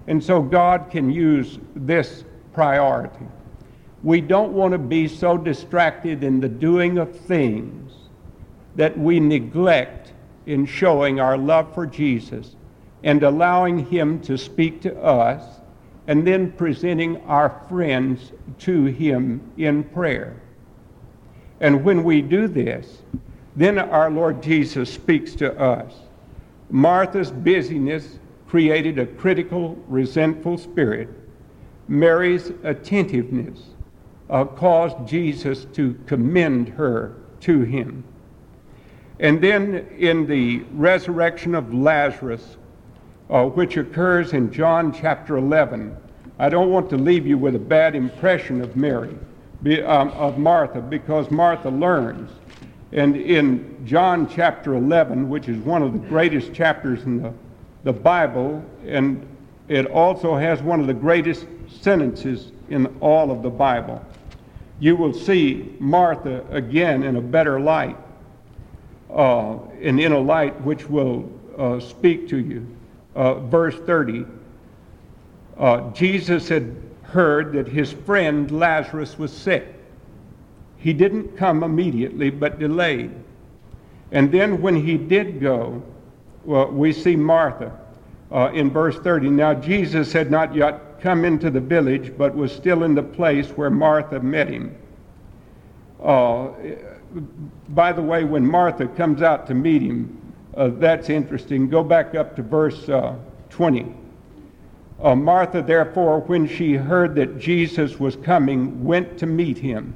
And 0.07 0.23
so 0.23 0.41
God 0.43 0.91
can 0.91 1.11
use 1.11 1.59
this 1.77 2.25
priority. 2.53 3.27
We 4.03 4.21
don't 4.21 4.53
want 4.53 4.73
to 4.73 4.79
be 4.79 5.09
so 5.09 5.37
distracted 5.37 6.25
in 6.25 6.41
the 6.41 6.49
doing 6.49 6.99
of 6.99 7.19
things 7.19 7.93
that 8.77 8.97
we 8.97 9.21
neglect 9.21 10.13
in 10.47 10.65
showing 10.65 11.21
our 11.21 11.37
love 11.37 11.75
for 11.75 11.87
Jesus 11.87 12.57
and 13.03 13.23
allowing 13.23 13.87
Him 13.87 14.21
to 14.23 14.39
speak 14.39 14.81
to 14.83 14.97
us 15.01 15.58
and 16.09 16.27
then 16.27 16.51
presenting 16.53 17.19
our 17.27 17.65
friends 17.69 18.33
to 18.59 18.87
Him 18.87 19.53
in 19.59 19.85
prayer. 19.85 20.41
And 21.61 21.85
when 21.85 22.03
we 22.03 22.23
do 22.23 22.49
this, 22.49 23.03
then 23.55 23.79
our 23.79 24.11
Lord 24.11 24.43
Jesus 24.43 24.93
speaks 24.93 25.35
to 25.37 25.57
us. 25.61 25.95
Martha's 26.71 27.31
busyness 27.31 28.19
created 28.47 28.99
a 28.99 29.07
critical, 29.07 29.77
resentful 29.87 30.57
spirit. 30.57 31.09
Mary's 31.89 32.53
attentiveness 32.65 33.61
uh, 34.31 34.45
caused 34.45 35.07
Jesus 35.07 35.67
to 35.75 35.95
commend 36.07 36.71
her 36.71 37.17
to 37.41 37.63
him. 37.63 38.03
And 39.21 39.43
then 39.43 39.87
in 39.99 40.27
the 40.27 40.61
resurrection 40.73 41.55
of 41.55 41.75
Lazarus, 41.75 42.57
uh, 43.31 43.45
which 43.45 43.77
occurs 43.77 44.33
in 44.33 44.53
John 44.53 44.93
chapter 44.93 45.37
11, 45.37 45.97
I 46.39 46.49
don't 46.49 46.71
want 46.71 46.89
to 46.91 46.97
leave 46.97 47.27
you 47.27 47.37
with 47.39 47.55
a 47.55 47.61
bad 47.61 47.95
impression 47.95 48.61
of 48.61 48.77
Mary, 48.77 49.17
be, 49.63 49.83
um, 49.83 50.11
of 50.11 50.39
Martha, 50.39 50.81
because 50.81 51.31
Martha 51.31 51.69
learns. 51.69 52.31
And 52.93 53.17
in 53.17 53.85
John 53.85 54.29
chapter 54.29 54.75
11, 54.75 55.29
which 55.29 55.49
is 55.49 55.59
one 55.59 55.83
of 55.83 55.93
the 55.93 55.99
greatest 55.99 56.55
chapters 56.55 57.03
in 57.03 57.23
the 57.23 57.33
the 57.85 57.93
Bible, 57.93 58.65
and 58.87 59.27
it 59.69 59.87
also 59.87 60.37
has 60.37 60.63
one 60.63 60.81
of 60.81 60.87
the 60.87 60.95
greatest 60.95 61.47
sentences 61.69 62.53
in 62.69 62.87
all 63.01 63.31
of 63.31 63.43
the 63.43 63.51
Bible. 63.51 64.05
You 64.81 64.97
will 64.97 65.13
see 65.13 65.75
Martha 65.79 66.45
again 66.51 67.03
in 67.03 67.17
a 67.17 67.21
better 67.21 67.61
light, 67.61 67.97
uh, 69.11 69.59
and 69.81 70.01
in 70.01 70.13
a 70.13 70.19
light 70.19 70.61
which 70.63 70.89
will 70.89 71.31
uh, 71.57 71.81
speak 71.81 72.29
to 72.29 72.39
you. 72.39 72.67
Uh, 73.19 73.35
verse 73.35 73.75
30 73.75 74.25
uh, 75.59 75.91
Jesus 75.91 76.49
had 76.49 76.77
heard 77.03 77.53
that 77.53 77.67
his 77.67 77.93
friend 77.93 78.49
Lazarus 78.53 79.19
was 79.19 79.33
sick. 79.33 79.67
He 80.77 80.93
didn't 80.93 81.37
come 81.37 81.65
immediately, 81.65 82.31
but 82.31 82.61
delayed. 82.61 83.11
And 84.13 84.31
then 84.31 84.63
when 84.63 84.77
he 84.77 84.97
did 84.97 85.41
go, 85.41 85.83
well, 86.45 86.71
we 86.71 86.93
see 86.93 87.17
Martha 87.17 87.77
uh, 88.31 88.53
in 88.55 88.71
verse 88.71 88.97
30. 89.01 89.31
Now, 89.31 89.53
Jesus 89.53 90.13
had 90.13 90.31
not 90.31 90.55
yet 90.55 91.01
come 91.01 91.25
into 91.25 91.51
the 91.51 91.61
village, 91.61 92.17
but 92.17 92.37
was 92.37 92.53
still 92.53 92.85
in 92.85 92.95
the 92.95 93.03
place 93.03 93.49
where 93.49 93.71
Martha 93.71 94.21
met 94.21 94.49
him. 94.49 94.77
Uh, 96.01 96.51
by 97.71 97.93
the 97.93 98.03
way, 98.03 98.23
when 98.23 98.47
Martha 98.47 98.87
comes 98.87 99.23
out 99.23 99.49
to 99.49 99.55
meet 99.55 99.83
him, 99.83 100.28
uh, 100.57 100.69
that's 100.75 101.11
interesting. 101.11 101.69
Go 101.69 101.83
back 101.83 102.15
up 102.15 102.37
to 102.37 102.43
verse 102.43 102.89
uh, 102.89 103.17
20. 103.51 103.95
Uh, 105.01 105.15
Martha, 105.15 105.63
therefore, 105.63 106.21
when 106.21 106.49
she 106.49 106.75
heard 106.75 107.15
that 107.15 107.39
Jesus 107.39 108.01
was 108.01 108.17
coming, 108.17 108.85
went 108.85 109.19
to 109.19 109.27
meet 109.27 109.59
him. 109.59 109.95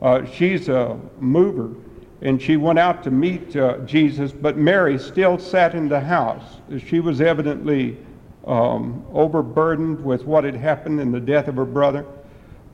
Uh, 0.00 0.24
she's 0.24 0.68
a 0.68 0.98
mover 1.18 1.74
and 2.22 2.40
she 2.40 2.56
went 2.56 2.78
out 2.78 3.02
to 3.02 3.10
meet 3.10 3.56
uh, 3.56 3.78
Jesus, 3.78 4.32
but 4.32 4.56
Mary 4.56 4.98
still 4.98 5.38
sat 5.38 5.74
in 5.74 5.88
the 5.88 6.00
house. 6.00 6.58
She 6.86 7.00
was 7.00 7.20
evidently 7.20 7.96
um, 8.46 9.04
overburdened 9.12 10.04
with 10.04 10.24
what 10.24 10.44
had 10.44 10.54
happened 10.54 11.00
in 11.00 11.12
the 11.12 11.20
death 11.20 11.48
of 11.48 11.56
her 11.56 11.64
brother. 11.64 12.04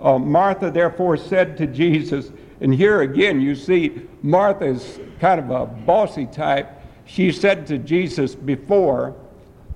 Uh, 0.00 0.18
Martha 0.18 0.70
therefore 0.70 1.16
said 1.16 1.56
to 1.58 1.66
Jesus, 1.66 2.32
and 2.60 2.74
here 2.74 3.02
again 3.02 3.40
you 3.40 3.54
see 3.54 4.02
Martha 4.22 4.64
is 4.64 4.98
kind 5.20 5.38
of 5.38 5.50
a 5.50 5.66
bossy 5.66 6.26
type. 6.26 6.75
She 7.06 7.32
said 7.32 7.66
to 7.68 7.78
Jesus 7.78 8.34
before, 8.34 9.14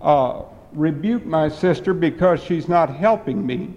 uh, 0.01 0.43
Rebuke 0.73 1.27
my 1.27 1.49
sister 1.49 1.93
because 1.93 2.43
she's 2.43 2.69
not 2.69 2.95
helping 2.95 3.45
me. 3.45 3.75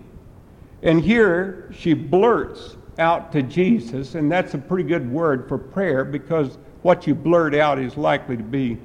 And 0.84 1.01
here 1.01 1.72
she 1.76 1.93
blurts 1.93 2.76
out 2.99 3.32
to 3.32 3.41
Jesus, 3.41 4.16
and 4.16 4.32
that's 4.32 4.54
a 4.54 4.58
pretty 4.58 4.84
good 4.84 5.10
word 5.12 5.47
for 5.47 5.58
prayer 5.58 6.04
because 6.06 6.58
what 6.84 7.08
you 7.08 7.16
blurt 7.16 7.56
out 7.56 7.80
is 7.80 7.97
likely 7.97 8.38
to 8.38 8.43
be 8.43 8.78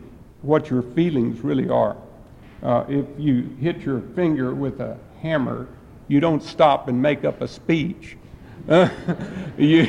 what 0.42 0.70
your 0.70 0.82
feelings 0.82 1.40
really 1.40 1.68
are. 1.68 1.96
Uh, 2.62 2.84
if 2.88 3.04
you 3.18 3.42
hit 3.60 3.80
your 3.80 4.00
finger 4.14 4.54
with 4.54 4.80
a 4.80 4.96
hammer, 5.20 5.68
you 6.06 6.20
don't 6.20 6.42
stop 6.42 6.88
and 6.88 7.00
make 7.00 7.24
up 7.24 7.40
a 7.40 7.48
speech. 7.48 8.16
Uh, 8.68 8.88
you, 9.58 9.82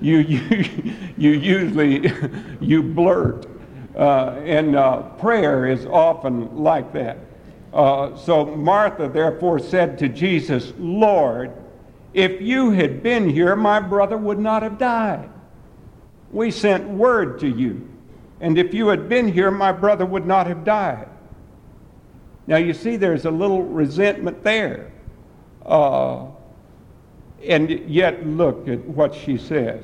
you, 0.00 0.18
you, 0.18 0.96
you 1.16 1.30
usually 1.30 2.10
you 2.60 2.82
blurt. 2.82 3.46
Uh, 3.96 4.40
and 4.44 4.74
uh, 4.74 5.02
prayer 5.18 5.66
is 5.66 5.86
often 5.86 6.56
like 6.56 6.92
that. 6.92 7.18
Uh, 7.72 8.16
so 8.16 8.44
Martha 8.44 9.08
therefore 9.08 9.58
said 9.58 9.98
to 9.98 10.08
Jesus, 10.08 10.72
Lord, 10.78 11.52
if 12.12 12.40
you 12.40 12.70
had 12.70 13.02
been 13.02 13.28
here, 13.28 13.56
my 13.56 13.80
brother 13.80 14.16
would 14.16 14.38
not 14.38 14.62
have 14.62 14.78
died. 14.78 15.28
We 16.30 16.50
sent 16.50 16.88
word 16.88 17.40
to 17.40 17.48
you. 17.48 17.88
And 18.40 18.58
if 18.58 18.74
you 18.74 18.88
had 18.88 19.08
been 19.08 19.26
here, 19.26 19.50
my 19.50 19.72
brother 19.72 20.06
would 20.06 20.26
not 20.26 20.46
have 20.46 20.64
died. 20.64 21.08
Now, 22.46 22.56
you 22.56 22.74
see, 22.74 22.96
there's 22.96 23.24
a 23.24 23.30
little 23.30 23.62
resentment 23.62 24.42
there. 24.42 24.92
Uh, 25.64 26.26
and 27.42 27.70
yet, 27.88 28.26
look 28.26 28.68
at 28.68 28.84
what 28.84 29.14
she 29.14 29.38
says. 29.38 29.82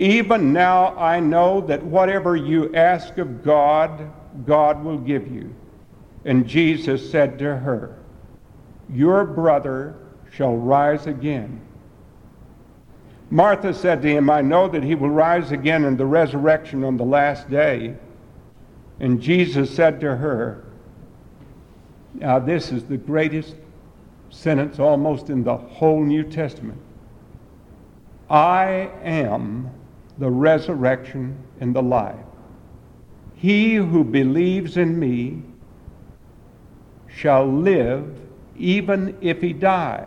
Even 0.00 0.54
now 0.54 0.96
I 0.96 1.20
know 1.20 1.60
that 1.60 1.84
whatever 1.84 2.34
you 2.34 2.74
ask 2.74 3.18
of 3.18 3.44
God, 3.44 4.10
God 4.46 4.82
will 4.82 4.96
give 4.96 5.30
you. 5.30 5.54
And 6.24 6.48
Jesus 6.48 7.10
said 7.10 7.38
to 7.38 7.56
her, 7.58 7.98
Your 8.88 9.26
brother 9.26 9.94
shall 10.32 10.56
rise 10.56 11.06
again. 11.06 11.60
Martha 13.28 13.74
said 13.74 14.00
to 14.00 14.08
him, 14.08 14.30
I 14.30 14.40
know 14.40 14.68
that 14.68 14.82
he 14.82 14.94
will 14.94 15.10
rise 15.10 15.52
again 15.52 15.84
in 15.84 15.98
the 15.98 16.06
resurrection 16.06 16.82
on 16.82 16.96
the 16.96 17.04
last 17.04 17.50
day. 17.50 17.94
And 19.00 19.20
Jesus 19.20 19.74
said 19.74 20.00
to 20.00 20.16
her, 20.16 20.64
Now, 22.14 22.38
this 22.38 22.72
is 22.72 22.84
the 22.84 22.96
greatest 22.96 23.54
sentence 24.30 24.78
almost 24.78 25.28
in 25.28 25.44
the 25.44 25.58
whole 25.58 26.02
New 26.02 26.24
Testament. 26.24 26.80
I 28.30 28.88
am 29.02 29.70
the 30.20 30.30
resurrection 30.30 31.36
and 31.60 31.74
the 31.74 31.82
life. 31.82 32.14
He 33.34 33.74
who 33.74 34.04
believes 34.04 34.76
in 34.76 35.00
me 35.00 35.42
shall 37.08 37.50
live 37.50 38.20
even 38.56 39.16
if 39.22 39.40
he 39.40 39.54
dies. 39.54 40.06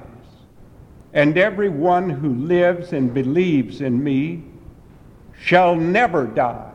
And 1.14 1.38
everyone 1.38 2.10
who 2.10 2.34
lives 2.36 2.94
and 2.94 3.12
believes 3.12 3.82
in 3.82 4.04
me 4.04 4.44
shall 5.36 5.76
never 5.76 6.28
die. 6.28 6.72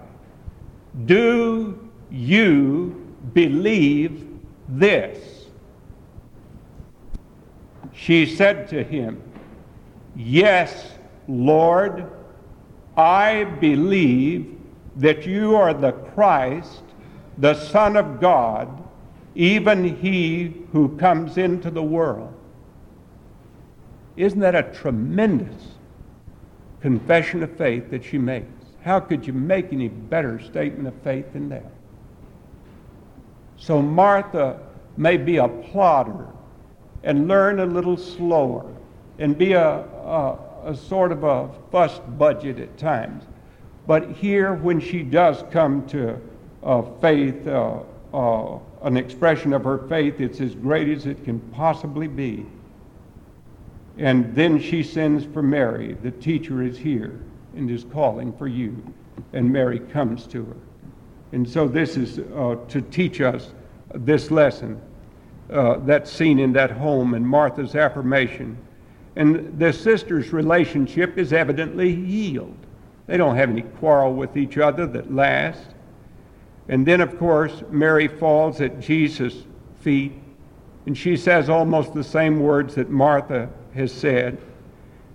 Do 1.07 1.89
you 2.11 3.15
believe 3.35 4.27
this? 4.69 5.47
She 7.93 8.27
said 8.27 8.69
to 8.69 8.83
him, 8.83 9.23
Yes, 10.17 10.93
Lord, 11.29 12.11
I 12.99 13.45
believe 13.45 14.59
that 14.97 15.25
you 15.25 15.55
are 15.55 15.73
the 15.73 15.93
Christ, 15.93 16.83
the 17.39 17.55
Son 17.55 17.97
of 17.97 18.21
God, 18.21 18.83
even 19.37 19.97
he 19.97 20.53
who 20.73 20.97
comes 20.97 21.39
into 21.39 21.71
the 21.71 21.83
world. 21.83 22.35
Isn't 24.17 24.41
that 24.41 24.57
a 24.57 24.65
tremendous 24.65 25.69
confession 26.81 27.45
of 27.45 27.57
faith 27.57 27.89
that 27.91 28.03
she 28.03 28.19
makes? 28.19 28.49
How 28.83 28.99
could 28.99 29.25
you 29.25 29.33
make 29.33 29.73
any 29.73 29.89
better 29.89 30.41
statement 30.41 30.89
of 30.89 30.95
faith 31.03 31.33
than 31.33 31.49
that? 31.51 31.71
So 33.57 33.81
Martha 33.81 34.59
may 34.97 35.17
be 35.17 35.37
a 35.37 35.47
plodder 35.47 36.27
and 37.05 37.29
learn 37.29 37.61
a 37.61 37.67
little 37.67 37.97
slower 37.97 38.75
and 39.21 39.39
be 39.39 39.53
a, 39.53 39.69
a, 39.69 40.39
a 40.65 40.75
sort 40.75 41.13
of 41.13 41.25
a 41.25 41.51
fuss 41.71 41.99
budget 42.17 42.59
at 42.59 42.77
times. 42.79 43.25
But 43.87 44.11
here, 44.13 44.55
when 44.55 44.81
she 44.81 45.03
does 45.03 45.45
come 45.51 45.87
to 45.89 46.21
uh, 46.63 46.83
faith, 47.01 47.47
uh, 47.47 47.81
uh, 48.13 48.59
an 48.83 48.97
expression 48.97 49.53
of 49.53 49.65
her 49.65 49.87
faith, 49.89 50.21
it's 50.21 50.41
as 50.41 50.55
great 50.55 50.89
as 50.89 51.07
it 51.07 51.25
can 51.25 51.41
possibly 51.41 52.07
be. 52.07 52.47
And 53.97 54.35
then 54.35 54.61
she 54.61 54.83
sends 54.83 55.25
for 55.25 55.43
Mary. 55.43 55.95
The 56.03 56.11
teacher 56.11 56.63
is 56.63 56.79
here 56.79 57.19
and 57.57 57.71
is 57.71 57.85
calling 57.85 58.33
for 58.35 58.47
you. 58.47 58.77
And 59.33 59.53
Mary 59.53 59.81
comes 59.81 60.27
to 60.29 60.45
her. 60.45 60.57
And 61.33 61.49
so 61.49 61.67
this 61.67 61.97
is 61.97 62.19
uh, 62.19 62.57
to 62.69 62.81
teach 62.81 63.21
us 63.21 63.53
this 63.95 64.31
lesson 64.31 64.81
uh, 65.51 65.79
that's 65.79 66.11
seen 66.11 66.39
in 66.39 66.53
that 66.53 66.71
home 66.71 67.15
and 67.15 67.27
Martha's 67.27 67.75
affirmation. 67.75 68.57
And 69.19 69.59
the 69.59 69.73
sisters' 69.73 70.33
relationship 70.33 71.19
is 71.19 71.33
evidently 71.33 71.95
healed. 71.95 72.57
They 73.09 73.17
don't 73.17 73.37
have 73.37 73.51
any 73.51 73.63
quarrel 73.63 74.15
with 74.15 74.37
each 74.37 74.59
other 74.59 74.87
that 74.87 75.13
lasts. 75.13 75.75
And 76.69 76.87
then, 76.87 77.01
of 77.01 77.19
course, 77.19 77.65
Mary 77.69 78.07
falls 78.07 78.61
at 78.61 78.79
Jesus' 78.79 79.45
feet, 79.81 80.13
and 80.87 80.97
she 80.97 81.17
says 81.17 81.49
almost 81.49 81.95
the 81.95 82.05
same 82.05 82.39
words 82.39 82.77
that 82.77 82.91
Martha 82.91 83.51
has 83.75 83.91
said. 83.93 84.39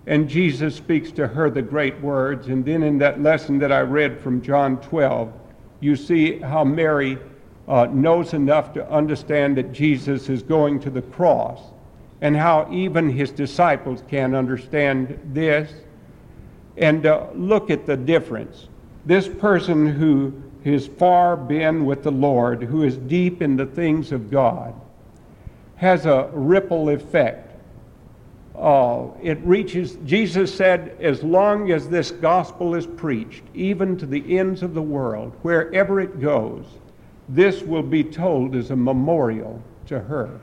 And 0.06 0.28
Jesus 0.28 0.76
speaks 0.76 1.12
to 1.14 1.26
her 1.26 1.50
the 1.50 1.62
great 1.62 1.98
words. 2.02 2.48
And 2.50 2.66
then 2.66 2.84
in 2.84 2.98
that 2.98 3.22
lesson 3.22 3.58
that 3.60 3.72
I 3.72 3.82
read 3.82 4.20
from 4.20 4.42
John 4.42 4.82
12, 4.82 5.32
you 5.80 5.96
see 5.96 6.40
how 6.40 6.66
Mary 6.66 7.18
uh, 7.70 7.86
knows 7.86 8.34
enough 8.34 8.74
to 8.74 8.92
understand 8.92 9.56
that 9.58 9.72
Jesus 9.72 10.28
is 10.28 10.44
going 10.44 10.82
to 10.82 10.90
the 10.90 11.02
cross, 11.02 11.62
and 12.24 12.38
how 12.38 12.66
even 12.72 13.10
his 13.10 13.32
disciples 13.32 14.02
can 14.08 14.34
understand 14.34 15.20
this. 15.34 15.70
And 16.78 17.06
uh, 17.06 17.28
look 17.36 17.70
at 17.70 17.86
the 17.86 17.98
difference. 17.98 18.70
This 19.06 19.28
person 19.28 19.86
who 19.86 20.34
has 20.64 20.88
far 20.88 21.36
been 21.36 21.86
with 21.86 22.02
the 22.02 22.14
Lord, 22.14 22.64
who 22.64 22.84
is 22.84 22.96
deep 22.96 23.42
in 23.42 23.58
the 23.58 23.66
things 23.66 24.14
of 24.14 24.32
God, 24.32 24.74
has 25.76 26.06
a 26.06 26.30
ripple 26.32 26.92
effect. 26.92 27.60
Uh, 28.56 29.08
it 29.22 29.40
reaches, 29.40 29.98
Jesus 30.06 30.56
said, 30.56 30.96
as 31.02 31.24
long 31.24 31.72
as 31.72 31.90
this 31.90 32.12
gospel 32.12 32.74
is 32.74 32.88
preached, 32.88 33.44
even 33.54 33.98
to 33.98 34.06
the 34.06 34.40
ends 34.40 34.64
of 34.64 34.74
the 34.74 34.82
world, 34.82 35.34
wherever 35.42 36.00
it 36.00 36.22
goes, 36.22 36.64
this 37.28 37.62
will 37.64 37.84
be 37.84 38.02
told 38.02 38.56
as 38.56 38.72
a 38.72 38.76
memorial 38.78 39.62
to 39.88 40.00
her. 40.00 40.40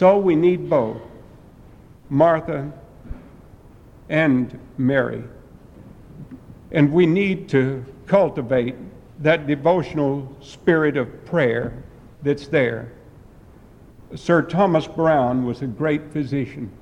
So 0.00 0.16
we 0.16 0.34
need 0.34 0.70
both 0.70 0.96
Martha 2.08 2.72
and 4.08 4.58
Mary. 4.78 5.22
And 6.72 6.90
we 6.90 7.04
need 7.04 7.50
to 7.50 7.84
cultivate 8.06 8.76
that 9.18 9.46
devotional 9.46 10.34
spirit 10.40 10.96
of 10.96 11.26
prayer 11.26 11.84
that's 12.22 12.46
there. 12.46 12.92
Sir 14.14 14.40
Thomas 14.40 14.86
Browne 14.86 15.44
was 15.44 15.60
a 15.60 15.66
great 15.66 16.10
physician. 16.14 16.72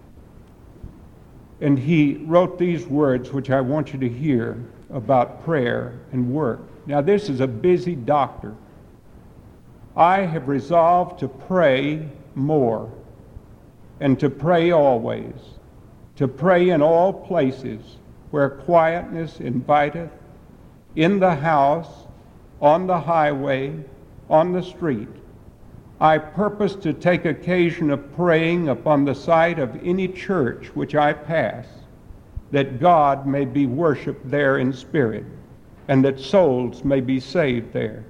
And 1.61 1.77
he 1.77 2.19
wrote 2.25 2.57
these 2.57 2.87
words, 2.87 3.33
which 3.33 3.51
I 3.51 3.61
want 3.61 3.93
you 3.93 3.99
to 3.99 4.09
hear 4.09 4.64
about 4.91 5.45
prayer 5.45 5.99
and 6.12 6.33
work. 6.33 6.61
Now, 6.87 7.01
this 7.01 7.29
is 7.29 7.41
a 7.41 7.49
busy 7.49 7.97
doctor. 7.97 8.55
I 9.97 10.21
have 10.21 10.47
resolved 10.47 11.19
to 11.19 11.27
pray 11.27 12.09
more 12.37 12.93
and 14.01 14.18
to 14.20 14.30
pray 14.30 14.70
always, 14.70 15.34
to 16.16 16.28
pray 16.28 16.70
in 16.70 16.82
all 16.82 17.12
places 17.12 17.96
where 18.30 18.49
quietness 18.51 19.40
inviteth, 19.40 20.11
in 20.96 21.18
the 21.18 21.34
house, 21.34 22.07
on 22.61 22.86
the 22.86 23.01
highway, 23.01 23.74
on 24.28 24.53
the 24.53 24.62
street. 24.62 25.09
I 26.01 26.18
purpose 26.18 26.74
to 26.76 26.92
take 26.92 27.24
occasion 27.24 27.90
of 27.90 28.14
praying 28.14 28.68
upon 28.68 29.05
the 29.05 29.14
sight 29.14 29.59
of 29.59 29.80
any 29.82 30.09
church 30.09 30.68
which 30.74 30.94
I 30.94 31.12
pass, 31.12 31.66
that 32.51 32.80
God 32.80 33.26
may 33.26 33.44
be 33.44 33.66
worshiped 33.66 34.30
there 34.30 34.59
in 34.59 34.72
spirit, 34.72 35.24
and 35.88 36.05
that 36.05 36.20
souls 36.20 36.84
may 36.84 37.01
be 37.01 37.18
saved 37.18 37.72
there. 37.72 38.05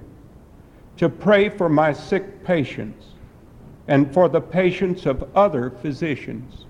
To 0.97 1.09
pray 1.09 1.49
for 1.49 1.69
my 1.69 1.93
sick 1.93 2.43
patients, 2.43 3.05
and 3.89 4.13
for 4.13 4.29
the 4.29 4.39
patients 4.39 5.07
of 5.07 5.27
other 5.35 5.71
physicians 5.71 6.67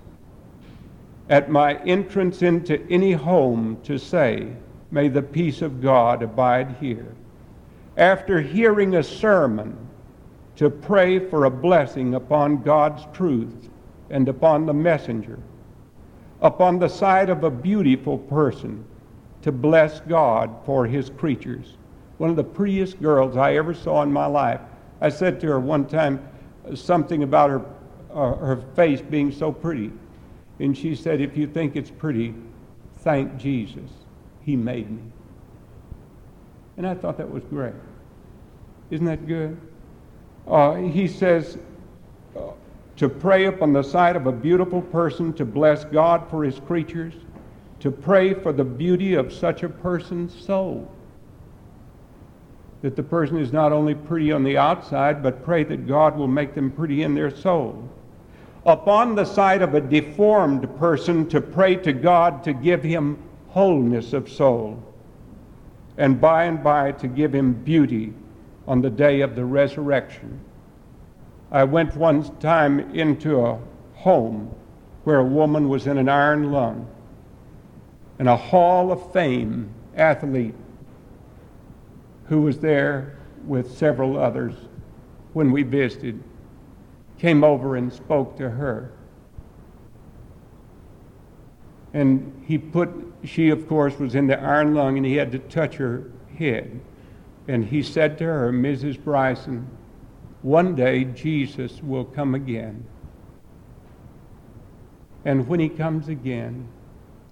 at 1.28 1.50
my 1.50 1.74
entrance 1.84 2.40
into 2.40 2.80
any 2.88 3.12
home 3.12 3.78
to 3.84 3.98
say, 3.98 4.48
May 4.90 5.08
the 5.08 5.22
peace 5.22 5.60
of 5.60 5.82
God 5.82 6.22
abide 6.22 6.76
here. 6.80 7.14
After 7.98 8.40
hearing 8.40 8.94
a 8.94 9.02
sermon, 9.02 9.76
to 10.56 10.70
pray 10.70 11.18
for 11.18 11.44
a 11.44 11.50
blessing 11.50 12.14
upon 12.14 12.62
God's 12.62 13.06
truth 13.12 13.68
and 14.08 14.26
upon 14.26 14.64
the 14.64 14.74
messenger. 14.74 15.38
Upon 16.40 16.78
the 16.78 16.88
side 16.88 17.28
of 17.28 17.44
a 17.44 17.50
beautiful 17.50 18.16
person, 18.16 18.82
to 19.42 19.52
bless 19.52 20.00
God 20.00 20.50
for 20.64 20.86
his 20.86 21.10
creatures. 21.10 21.76
One 22.16 22.30
of 22.30 22.36
the 22.36 22.44
prettiest 22.44 23.00
girls 23.02 23.36
I 23.36 23.56
ever 23.56 23.74
saw 23.74 24.02
in 24.02 24.10
my 24.10 24.26
life. 24.26 24.60
I 25.02 25.10
said 25.10 25.38
to 25.40 25.48
her 25.48 25.60
one 25.60 25.86
time 25.86 26.26
something 26.74 27.22
about 27.22 27.50
her, 27.50 27.64
uh, 28.12 28.34
her 28.36 28.56
face 28.74 29.00
being 29.00 29.32
so 29.32 29.52
pretty. 29.52 29.92
And 30.58 30.76
she 30.76 30.94
said, 30.94 31.20
If 31.20 31.36
you 31.36 31.46
think 31.46 31.76
it's 31.76 31.90
pretty, 31.90 32.34
thank 32.98 33.36
Jesus. 33.38 33.90
He 34.42 34.56
made 34.56 34.90
me. 34.90 35.02
And 36.76 36.86
I 36.86 36.94
thought 36.94 37.18
that 37.18 37.30
was 37.30 37.42
great. 37.44 37.74
Isn't 38.90 39.06
that 39.06 39.26
good? 39.26 39.60
Uh, 40.46 40.74
he 40.74 41.06
says 41.06 41.58
uh, 42.36 42.40
to 42.96 43.08
pray 43.08 43.46
upon 43.46 43.72
the 43.72 43.82
side 43.82 44.16
of 44.16 44.26
a 44.26 44.32
beautiful 44.32 44.82
person, 44.82 45.32
to 45.34 45.44
bless 45.44 45.84
God 45.84 46.28
for 46.30 46.44
his 46.44 46.58
creatures, 46.60 47.14
to 47.80 47.90
pray 47.90 48.34
for 48.34 48.52
the 48.52 48.64
beauty 48.64 49.14
of 49.14 49.32
such 49.32 49.62
a 49.62 49.68
person's 49.68 50.34
soul. 50.34 50.90
That 52.82 52.96
the 52.96 53.02
person 53.02 53.36
is 53.36 53.52
not 53.52 53.72
only 53.72 53.94
pretty 53.94 54.32
on 54.32 54.42
the 54.42 54.56
outside, 54.56 55.22
but 55.22 55.44
pray 55.44 55.64
that 55.64 55.86
God 55.86 56.16
will 56.16 56.28
make 56.28 56.54
them 56.54 56.70
pretty 56.70 57.02
in 57.02 57.14
their 57.14 57.30
soul. 57.30 57.88
Upon 58.64 59.14
the 59.14 59.24
side 59.24 59.62
of 59.62 59.74
a 59.74 59.80
deformed 59.80 60.68
person 60.78 61.28
to 61.28 61.40
pray 61.40 61.76
to 61.76 61.92
God 61.92 62.44
to 62.44 62.52
give 62.52 62.82
him 62.82 63.18
wholeness 63.48 64.12
of 64.12 64.30
soul, 64.30 64.82
and 65.98 66.20
by 66.20 66.44
and 66.44 66.62
by 66.62 66.92
to 66.92 67.08
give 67.08 67.34
him 67.34 67.52
beauty 67.52 68.14
on 68.66 68.80
the 68.80 68.90
day 68.90 69.20
of 69.20 69.34
the 69.34 69.44
resurrection. 69.44 70.40
I 71.50 71.64
went 71.64 71.96
one 71.96 72.22
time 72.36 72.94
into 72.94 73.44
a 73.44 73.58
home 73.94 74.54
where 75.04 75.18
a 75.18 75.24
woman 75.24 75.68
was 75.68 75.86
in 75.86 75.98
an 75.98 76.08
iron 76.08 76.52
lung, 76.52 76.86
and 78.18 78.28
a 78.28 78.36
Hall 78.36 78.92
of 78.92 79.12
Fame 79.12 79.70
athlete 79.96 80.54
who 82.30 82.40
was 82.42 82.60
there 82.60 83.18
with 83.44 83.76
several 83.76 84.16
others 84.16 84.54
when 85.32 85.50
we 85.50 85.64
visited 85.64 86.22
came 87.18 87.42
over 87.42 87.74
and 87.74 87.92
spoke 87.92 88.36
to 88.38 88.48
her. 88.48 88.92
And 91.92 92.44
he 92.46 92.56
put, 92.56 92.88
she, 93.24 93.50
of 93.50 93.66
course, 93.66 93.98
was 93.98 94.14
in 94.14 94.28
the 94.28 94.40
iron 94.40 94.74
lung, 94.74 94.96
and 94.96 95.04
he 95.04 95.16
had 95.16 95.32
to 95.32 95.40
touch 95.40 95.74
her 95.74 96.08
head. 96.38 96.80
And 97.48 97.64
he 97.64 97.82
said 97.82 98.16
to 98.18 98.24
her, 98.24 98.52
Mrs. 98.52 99.02
Bryson, 99.02 99.68
one 100.42 100.76
day 100.76 101.04
Jesus 101.04 101.82
will 101.82 102.04
come 102.04 102.36
again. 102.36 102.84
And 105.24 105.48
when 105.48 105.58
he 105.58 105.68
comes 105.68 106.06
again, 106.06 106.68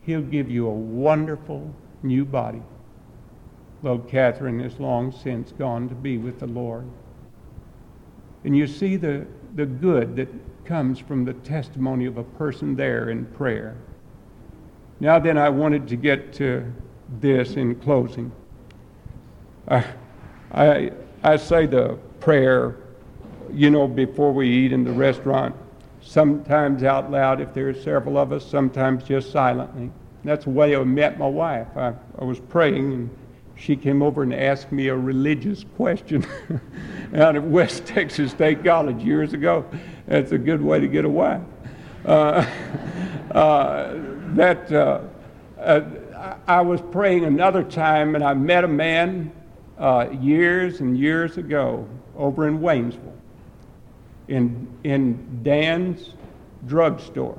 he'll 0.03 0.23
give 0.23 0.51
you 0.51 0.67
a 0.67 0.75
wonderful 0.75 1.73
new 2.03 2.25
body. 2.25 2.63
Well, 3.83 3.99
Catherine 3.99 4.61
is 4.61 4.79
long 4.81 5.13
since 5.13 5.53
gone 5.53 5.89
to 5.89 5.95
be 5.95 6.19
with 6.19 6.41
the 6.41 6.47
Lord. 6.47 6.85
And 8.45 8.57
you 8.57 8.67
see 8.67 8.97
the, 8.97 9.27
the 9.55 9.67
good 9.67 10.17
that 10.17 10.29
comes 10.65 10.99
from 10.99 11.25
the 11.25 11.35
testimony 11.35 12.07
of 12.07 12.19
a 12.19 12.25
person 12.25 12.75
there 12.75 13.11
in 13.11 13.27
prayer. 13.27 13.77
Now, 15.01 15.19
then, 15.19 15.39
I 15.39 15.49
wanted 15.49 15.87
to 15.89 15.97
get 15.97 16.33
to 16.35 16.73
this 17.21 17.55
in 17.55 17.77
closing. 17.77 18.33
I, 19.69 19.85
I, 20.53 20.93
I 21.23 21.37
say 21.37 21.67
the 21.67 21.99
prayer, 22.21 22.77
you 23.53 23.71
know, 23.71 23.87
before 23.87 24.33
we 24.33 24.49
eat 24.49 24.73
in 24.73 24.83
the 24.83 24.93
restaurant, 24.93 25.55
sometimes 26.01 26.83
out 26.83 27.11
loud 27.11 27.41
if 27.41 27.55
there 27.55 27.69
are 27.69 27.75
several 27.75 28.19
of 28.19 28.33
us, 28.33 28.45
sometimes 28.45 29.05
just 29.05 29.31
silently. 29.31 29.91
That's 30.25 30.45
the 30.45 30.51
way 30.51 30.75
I 30.77 30.83
met 30.83 31.19
my 31.19 31.29
wife. 31.29 31.69
I, 31.77 31.95
I 32.19 32.25
was 32.25 32.41
praying, 32.41 32.93
and 32.93 33.11
she 33.59 33.75
came 33.75 34.03
over 34.03 34.23
and 34.23 34.33
asked 34.33 34.71
me 34.71 34.89
a 34.89 34.97
religious 34.97 35.65
question 35.77 36.25
out 37.15 37.35
of 37.35 37.45
West 37.45 37.85
Texas 37.87 38.31
State 38.31 38.65
College 38.65 39.03
years 39.03 39.33
ago. 39.33 39.65
That's 40.07 40.31
a 40.33 40.39
good 40.39 40.63
way 40.63 40.79
to 40.79 40.87
get 40.87 41.05
a 41.05 41.09
wife. 41.09 41.43
Uh, 42.05 42.47
uh, 43.33 43.95
that 44.35 44.73
uh, 44.73 45.01
uh, 45.59 46.37
I 46.47 46.61
was 46.61 46.81
praying 46.93 47.25
another 47.25 47.65
time, 47.65 48.15
and 48.15 48.23
I 48.23 48.33
met 48.35 48.63
a 48.63 48.69
man 48.69 49.33
uh, 49.77 50.09
years 50.21 50.81
and 50.81 50.97
years 50.97 51.37
ago 51.37 51.87
over 52.17 52.47
in 52.47 52.61
Waynesville, 52.61 53.17
in 54.29 54.69
in 54.85 55.43
Dan's 55.43 56.15
drugstore, 56.67 57.39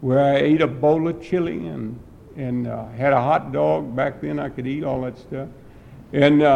where 0.00 0.20
I 0.20 0.36
ate 0.36 0.60
a 0.60 0.66
bowl 0.68 1.08
of 1.08 1.20
chili 1.20 1.66
and 1.66 1.98
and 2.36 2.66
uh, 2.66 2.88
had 2.90 3.12
a 3.12 3.20
hot 3.20 3.52
dog. 3.52 3.94
Back 3.94 4.20
then, 4.20 4.38
I 4.38 4.48
could 4.48 4.66
eat 4.66 4.84
all 4.84 5.02
that 5.02 5.18
stuff. 5.18 5.48
And 6.12 6.42
uh, 6.42 6.46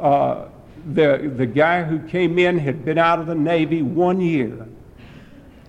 uh, 0.00 0.48
the, 0.92 1.32
the 1.36 1.46
guy 1.46 1.82
who 1.84 1.98
came 2.08 2.38
in 2.38 2.58
had 2.58 2.84
been 2.84 2.98
out 2.98 3.18
of 3.18 3.26
the 3.26 3.34
Navy 3.34 3.82
one 3.82 4.20
year. 4.20 4.66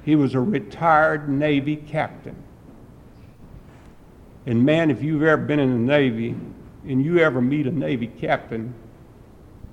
He 0.03 0.15
was 0.15 0.33
a 0.33 0.39
retired 0.39 1.29
Navy 1.29 1.75
captain. 1.75 2.35
And 4.45 4.65
man, 4.65 4.89
if 4.89 5.03
you've 5.03 5.23
ever 5.23 5.41
been 5.41 5.59
in 5.59 5.71
the 5.71 5.93
Navy 5.93 6.35
and 6.87 7.03
you 7.03 7.19
ever 7.19 7.41
meet 7.41 7.67
a 7.67 7.71
Navy 7.71 8.07
captain, 8.07 8.73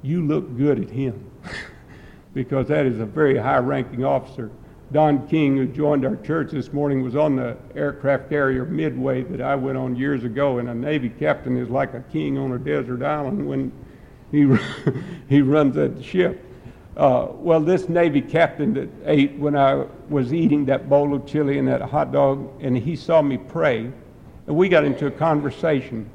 you 0.02 0.26
look 0.26 0.56
good 0.56 0.80
at 0.80 0.90
him 0.90 1.30
because 2.34 2.68
that 2.68 2.86
is 2.86 3.00
a 3.00 3.06
very 3.06 3.38
high 3.38 3.58
ranking 3.58 4.04
officer. 4.04 4.50
Don 4.92 5.26
King, 5.26 5.56
who 5.56 5.66
joined 5.66 6.04
our 6.04 6.16
church 6.16 6.52
this 6.52 6.72
morning, 6.72 7.02
was 7.02 7.16
on 7.16 7.34
the 7.34 7.56
aircraft 7.74 8.28
carrier 8.28 8.64
Midway 8.64 9.22
that 9.24 9.40
I 9.40 9.56
went 9.56 9.76
on 9.76 9.96
years 9.96 10.22
ago, 10.22 10.58
and 10.58 10.68
a 10.68 10.74
Navy 10.74 11.08
captain 11.08 11.56
is 11.56 11.68
like 11.68 11.94
a 11.94 12.00
king 12.12 12.38
on 12.38 12.52
a 12.52 12.58
desert 12.58 13.02
island 13.02 13.46
when 13.46 13.72
he, 14.30 14.48
he 15.28 15.42
runs 15.42 15.74
that 15.74 16.04
ship. 16.04 16.40
Uh, 16.96 17.28
well, 17.32 17.60
this 17.60 17.88
Navy 17.88 18.22
captain 18.22 18.72
that 18.74 18.88
ate 19.04 19.32
when 19.32 19.56
I 19.56 19.86
was 20.08 20.32
eating 20.32 20.64
that 20.66 20.88
bowl 20.88 21.14
of 21.14 21.26
chili 21.26 21.58
and 21.58 21.66
that 21.66 21.82
hot 21.82 22.12
dog, 22.12 22.48
and 22.62 22.78
he 22.78 22.94
saw 22.94 23.20
me 23.20 23.38
pray, 23.38 23.90
and 24.46 24.56
we 24.56 24.68
got 24.68 24.84
into 24.84 25.06
a 25.06 25.10
conversation. 25.10 26.08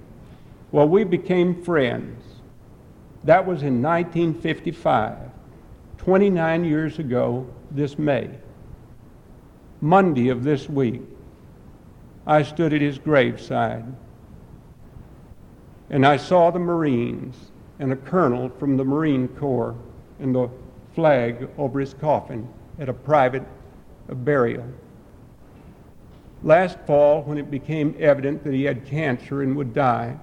Well, 0.72 0.88
we 0.88 1.04
became 1.04 1.62
friends. 1.62 2.24
That 3.26 3.46
was 3.46 3.64
in 3.64 3.82
1955, 3.82 5.18
29 5.98 6.66
years 6.66 7.00
ago 7.00 7.46
this 7.70 8.00
May. 8.00 8.30
Monday 9.82 10.30
of 10.30 10.44
this 10.44 10.70
week, 10.70 11.02
I 12.28 12.44
stood 12.44 12.72
at 12.72 12.82
his 12.82 13.00
graveside 13.00 13.84
and 15.90 16.06
I 16.06 16.18
saw 16.18 16.52
the 16.52 16.60
Marines 16.60 17.52
and 17.80 17.92
a 17.92 17.96
colonel 17.96 18.50
from 18.50 18.78
the 18.78 18.86
Marine 18.86 19.28
Corps 19.28 19.76
and 20.20 20.36
the 20.36 20.50
flag 20.94 21.50
over 21.58 21.80
his 21.80 21.96
coffin 21.96 22.48
at 22.80 22.90
a 22.90 22.94
private 22.94 23.44
burial. 24.08 24.66
Last 26.44 26.78
fall, 26.86 27.24
when 27.24 27.38
it 27.38 27.50
became 27.50 27.96
evident 28.00 28.44
that 28.44 28.54
he 28.54 28.64
had 28.64 28.86
cancer 28.86 29.42
and 29.42 29.56
would 29.56 29.74
die, 29.74 30.18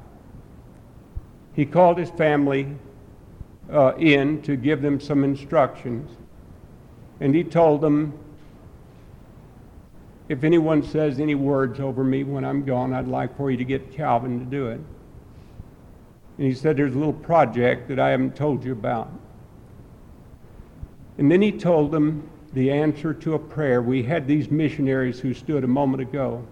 he 1.53 1.67
called 1.67 1.99
his 1.99 2.11
family 2.11 2.77
uh, 3.71 3.95
in 3.97 4.41
to 4.43 4.57
give 4.57 4.83
them 4.83 5.01
some 5.01 5.25
instructions. 5.25 6.17
And 7.21 7.35
he 7.35 7.43
told 7.43 7.81
them 7.81 8.17
if 10.29 10.45
anyone 10.45 10.83
says 10.83 11.21
any 11.21 11.35
words 11.35 11.81
over 11.81 12.05
me 12.05 12.23
when 12.23 12.45
I'm 12.45 12.65
gone, 12.65 12.93
I'd 12.93 13.09
like 13.09 13.37
for 13.37 13.51
you 13.51 13.57
to 13.57 13.65
get 13.65 13.93
Calvin 13.93 14.39
to 14.39 14.45
do 14.45 14.69
it. 14.69 14.81
And 16.37 16.47
he 16.47 16.55
said, 16.55 16.77
There's 16.77 16.95
a 16.95 16.99
little 16.99 17.13
project 17.13 17.89
that 17.89 17.99
I 17.99 18.11
haven't 18.11 18.37
told 18.37 18.65
you 18.65 18.73
about. 18.73 19.11
And 21.17 21.31
then 21.31 21.43
he 21.43 21.51
told 21.51 21.91
them 21.91 22.29
the 22.53 22.71
answer 22.71 23.13
to 23.13 23.35
a 23.35 23.39
prayer. 23.39 23.83
We 23.83 24.03
had 24.03 24.27
these 24.27 24.51
missionaries 24.51 25.19
who 25.19 25.35
stood 25.35 25.65
a 25.65 25.69
moment 25.69 26.03
ago. 26.03 26.47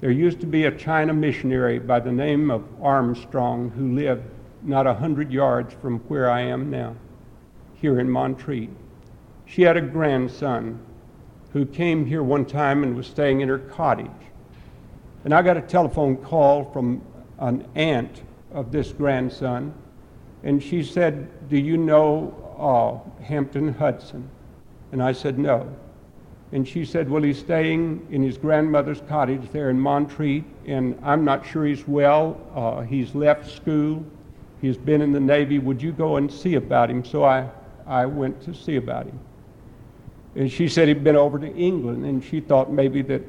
There 0.00 0.10
used 0.10 0.40
to 0.40 0.46
be 0.46 0.64
a 0.64 0.76
China 0.76 1.14
missionary 1.14 1.78
by 1.78 2.00
the 2.00 2.12
name 2.12 2.50
of 2.50 2.64
Armstrong 2.82 3.70
who 3.70 3.94
lived 3.94 4.24
not 4.62 4.86
a 4.86 4.94
hundred 4.94 5.32
yards 5.32 5.74
from 5.80 6.00
where 6.00 6.28
I 6.28 6.40
am 6.40 6.70
now, 6.70 6.96
here 7.74 8.00
in 8.00 8.10
Montreat. 8.10 8.70
She 9.46 9.62
had 9.62 9.76
a 9.76 9.80
grandson 9.80 10.80
who 11.52 11.66
came 11.66 12.06
here 12.06 12.22
one 12.22 12.46
time 12.46 12.82
and 12.82 12.96
was 12.96 13.06
staying 13.06 13.40
in 13.40 13.48
her 13.48 13.58
cottage. 13.58 14.10
And 15.24 15.34
I 15.34 15.42
got 15.42 15.56
a 15.56 15.62
telephone 15.62 16.16
call 16.16 16.64
from 16.72 17.02
an 17.38 17.66
aunt 17.74 18.22
of 18.52 18.72
this 18.72 18.92
grandson, 18.92 19.74
and 20.42 20.62
she 20.62 20.82
said, 20.82 21.28
Do 21.48 21.56
you 21.56 21.76
know 21.76 23.02
uh, 23.20 23.22
Hampton 23.22 23.72
Hudson? 23.74 24.28
And 24.90 25.02
I 25.02 25.12
said, 25.12 25.38
No. 25.38 25.74
And 26.52 26.66
she 26.66 26.84
said, 26.84 27.08
Well, 27.08 27.22
he's 27.22 27.38
staying 27.38 28.06
in 28.10 28.22
his 28.22 28.36
grandmother's 28.36 29.00
cottage 29.08 29.48
there 29.52 29.70
in 29.70 29.78
Montreat, 29.78 30.44
and 30.66 30.98
I'm 31.02 31.24
not 31.24 31.46
sure 31.46 31.64
he's 31.64 31.86
well. 31.86 32.40
Uh, 32.54 32.82
he's 32.82 33.14
left 33.14 33.50
school, 33.50 34.04
he's 34.60 34.76
been 34.76 35.02
in 35.02 35.12
the 35.12 35.20
Navy. 35.20 35.58
Would 35.58 35.82
you 35.82 35.92
go 35.92 36.16
and 36.16 36.32
see 36.32 36.54
about 36.54 36.90
him? 36.90 37.04
So 37.04 37.24
I, 37.24 37.48
I 37.86 38.06
went 38.06 38.40
to 38.42 38.54
see 38.54 38.76
about 38.76 39.06
him. 39.06 39.18
And 40.34 40.50
she 40.50 40.68
said 40.68 40.88
he'd 40.88 41.04
been 41.04 41.16
over 41.16 41.38
to 41.38 41.54
England, 41.54 42.04
and 42.04 42.24
she 42.24 42.40
thought 42.40 42.70
maybe 42.70 43.02
that 43.02 43.22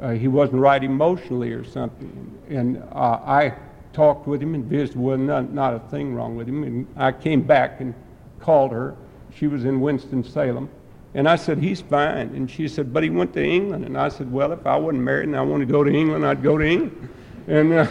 uh, 0.00 0.10
he 0.10 0.28
wasn't 0.28 0.60
right 0.60 0.82
emotionally 0.82 1.52
or 1.52 1.64
something. 1.64 2.38
And 2.48 2.82
uh, 2.92 3.20
I 3.24 3.54
talked 3.92 4.26
with 4.26 4.42
him 4.42 4.54
and 4.54 4.64
visited. 4.64 5.00
Well, 5.00 5.16
not, 5.16 5.52
not 5.52 5.74
a 5.74 5.78
thing 5.78 6.14
wrong 6.14 6.36
with 6.36 6.48
him. 6.48 6.64
And 6.64 6.86
I 6.96 7.12
came 7.12 7.42
back 7.42 7.80
and 7.80 7.94
called 8.40 8.72
her. 8.72 8.96
She 9.34 9.46
was 9.46 9.64
in 9.64 9.80
Winston-Salem. 9.80 10.68
And 11.14 11.28
I 11.28 11.36
said, 11.36 11.58
he's 11.58 11.80
fine. 11.80 12.34
And 12.34 12.50
she 12.50 12.66
said, 12.66 12.92
but 12.92 13.04
he 13.04 13.10
went 13.10 13.32
to 13.34 13.44
England. 13.44 13.84
And 13.84 13.96
I 13.96 14.08
said, 14.08 14.30
well, 14.30 14.52
if 14.52 14.66
I 14.66 14.76
wasn't 14.76 15.04
married 15.04 15.28
and 15.28 15.36
I 15.36 15.42
wanted 15.42 15.68
to 15.68 15.72
go 15.72 15.84
to 15.84 15.90
England, 15.90 16.26
I'd 16.26 16.42
go 16.42 16.58
to 16.58 16.64
England. 16.64 17.08
And, 17.46 17.74
uh, 17.74 17.86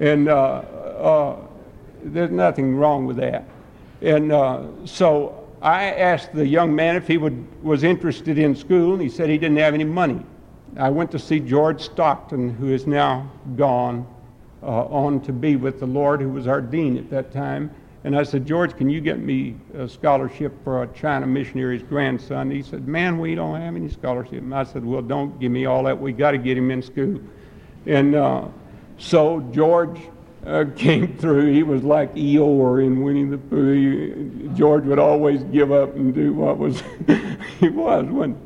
and 0.00 0.28
uh, 0.28 0.34
uh, 0.36 1.36
there's 2.02 2.30
nothing 2.30 2.76
wrong 2.76 3.06
with 3.06 3.16
that. 3.16 3.44
And 4.02 4.30
uh, 4.30 4.64
so 4.84 5.45
I 5.66 5.86
asked 5.86 6.32
the 6.32 6.46
young 6.46 6.76
man 6.76 6.94
if 6.94 7.08
he 7.08 7.18
would, 7.18 7.44
was 7.60 7.82
interested 7.82 8.38
in 8.38 8.54
school, 8.54 8.92
and 8.92 9.02
he 9.02 9.08
said 9.08 9.28
he 9.28 9.36
didn't 9.36 9.56
have 9.56 9.74
any 9.74 9.82
money. 9.82 10.24
I 10.76 10.90
went 10.90 11.10
to 11.10 11.18
see 11.18 11.40
George 11.40 11.80
Stockton, 11.80 12.50
who 12.50 12.68
is 12.68 12.86
now 12.86 13.28
gone 13.56 14.06
uh, 14.62 14.84
on 14.84 15.20
to 15.22 15.32
be 15.32 15.56
with 15.56 15.80
the 15.80 15.86
Lord, 15.86 16.20
who 16.20 16.28
was 16.28 16.46
our 16.46 16.60
dean 16.60 16.96
at 16.96 17.10
that 17.10 17.32
time. 17.32 17.72
And 18.04 18.16
I 18.16 18.22
said, 18.22 18.46
George, 18.46 18.76
can 18.76 18.88
you 18.88 19.00
get 19.00 19.18
me 19.18 19.56
a 19.76 19.88
scholarship 19.88 20.52
for 20.62 20.84
a 20.84 20.86
China 20.94 21.26
missionary's 21.26 21.82
grandson? 21.82 22.48
He 22.48 22.62
said, 22.62 22.86
Man, 22.86 23.18
we 23.18 23.34
don't 23.34 23.60
have 23.60 23.74
any 23.74 23.88
scholarship. 23.88 24.44
And 24.44 24.54
I 24.54 24.62
said, 24.62 24.84
Well, 24.84 25.02
don't 25.02 25.36
give 25.40 25.50
me 25.50 25.66
all 25.66 25.82
that. 25.82 26.00
We 26.00 26.12
got 26.12 26.30
to 26.30 26.38
get 26.38 26.56
him 26.56 26.70
in 26.70 26.80
school. 26.80 27.18
And 27.86 28.14
uh, 28.14 28.46
so 28.98 29.40
George 29.50 29.98
uh, 30.46 30.64
came 30.76 31.16
through, 31.18 31.52
he 31.52 31.62
was 31.62 31.82
like 31.82 32.14
Eeyore 32.14 32.84
in 32.84 33.02
Winnie 33.02 33.24
the 33.24 33.38
Pooh. 33.38 34.50
George 34.54 34.84
would 34.84 34.98
always 34.98 35.42
give 35.44 35.72
up 35.72 35.96
and 35.96 36.14
do 36.14 36.32
what 36.32 36.56
was 36.56 36.82
he 37.60 37.68
was. 37.68 38.06
When, 38.06 38.38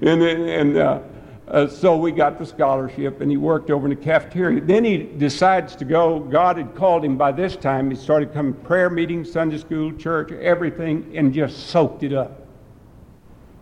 and 0.00 0.22
and 0.22 0.76
uh, 0.76 1.00
uh, 1.48 1.66
so 1.66 1.96
we 1.96 2.12
got 2.12 2.38
the 2.38 2.46
scholarship, 2.46 3.20
and 3.20 3.30
he 3.30 3.36
worked 3.36 3.70
over 3.70 3.86
in 3.86 3.90
the 3.90 4.04
cafeteria. 4.04 4.60
Then 4.60 4.84
he 4.84 4.98
decides 4.98 5.74
to 5.76 5.84
go. 5.84 6.20
God 6.20 6.58
had 6.58 6.74
called 6.74 7.04
him 7.04 7.16
by 7.16 7.32
this 7.32 7.56
time. 7.56 7.90
He 7.90 7.96
started 7.96 8.32
coming 8.32 8.54
prayer 8.54 8.88
meetings, 8.88 9.32
Sunday 9.32 9.58
school, 9.58 9.92
church, 9.92 10.30
everything, 10.30 11.10
and 11.16 11.34
just 11.34 11.68
soaked 11.68 12.04
it 12.04 12.12
up. 12.12 12.46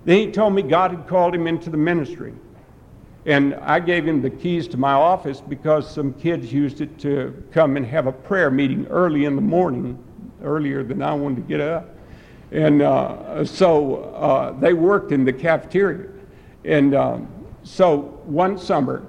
Then 0.05 0.19
he 0.19 0.33
told 0.33 0.55
me 0.55 0.63
God 0.63 0.91
had 0.91 1.07
called 1.07 1.35
him 1.35 1.47
into 1.47 1.71
the 1.71 1.77
ministry. 1.77 2.35
And 3.27 3.57
I 3.57 3.81
gave 3.81 4.07
him 4.07 4.23
the 4.23 4.31
keys 4.31 4.69
to 4.69 4.77
my 4.77 4.93
office 4.93 5.41
because 5.41 5.93
some 5.93 6.15
kids 6.15 6.53
used 6.53 6.81
it 6.81 6.97
to 7.01 7.43
come 7.51 7.77
and 7.77 7.85
have 7.85 8.07
a 8.07 8.13
prayer 8.13 8.53
meeting 8.53 8.87
early 8.87 9.25
in 9.25 9.35
the 9.35 9.43
morning, 9.43 9.99
earlier 10.45 10.85
than 10.85 11.03
I 11.03 11.13
wanted 11.13 11.37
to 11.37 11.43
get 11.43 11.61
up. 11.61 11.91
And 12.53 12.83
uh, 12.83 13.45
so 13.45 14.05
uh, 14.15 14.53
they 14.53 14.75
worked 14.75 15.11
in 15.11 15.25
the 15.25 15.33
cafeteria. 15.33 16.09
And 16.65 16.95
um, 16.95 17.29
so 17.65 17.99
one 18.25 18.57
summer, 18.59 19.05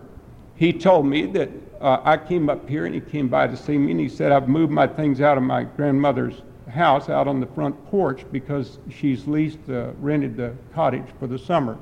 he 0.56 0.74
told 0.74 1.06
me 1.06 1.28
that 1.28 1.52
uh, 1.80 2.02
I 2.04 2.18
came 2.18 2.50
up 2.50 2.68
here 2.68 2.88
and 2.88 2.96
he 2.96 3.02
came 3.02 3.28
by 3.28 3.46
to 3.46 3.56
see 3.56 3.78
me 3.78 3.92
and 3.92 4.00
he 4.00 4.10
said, 4.10 4.32
I've 4.32 4.50
moved 4.50 4.72
my 4.72 4.88
things 4.88 5.22
out 5.22 5.38
of 5.38 5.44
my 5.44 5.64
grandmother's 5.64 6.42
house 6.68 7.08
out 7.08 7.28
on 7.28 7.40
the 7.40 7.46
front 7.46 7.86
porch 7.86 8.26
because 8.32 8.80
she's 8.90 9.28
leased, 9.28 9.70
uh, 9.70 9.92
rented 10.00 10.38
the 10.38 10.56
cottage 10.74 11.06
for 11.20 11.28
the 11.28 11.38
summer. 11.38 11.78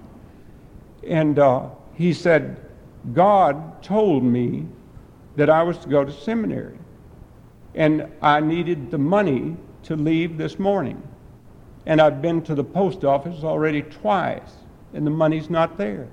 And 1.07 1.39
uh, 1.39 1.69
he 1.95 2.13
said, 2.13 2.57
God 3.13 3.81
told 3.83 4.23
me 4.23 4.67
that 5.35 5.49
I 5.49 5.63
was 5.63 5.77
to 5.79 5.89
go 5.89 6.03
to 6.03 6.11
seminary. 6.11 6.77
And 7.73 8.09
I 8.21 8.39
needed 8.39 8.91
the 8.91 8.97
money 8.97 9.57
to 9.83 9.95
leave 9.95 10.37
this 10.37 10.57
morning. 10.59 11.01
And 11.85 12.01
I've 12.01 12.21
been 12.21 12.41
to 12.43 12.55
the 12.55 12.63
post 12.63 13.03
office 13.03 13.43
already 13.43 13.81
twice, 13.83 14.53
and 14.93 15.05
the 15.05 15.11
money's 15.11 15.49
not 15.49 15.77
there. 15.77 16.07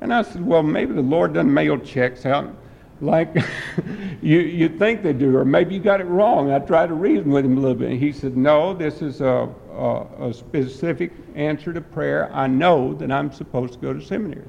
And 0.00 0.14
I 0.14 0.22
said, 0.22 0.44
Well, 0.46 0.62
maybe 0.62 0.92
the 0.92 1.00
Lord 1.00 1.34
doesn't 1.34 1.52
mail 1.52 1.78
checks 1.78 2.24
out 2.26 2.54
like 3.00 3.34
you, 4.22 4.40
you 4.40 4.68
think 4.68 5.02
they 5.02 5.12
do, 5.12 5.36
or 5.36 5.44
maybe 5.44 5.74
you 5.74 5.80
got 5.80 6.00
it 6.00 6.04
wrong. 6.04 6.52
I 6.52 6.58
tried 6.58 6.88
to 6.88 6.94
reason 6.94 7.30
with 7.30 7.44
him 7.44 7.56
a 7.56 7.60
little 7.60 7.76
bit. 7.76 7.98
He 7.98 8.12
said, 8.12 8.36
No, 8.36 8.74
this 8.74 9.02
is 9.02 9.20
a, 9.20 9.48
a, 9.72 10.28
a 10.28 10.34
specific 10.34 11.12
answer 11.34 11.72
to 11.72 11.80
prayer. 11.80 12.30
I 12.32 12.46
know 12.46 12.94
that 12.94 13.10
I'm 13.10 13.32
supposed 13.32 13.74
to 13.74 13.78
go 13.78 13.92
to 13.92 14.04
seminary. 14.04 14.48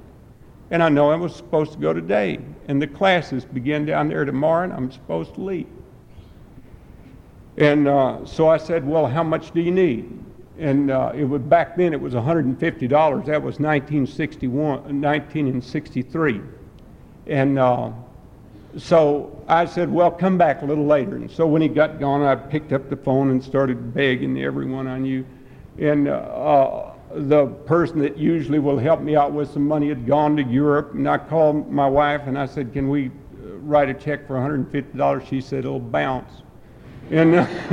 And 0.69 0.81
I 0.81 0.89
know 0.89 1.11
I 1.11 1.15
was 1.15 1.35
supposed 1.35 1.73
to 1.73 1.77
go 1.77 1.93
today. 1.93 2.39
And 2.67 2.81
the 2.81 2.87
classes 2.87 3.43
begin 3.45 3.85
down 3.85 4.07
there 4.07 4.25
tomorrow, 4.25 4.63
and 4.63 4.73
I'm 4.73 4.91
supposed 4.91 5.35
to 5.35 5.41
leave. 5.41 5.67
And 7.57 7.87
uh, 7.87 8.25
so 8.25 8.49
I 8.49 8.57
said, 8.57 8.85
Well, 8.85 9.07
how 9.07 9.23
much 9.23 9.51
do 9.51 9.61
you 9.61 9.71
need? 9.71 10.17
And 10.57 10.91
uh, 10.91 11.11
it 11.15 11.23
was 11.23 11.41
back 11.41 11.75
then 11.75 11.93
it 11.93 11.99
was 11.99 12.13
$150. 12.13 12.59
That 13.25 13.41
was 13.41 13.59
1961, 13.59 15.01
1963. 15.01 16.41
And 17.27 17.57
uh, 17.57 17.91
so 18.77 19.43
I 19.47 19.65
said, 19.65 19.91
Well, 19.91 20.11
come 20.11 20.37
back 20.37 20.61
a 20.61 20.65
little 20.65 20.85
later. 20.85 21.15
And 21.15 21.29
so 21.29 21.45
when 21.45 21.61
he 21.61 21.67
got 21.67 21.99
gone, 21.99 22.21
I 22.21 22.35
picked 22.35 22.71
up 22.71 22.89
the 22.89 22.95
phone 22.95 23.31
and 23.31 23.43
started 23.43 23.93
begging 23.93 24.41
everyone 24.41 24.87
I 24.87 24.97
knew. 24.97 25.25
And 25.77 26.07
uh, 26.07 26.91
the 27.13 27.47
person 27.47 27.99
that 27.99 28.17
usually 28.17 28.59
will 28.59 28.77
help 28.77 29.01
me 29.01 29.15
out 29.15 29.33
with 29.33 29.51
some 29.51 29.67
money 29.67 29.89
had 29.89 30.05
gone 30.05 30.35
to 30.37 30.43
Europe. 30.43 30.93
And 30.93 31.07
I 31.07 31.17
called 31.17 31.71
my 31.71 31.87
wife 31.87 32.21
and 32.25 32.37
I 32.37 32.45
said, 32.45 32.71
Can 32.73 32.89
we 32.89 33.11
write 33.61 33.89
a 33.89 33.93
check 33.93 34.27
for 34.27 34.35
$150? 34.35 35.27
She 35.27 35.41
said, 35.41 35.59
It'll 35.59 35.79
bounce. 35.79 36.31
And, 37.09 37.35
uh, 37.35 37.41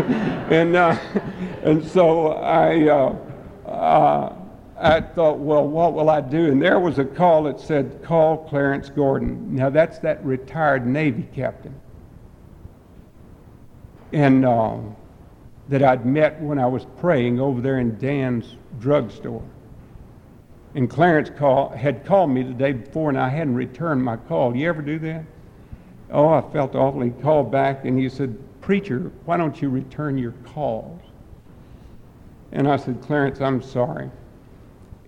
and, 0.50 0.74
uh, 0.74 0.98
and 1.62 1.84
so 1.84 2.32
I, 2.32 2.88
uh, 2.88 3.16
uh, 3.68 4.37
I 4.80 5.00
thought, 5.00 5.38
well, 5.38 5.66
what 5.66 5.94
will 5.94 6.08
I 6.08 6.20
do? 6.20 6.46
And 6.46 6.62
there 6.62 6.78
was 6.78 6.98
a 6.98 7.04
call 7.04 7.44
that 7.44 7.60
said, 7.60 8.02
call 8.02 8.48
Clarence 8.48 8.88
Gordon. 8.88 9.54
Now, 9.54 9.70
that's 9.70 9.98
that 10.00 10.24
retired 10.24 10.86
Navy 10.86 11.28
captain. 11.34 11.74
And 14.12 14.44
uh, 14.44 14.78
that 15.68 15.82
I'd 15.82 16.06
met 16.06 16.40
when 16.40 16.58
I 16.58 16.66
was 16.66 16.86
praying 16.98 17.40
over 17.40 17.60
there 17.60 17.78
in 17.78 17.98
Dan's 17.98 18.56
drugstore. 18.78 19.42
And 20.74 20.88
Clarence 20.88 21.30
call, 21.30 21.70
had 21.70 22.04
called 22.04 22.30
me 22.30 22.42
the 22.42 22.54
day 22.54 22.72
before, 22.72 23.08
and 23.08 23.18
I 23.18 23.28
hadn't 23.28 23.54
returned 23.54 24.04
my 24.04 24.16
call. 24.16 24.54
You 24.54 24.68
ever 24.68 24.82
do 24.82 24.98
that? 25.00 25.24
Oh, 26.10 26.28
I 26.28 26.40
felt 26.52 26.74
awful. 26.74 27.00
He 27.00 27.10
called 27.10 27.50
back 27.50 27.84
and 27.84 27.98
he 27.98 28.08
said, 28.08 28.38
Preacher, 28.60 29.10
why 29.24 29.36
don't 29.36 29.60
you 29.60 29.68
return 29.68 30.16
your 30.16 30.32
calls? 30.44 31.00
And 32.52 32.68
I 32.68 32.76
said, 32.76 33.02
Clarence, 33.02 33.40
I'm 33.40 33.60
sorry. 33.60 34.10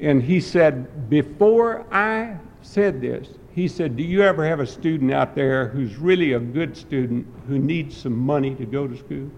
And 0.01 0.23
he 0.23 0.41
said, 0.41 1.11
Before 1.11 1.85
I 1.93 2.37
said 2.63 3.01
this, 3.01 3.29
he 3.53 3.69
said, 3.69 3.97
Do 3.97 4.03
you 4.03 4.23
ever 4.23 4.45
have 4.47 4.61
a 4.61 4.67
student 4.67 5.13
out 5.13 5.35
there 5.35 5.69
who's 5.69 5.97
really 5.97 6.33
a 6.33 6.41
good 6.41 6.77
student 6.77 7.27
who 7.47 7.59
needs 7.59 7.97
some 7.97 8.17
money 8.17 8.55
to 8.55 8.65
go 8.65 8.89
to 8.89 8.97
school? 8.97 9.31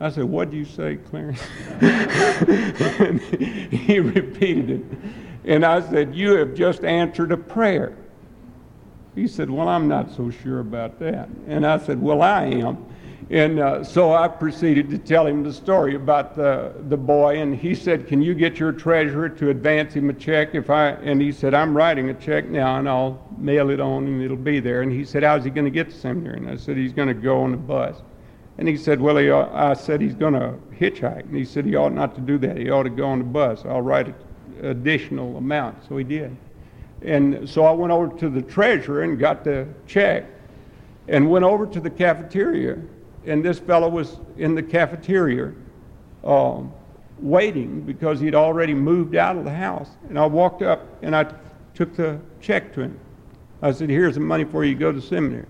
I 0.00 0.10
said, 0.10 0.24
What 0.24 0.50
do 0.50 0.56
you 0.56 0.64
say, 0.64 0.96
Clarence? 0.96 1.40
he 3.70 4.00
repeated 4.00 4.70
it. 4.70 4.84
And 5.44 5.64
I 5.64 5.80
said, 5.88 6.14
You 6.14 6.34
have 6.34 6.54
just 6.54 6.84
answered 6.84 7.32
a 7.32 7.36
prayer. 7.36 7.96
He 9.14 9.26
said, 9.26 9.50
Well, 9.50 9.68
I'm 9.68 9.88
not 9.88 10.14
so 10.14 10.30
sure 10.30 10.60
about 10.60 10.98
that. 11.00 11.28
And 11.46 11.66
I 11.66 11.78
said, 11.78 12.00
Well, 12.00 12.22
I 12.22 12.44
am. 12.44 12.84
And 13.30 13.60
uh, 13.60 13.84
so 13.84 14.14
I 14.14 14.26
proceeded 14.26 14.88
to 14.88 14.96
tell 14.96 15.26
him 15.26 15.42
the 15.42 15.52
story 15.52 15.96
about 15.96 16.34
the, 16.34 16.72
the 16.88 16.96
boy, 16.96 17.40
and 17.40 17.54
he 17.54 17.74
said, 17.74 18.06
Can 18.06 18.22
you 18.22 18.32
get 18.32 18.58
your 18.58 18.72
treasurer 18.72 19.28
to 19.28 19.50
advance 19.50 19.92
him 19.92 20.08
a 20.08 20.14
check 20.14 20.54
if 20.54 20.70
I 20.70 20.90
and 20.92 21.20
he 21.20 21.30
said, 21.30 21.52
I'm 21.52 21.76
writing 21.76 22.08
a 22.08 22.14
check 22.14 22.46
now 22.46 22.78
and 22.78 22.88
I'll 22.88 23.22
mail 23.36 23.68
it 23.68 23.80
on 23.80 24.06
and 24.06 24.22
it'll 24.22 24.36
be 24.36 24.60
there. 24.60 24.80
And 24.80 24.90
he 24.90 25.04
said, 25.04 25.22
How's 25.22 25.44
he 25.44 25.50
gonna 25.50 25.68
get 25.68 25.90
to 25.90 25.96
seminary? 25.96 26.38
And 26.38 26.48
I 26.48 26.56
said, 26.56 26.78
He's 26.78 26.94
gonna 26.94 27.12
go 27.12 27.42
on 27.42 27.50
the 27.50 27.58
bus. 27.58 27.96
And 28.56 28.66
he 28.66 28.78
said, 28.78 28.98
Well 28.98 29.18
he 29.18 29.30
I 29.30 29.74
said 29.74 30.00
he's 30.00 30.14
gonna 30.14 30.56
hitchhike. 30.74 31.26
And 31.26 31.36
he 31.36 31.44
said 31.44 31.66
he 31.66 31.76
ought 31.76 31.92
not 31.92 32.14
to 32.14 32.22
do 32.22 32.38
that. 32.38 32.56
He 32.56 32.70
ought 32.70 32.84
to 32.84 32.90
go 32.90 33.08
on 33.08 33.18
the 33.18 33.24
bus. 33.24 33.62
I'll 33.66 33.82
write 33.82 34.06
an 34.06 34.14
additional 34.62 35.36
amount. 35.36 35.86
So 35.86 35.98
he 35.98 36.04
did. 36.04 36.34
And 37.02 37.46
so 37.46 37.64
I 37.64 37.72
went 37.72 37.92
over 37.92 38.08
to 38.20 38.30
the 38.30 38.40
treasurer 38.40 39.02
and 39.02 39.18
got 39.18 39.44
the 39.44 39.68
check 39.86 40.24
and 41.08 41.30
went 41.30 41.44
over 41.44 41.66
to 41.66 41.78
the 41.78 41.90
cafeteria 41.90 42.78
and 43.28 43.44
this 43.44 43.58
fellow 43.58 43.88
was 43.88 44.18
in 44.38 44.54
the 44.54 44.62
cafeteria 44.62 45.52
um, 46.24 46.72
waiting 47.18 47.82
because 47.82 48.20
he'd 48.20 48.34
already 48.34 48.74
moved 48.74 49.16
out 49.16 49.36
of 49.36 49.44
the 49.44 49.54
house. 49.54 49.90
And 50.08 50.18
I 50.18 50.26
walked 50.26 50.62
up 50.62 50.86
and 51.02 51.14
I 51.14 51.32
took 51.74 51.94
the 51.94 52.20
check 52.40 52.72
to 52.74 52.82
him. 52.82 52.98
I 53.60 53.72
said, 53.72 53.90
Here's 53.90 54.14
the 54.14 54.20
money 54.20 54.44
for 54.44 54.64
you 54.64 54.74
to 54.74 54.80
go 54.80 54.92
to 54.92 55.00
seminary. 55.00 55.46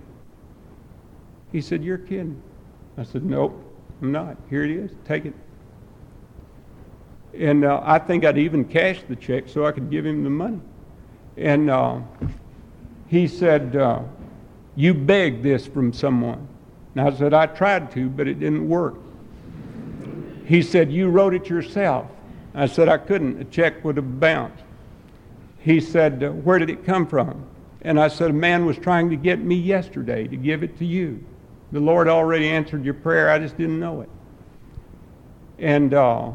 He 1.52 1.60
said, 1.60 1.84
You're 1.84 1.98
kidding. 1.98 2.42
I 2.96 3.04
said, 3.04 3.24
Nope, 3.24 3.64
I'm 4.02 4.12
not. 4.12 4.36
Here 4.50 4.64
it 4.64 4.70
is. 4.70 4.90
Take 5.04 5.26
it. 5.26 5.34
And 7.38 7.64
uh, 7.64 7.80
I 7.84 7.98
think 7.98 8.24
I'd 8.24 8.38
even 8.38 8.64
cashed 8.64 9.06
the 9.08 9.14
check 9.14 9.48
so 9.48 9.66
I 9.66 9.72
could 9.72 9.90
give 9.90 10.04
him 10.04 10.24
the 10.24 10.30
money. 10.30 10.60
And 11.36 11.70
uh, 11.70 12.00
he 13.06 13.28
said, 13.28 13.76
uh, 13.76 14.00
You 14.74 14.94
begged 14.94 15.44
this 15.44 15.66
from 15.66 15.92
someone. 15.92 16.48
And 16.94 17.06
I 17.06 17.16
said, 17.16 17.34
I 17.34 17.46
tried 17.46 17.90
to, 17.92 18.08
but 18.08 18.26
it 18.26 18.40
didn't 18.40 18.68
work. 18.68 18.96
He 20.46 20.62
said, 20.62 20.90
You 20.90 21.08
wrote 21.08 21.34
it 21.34 21.48
yourself. 21.48 22.06
I 22.54 22.66
said, 22.66 22.88
I 22.88 22.98
couldn't. 22.98 23.40
A 23.40 23.44
check 23.44 23.84
would 23.84 23.96
have 23.96 24.18
bounced. 24.18 24.64
He 25.58 25.80
said, 25.80 26.44
Where 26.44 26.58
did 26.58 26.70
it 26.70 26.84
come 26.84 27.06
from? 27.06 27.44
And 27.82 28.00
I 28.00 28.08
said, 28.08 28.30
A 28.30 28.34
man 28.34 28.66
was 28.66 28.78
trying 28.78 29.10
to 29.10 29.16
get 29.16 29.40
me 29.40 29.54
yesterday 29.54 30.26
to 30.26 30.36
give 30.36 30.62
it 30.62 30.78
to 30.78 30.84
you. 30.84 31.22
The 31.72 31.80
Lord 31.80 32.08
already 32.08 32.48
answered 32.48 32.84
your 32.84 32.94
prayer. 32.94 33.30
I 33.30 33.38
just 33.38 33.58
didn't 33.58 33.78
know 33.78 34.00
it. 34.00 34.08
And 35.58 35.92
uh, 35.92 36.30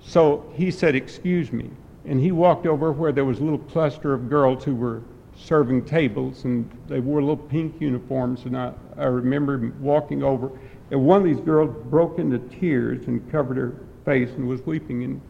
so 0.00 0.50
he 0.54 0.70
said, 0.70 0.96
Excuse 0.96 1.52
me. 1.52 1.70
And 2.04 2.20
he 2.20 2.32
walked 2.32 2.66
over 2.66 2.90
where 2.90 3.12
there 3.12 3.24
was 3.24 3.38
a 3.38 3.44
little 3.44 3.58
cluster 3.60 4.12
of 4.12 4.28
girls 4.28 4.64
who 4.64 4.74
were 4.74 5.02
serving 5.44 5.84
tables, 5.84 6.44
and 6.44 6.70
they 6.88 7.00
wore 7.00 7.20
little 7.20 7.36
pink 7.36 7.80
uniforms. 7.80 8.44
And 8.44 8.56
I, 8.56 8.72
I 8.96 9.04
remember 9.04 9.72
walking 9.80 10.22
over, 10.22 10.50
and 10.90 11.04
one 11.04 11.18
of 11.20 11.24
these 11.24 11.40
girls 11.44 11.74
broke 11.90 12.18
into 12.18 12.38
tears 12.38 13.06
and 13.06 13.30
covered 13.30 13.56
her 13.56 13.74
face 14.04 14.30
and 14.30 14.46
was 14.46 14.64
weeping. 14.66 15.04
And 15.04 15.20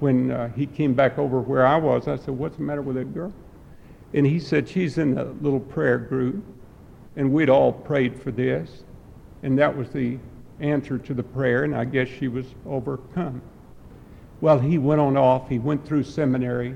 when 0.00 0.30
uh, 0.30 0.48
he 0.50 0.66
came 0.66 0.94
back 0.94 1.18
over 1.18 1.40
where 1.40 1.66
I 1.66 1.76
was, 1.76 2.08
I 2.08 2.16
said, 2.16 2.30
What's 2.30 2.56
the 2.56 2.62
matter 2.62 2.82
with 2.82 2.96
that 2.96 3.12
girl? 3.12 3.32
And 4.14 4.26
he 4.26 4.38
said, 4.38 4.68
She's 4.68 4.98
in 4.98 5.18
a 5.18 5.24
little 5.24 5.60
prayer 5.60 5.98
group, 5.98 6.44
and 7.16 7.32
we'd 7.32 7.50
all 7.50 7.72
prayed 7.72 8.20
for 8.20 8.30
this. 8.30 8.84
And 9.42 9.58
that 9.58 9.76
was 9.76 9.90
the 9.90 10.18
answer 10.60 10.98
to 10.98 11.14
the 11.14 11.22
prayer, 11.22 11.64
and 11.64 11.74
I 11.74 11.84
guess 11.84 12.08
she 12.08 12.28
was 12.28 12.46
overcome. 12.66 13.40
Well, 14.40 14.58
he 14.58 14.78
went 14.78 15.00
on 15.00 15.16
off. 15.16 15.48
He 15.48 15.58
went 15.58 15.84
through 15.86 16.04
seminary. 16.04 16.74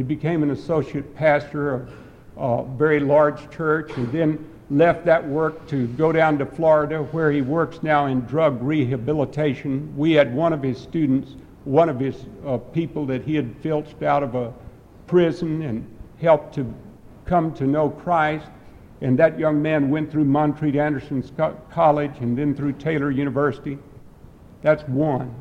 He 0.00 0.04
became 0.04 0.42
an 0.42 0.50
associate 0.50 1.14
pastor 1.14 1.74
of 1.74 1.92
a 2.38 2.64
very 2.78 3.00
large 3.00 3.50
church 3.50 3.92
and 3.98 4.10
then 4.10 4.48
left 4.70 5.04
that 5.04 5.28
work 5.28 5.66
to 5.66 5.88
go 5.88 6.10
down 6.10 6.38
to 6.38 6.46
Florida 6.46 7.02
where 7.12 7.30
he 7.30 7.42
works 7.42 7.82
now 7.82 8.06
in 8.06 8.20
drug 8.20 8.62
rehabilitation. 8.62 9.94
We 9.94 10.12
had 10.12 10.34
one 10.34 10.54
of 10.54 10.62
his 10.62 10.78
students, 10.78 11.32
one 11.64 11.90
of 11.90 12.00
his 12.00 12.24
uh, 12.46 12.56
people 12.56 13.04
that 13.08 13.24
he 13.24 13.34
had 13.34 13.54
filched 13.58 14.02
out 14.02 14.22
of 14.22 14.34
a 14.34 14.54
prison 15.06 15.60
and 15.60 15.86
helped 16.18 16.54
to 16.54 16.74
come 17.26 17.52
to 17.56 17.64
know 17.64 17.90
Christ. 17.90 18.48
And 19.02 19.18
that 19.18 19.38
young 19.38 19.60
man 19.60 19.90
went 19.90 20.10
through 20.10 20.24
Montreat 20.24 20.76
Anderson 20.76 21.22
College 21.70 22.14
and 22.20 22.38
then 22.38 22.54
through 22.54 22.72
Taylor 22.72 23.10
University. 23.10 23.76
That's 24.62 24.82
one. 24.84 25.34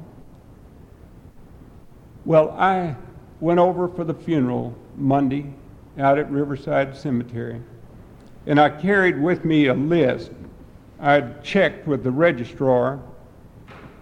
Well, 2.26 2.52
I 2.52 2.98
went 3.40 3.60
over 3.60 3.88
for 3.88 4.04
the 4.04 4.14
funeral 4.14 4.76
Monday 4.96 5.54
out 5.98 6.18
at 6.18 6.30
Riverside 6.32 6.96
Cemetery, 6.96 7.62
and 8.46 8.60
I 8.60 8.70
carried 8.70 9.22
with 9.22 9.46
me 9.46 9.68
a 9.68 9.74
list. 9.74 10.32
I'd 11.00 11.44
checked 11.44 11.88
with 11.88 12.04
the 12.04 12.12
registrar, 12.12 13.00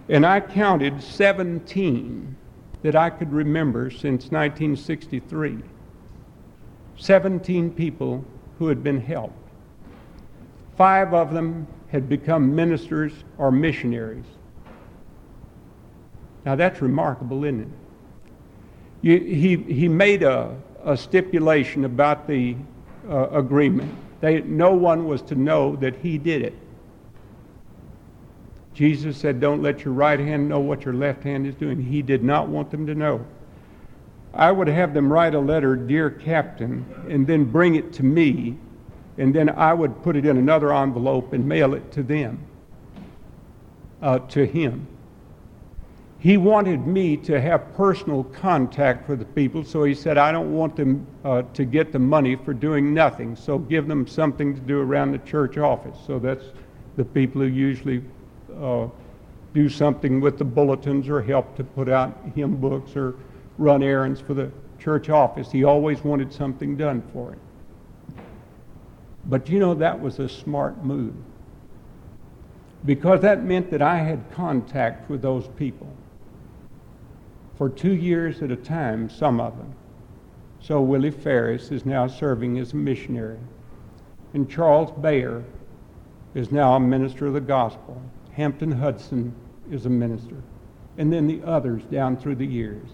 and 0.10 0.26
I 0.26 0.40
counted 0.40 1.02
17 1.02 2.36
that 2.82 2.96
I 2.96 3.10
could 3.10 3.32
remember 3.32 3.90
since 3.90 4.32
1963. 4.32 5.60
17 6.98 7.72
people 7.72 8.26
who 8.58 8.68
had 8.68 8.84
been 8.84 9.00
helped. 9.00 9.36
Five 10.76 11.14
of 11.14 11.34
them 11.34 11.68
had 11.90 12.10
become 12.10 12.56
ministers 12.56 13.14
or 13.38 13.52
missionaries. 13.52 14.26
Now 16.46 16.56
that's 16.56 16.82
remarkable, 16.82 17.44
isn't 17.44 17.62
it? 17.62 17.68
You, 19.02 19.20
he, 19.20 19.58
he 19.58 19.88
made 19.88 20.24
a, 20.24 20.56
a 20.84 20.98
stipulation 20.98 21.86
about 21.86 22.28
the 22.28 22.56
uh, 23.08 23.30
agreement. 23.30 23.94
They, 24.22 24.42
no 24.42 24.74
one 24.74 25.06
was 25.06 25.22
to 25.24 25.36
know 25.36 25.76
that 25.78 25.96
he 25.98 26.18
did 26.18 26.42
it. 26.42 26.54
Jesus 28.74 29.18
said, 29.18 29.40
Don't 29.40 29.62
let 29.62 29.84
your 29.86 29.94
right 29.94 30.20
hand 30.20 30.48
know 30.48 30.60
what 30.60 30.86
your 30.86 30.94
left 30.94 31.24
hand 31.24 31.48
is 31.48 31.56
doing. 31.56 31.82
He 31.82 32.02
did 32.02 32.24
not 32.24 32.48
want 32.48 32.70
them 32.70 32.86
to 32.88 32.96
know. 32.96 33.26
I 34.34 34.52
would 34.52 34.68
have 34.68 34.94
them 34.94 35.12
write 35.12 35.34
a 35.34 35.40
letter, 35.40 35.76
Dear 35.76 36.12
Captain, 36.12 36.86
and 37.10 37.26
then 37.26 37.46
bring 37.46 37.76
it 37.76 37.92
to 37.94 38.04
me, 38.04 38.58
and 39.18 39.34
then 39.34 39.50
I 39.50 39.74
would 39.74 40.04
put 40.04 40.16
it 40.16 40.26
in 40.26 40.38
another 40.38 40.74
envelope 40.74 41.34
and 41.34 41.48
mail 41.48 41.74
it 41.74 41.92
to 41.94 42.04
them, 42.04 42.40
uh, 44.02 44.20
to 44.20 44.46
him. 44.46 44.88
He 46.20 46.36
wanted 46.36 46.88
me 46.88 47.16
to 47.18 47.40
have 47.40 47.76
personal 47.76 48.24
contact 48.24 49.08
with 49.08 49.20
the 49.20 49.26
people, 49.26 49.64
so 49.64 49.84
he 49.84 49.94
said, 49.94 50.18
I 50.18 50.32
don't 50.32 50.52
want 50.52 50.76
them 50.76 51.06
uh, 51.24 51.44
to 51.54 51.64
get 51.64 51.92
the 51.92 52.00
money 52.00 52.36
for 52.36 52.56
doing 52.56 52.92
nothing, 52.92 53.36
so 53.36 53.60
give 53.60 53.88
them 53.88 54.08
something 54.08 54.56
to 54.56 54.62
do 54.62 54.80
around 54.80 55.12
the 55.12 55.20
church 55.20 55.60
office. 55.60 55.96
So 56.08 56.18
that's 56.18 56.46
the 56.96 57.06
people 57.06 57.42
who 57.42 57.48
usually 57.48 58.04
uh, 58.60 58.88
do 59.54 59.70
something 59.70 60.20
with 60.20 60.40
the 60.40 60.44
bulletins 60.44 61.08
or 61.08 61.22
help 61.22 61.56
to 61.56 61.64
put 61.64 61.88
out 61.88 62.18
hymn 62.34 62.56
books 62.56 62.96
or 62.96 63.14
run 63.60 63.84
errands 63.84 64.20
for 64.20 64.34
the 64.34 64.52
church 64.80 65.10
office. 65.10 65.52
He 65.52 65.64
always 65.64 66.04
wanted 66.04 66.34
something 66.34 66.76
done 66.76 67.04
for 67.14 67.34
him. 67.34 67.40
But 69.26 69.50
you 69.50 69.60
know, 69.60 69.76
that 69.76 70.00
was 70.00 70.18
a 70.18 70.28
smart 70.28 70.84
move 70.84 71.14
because 72.86 73.22
that 73.22 73.44
meant 73.44 73.70
that 73.72 73.82
I 73.82 73.98
had 73.98 74.32
contact 74.32 75.10
with 75.10 75.22
those 75.22 75.48
people 75.58 75.92
for 77.58 77.70
two 77.70 77.96
years 77.96 78.42
at 78.42 78.52
a 78.52 78.56
time, 78.56 79.10
some 79.10 79.42
of 79.42 79.58
them. 79.58 79.74
So 80.60 80.80
Willie 80.82 81.12
Ferris 81.12 81.72
is 81.72 81.86
now 81.86 82.08
serving 82.08 82.60
as 82.60 82.74
a 82.74 82.76
missionary. 82.76 83.40
And 84.34 84.50
Charles 84.50 84.92
Bayer 84.92 85.44
is 86.36 86.52
now 86.52 86.76
a 86.76 86.80
minister 86.80 87.28
of 87.28 87.34
the 87.34 87.42
gospel. 87.42 88.02
Hampton 88.34 88.72
Hudson 88.72 89.34
is 89.72 89.86
a 89.86 89.90
minister. 89.90 90.36
And 90.98 91.12
then 91.12 91.26
the 91.28 91.42
others 91.44 91.84
down 91.86 92.18
through 92.18 92.36
the 92.36 92.46
years. 92.46 92.88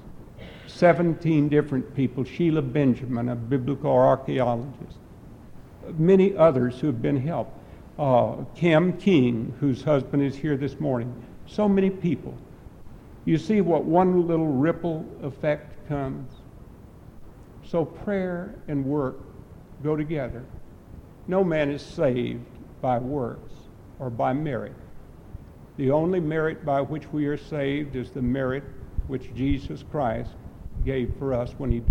17 0.67 1.49
different 1.49 1.93
people. 1.95 2.23
Sheila 2.23 2.61
Benjamin, 2.61 3.29
a 3.29 3.35
biblical 3.35 3.91
archaeologist. 3.91 4.97
Many 5.97 6.35
others 6.37 6.79
who 6.79 6.87
have 6.87 7.01
been 7.01 7.19
helped. 7.19 7.57
Uh, 7.99 8.37
Cam 8.55 8.93
King, 8.93 9.53
whose 9.59 9.83
husband 9.83 10.23
is 10.23 10.35
here 10.35 10.55
this 10.55 10.79
morning. 10.79 11.13
So 11.45 11.67
many 11.67 11.89
people. 11.89 12.37
You 13.25 13.37
see 13.37 13.61
what 13.61 13.85
one 13.85 14.27
little 14.27 14.47
ripple 14.47 15.05
effect 15.21 15.87
comes? 15.87 16.31
So 17.65 17.85
prayer 17.85 18.55
and 18.67 18.85
work 18.85 19.19
go 19.81 19.95
together. 19.95 20.43
No 21.27 21.43
man 21.43 21.71
is 21.71 21.81
saved 21.81 22.45
by 22.81 22.97
works 22.97 23.53
or 23.99 24.09
by 24.09 24.33
merit. 24.33 24.73
The 25.77 25.89
only 25.91 26.19
merit 26.19 26.65
by 26.65 26.81
which 26.81 27.11
we 27.11 27.25
are 27.25 27.37
saved 27.37 27.95
is 27.95 28.11
the 28.11 28.21
merit 28.21 28.63
which 29.07 29.33
Jesus 29.33 29.83
Christ 29.89 30.31
gave 30.85 31.13
for 31.17 31.33
us 31.33 31.53
when 31.57 31.71
he 31.71 31.81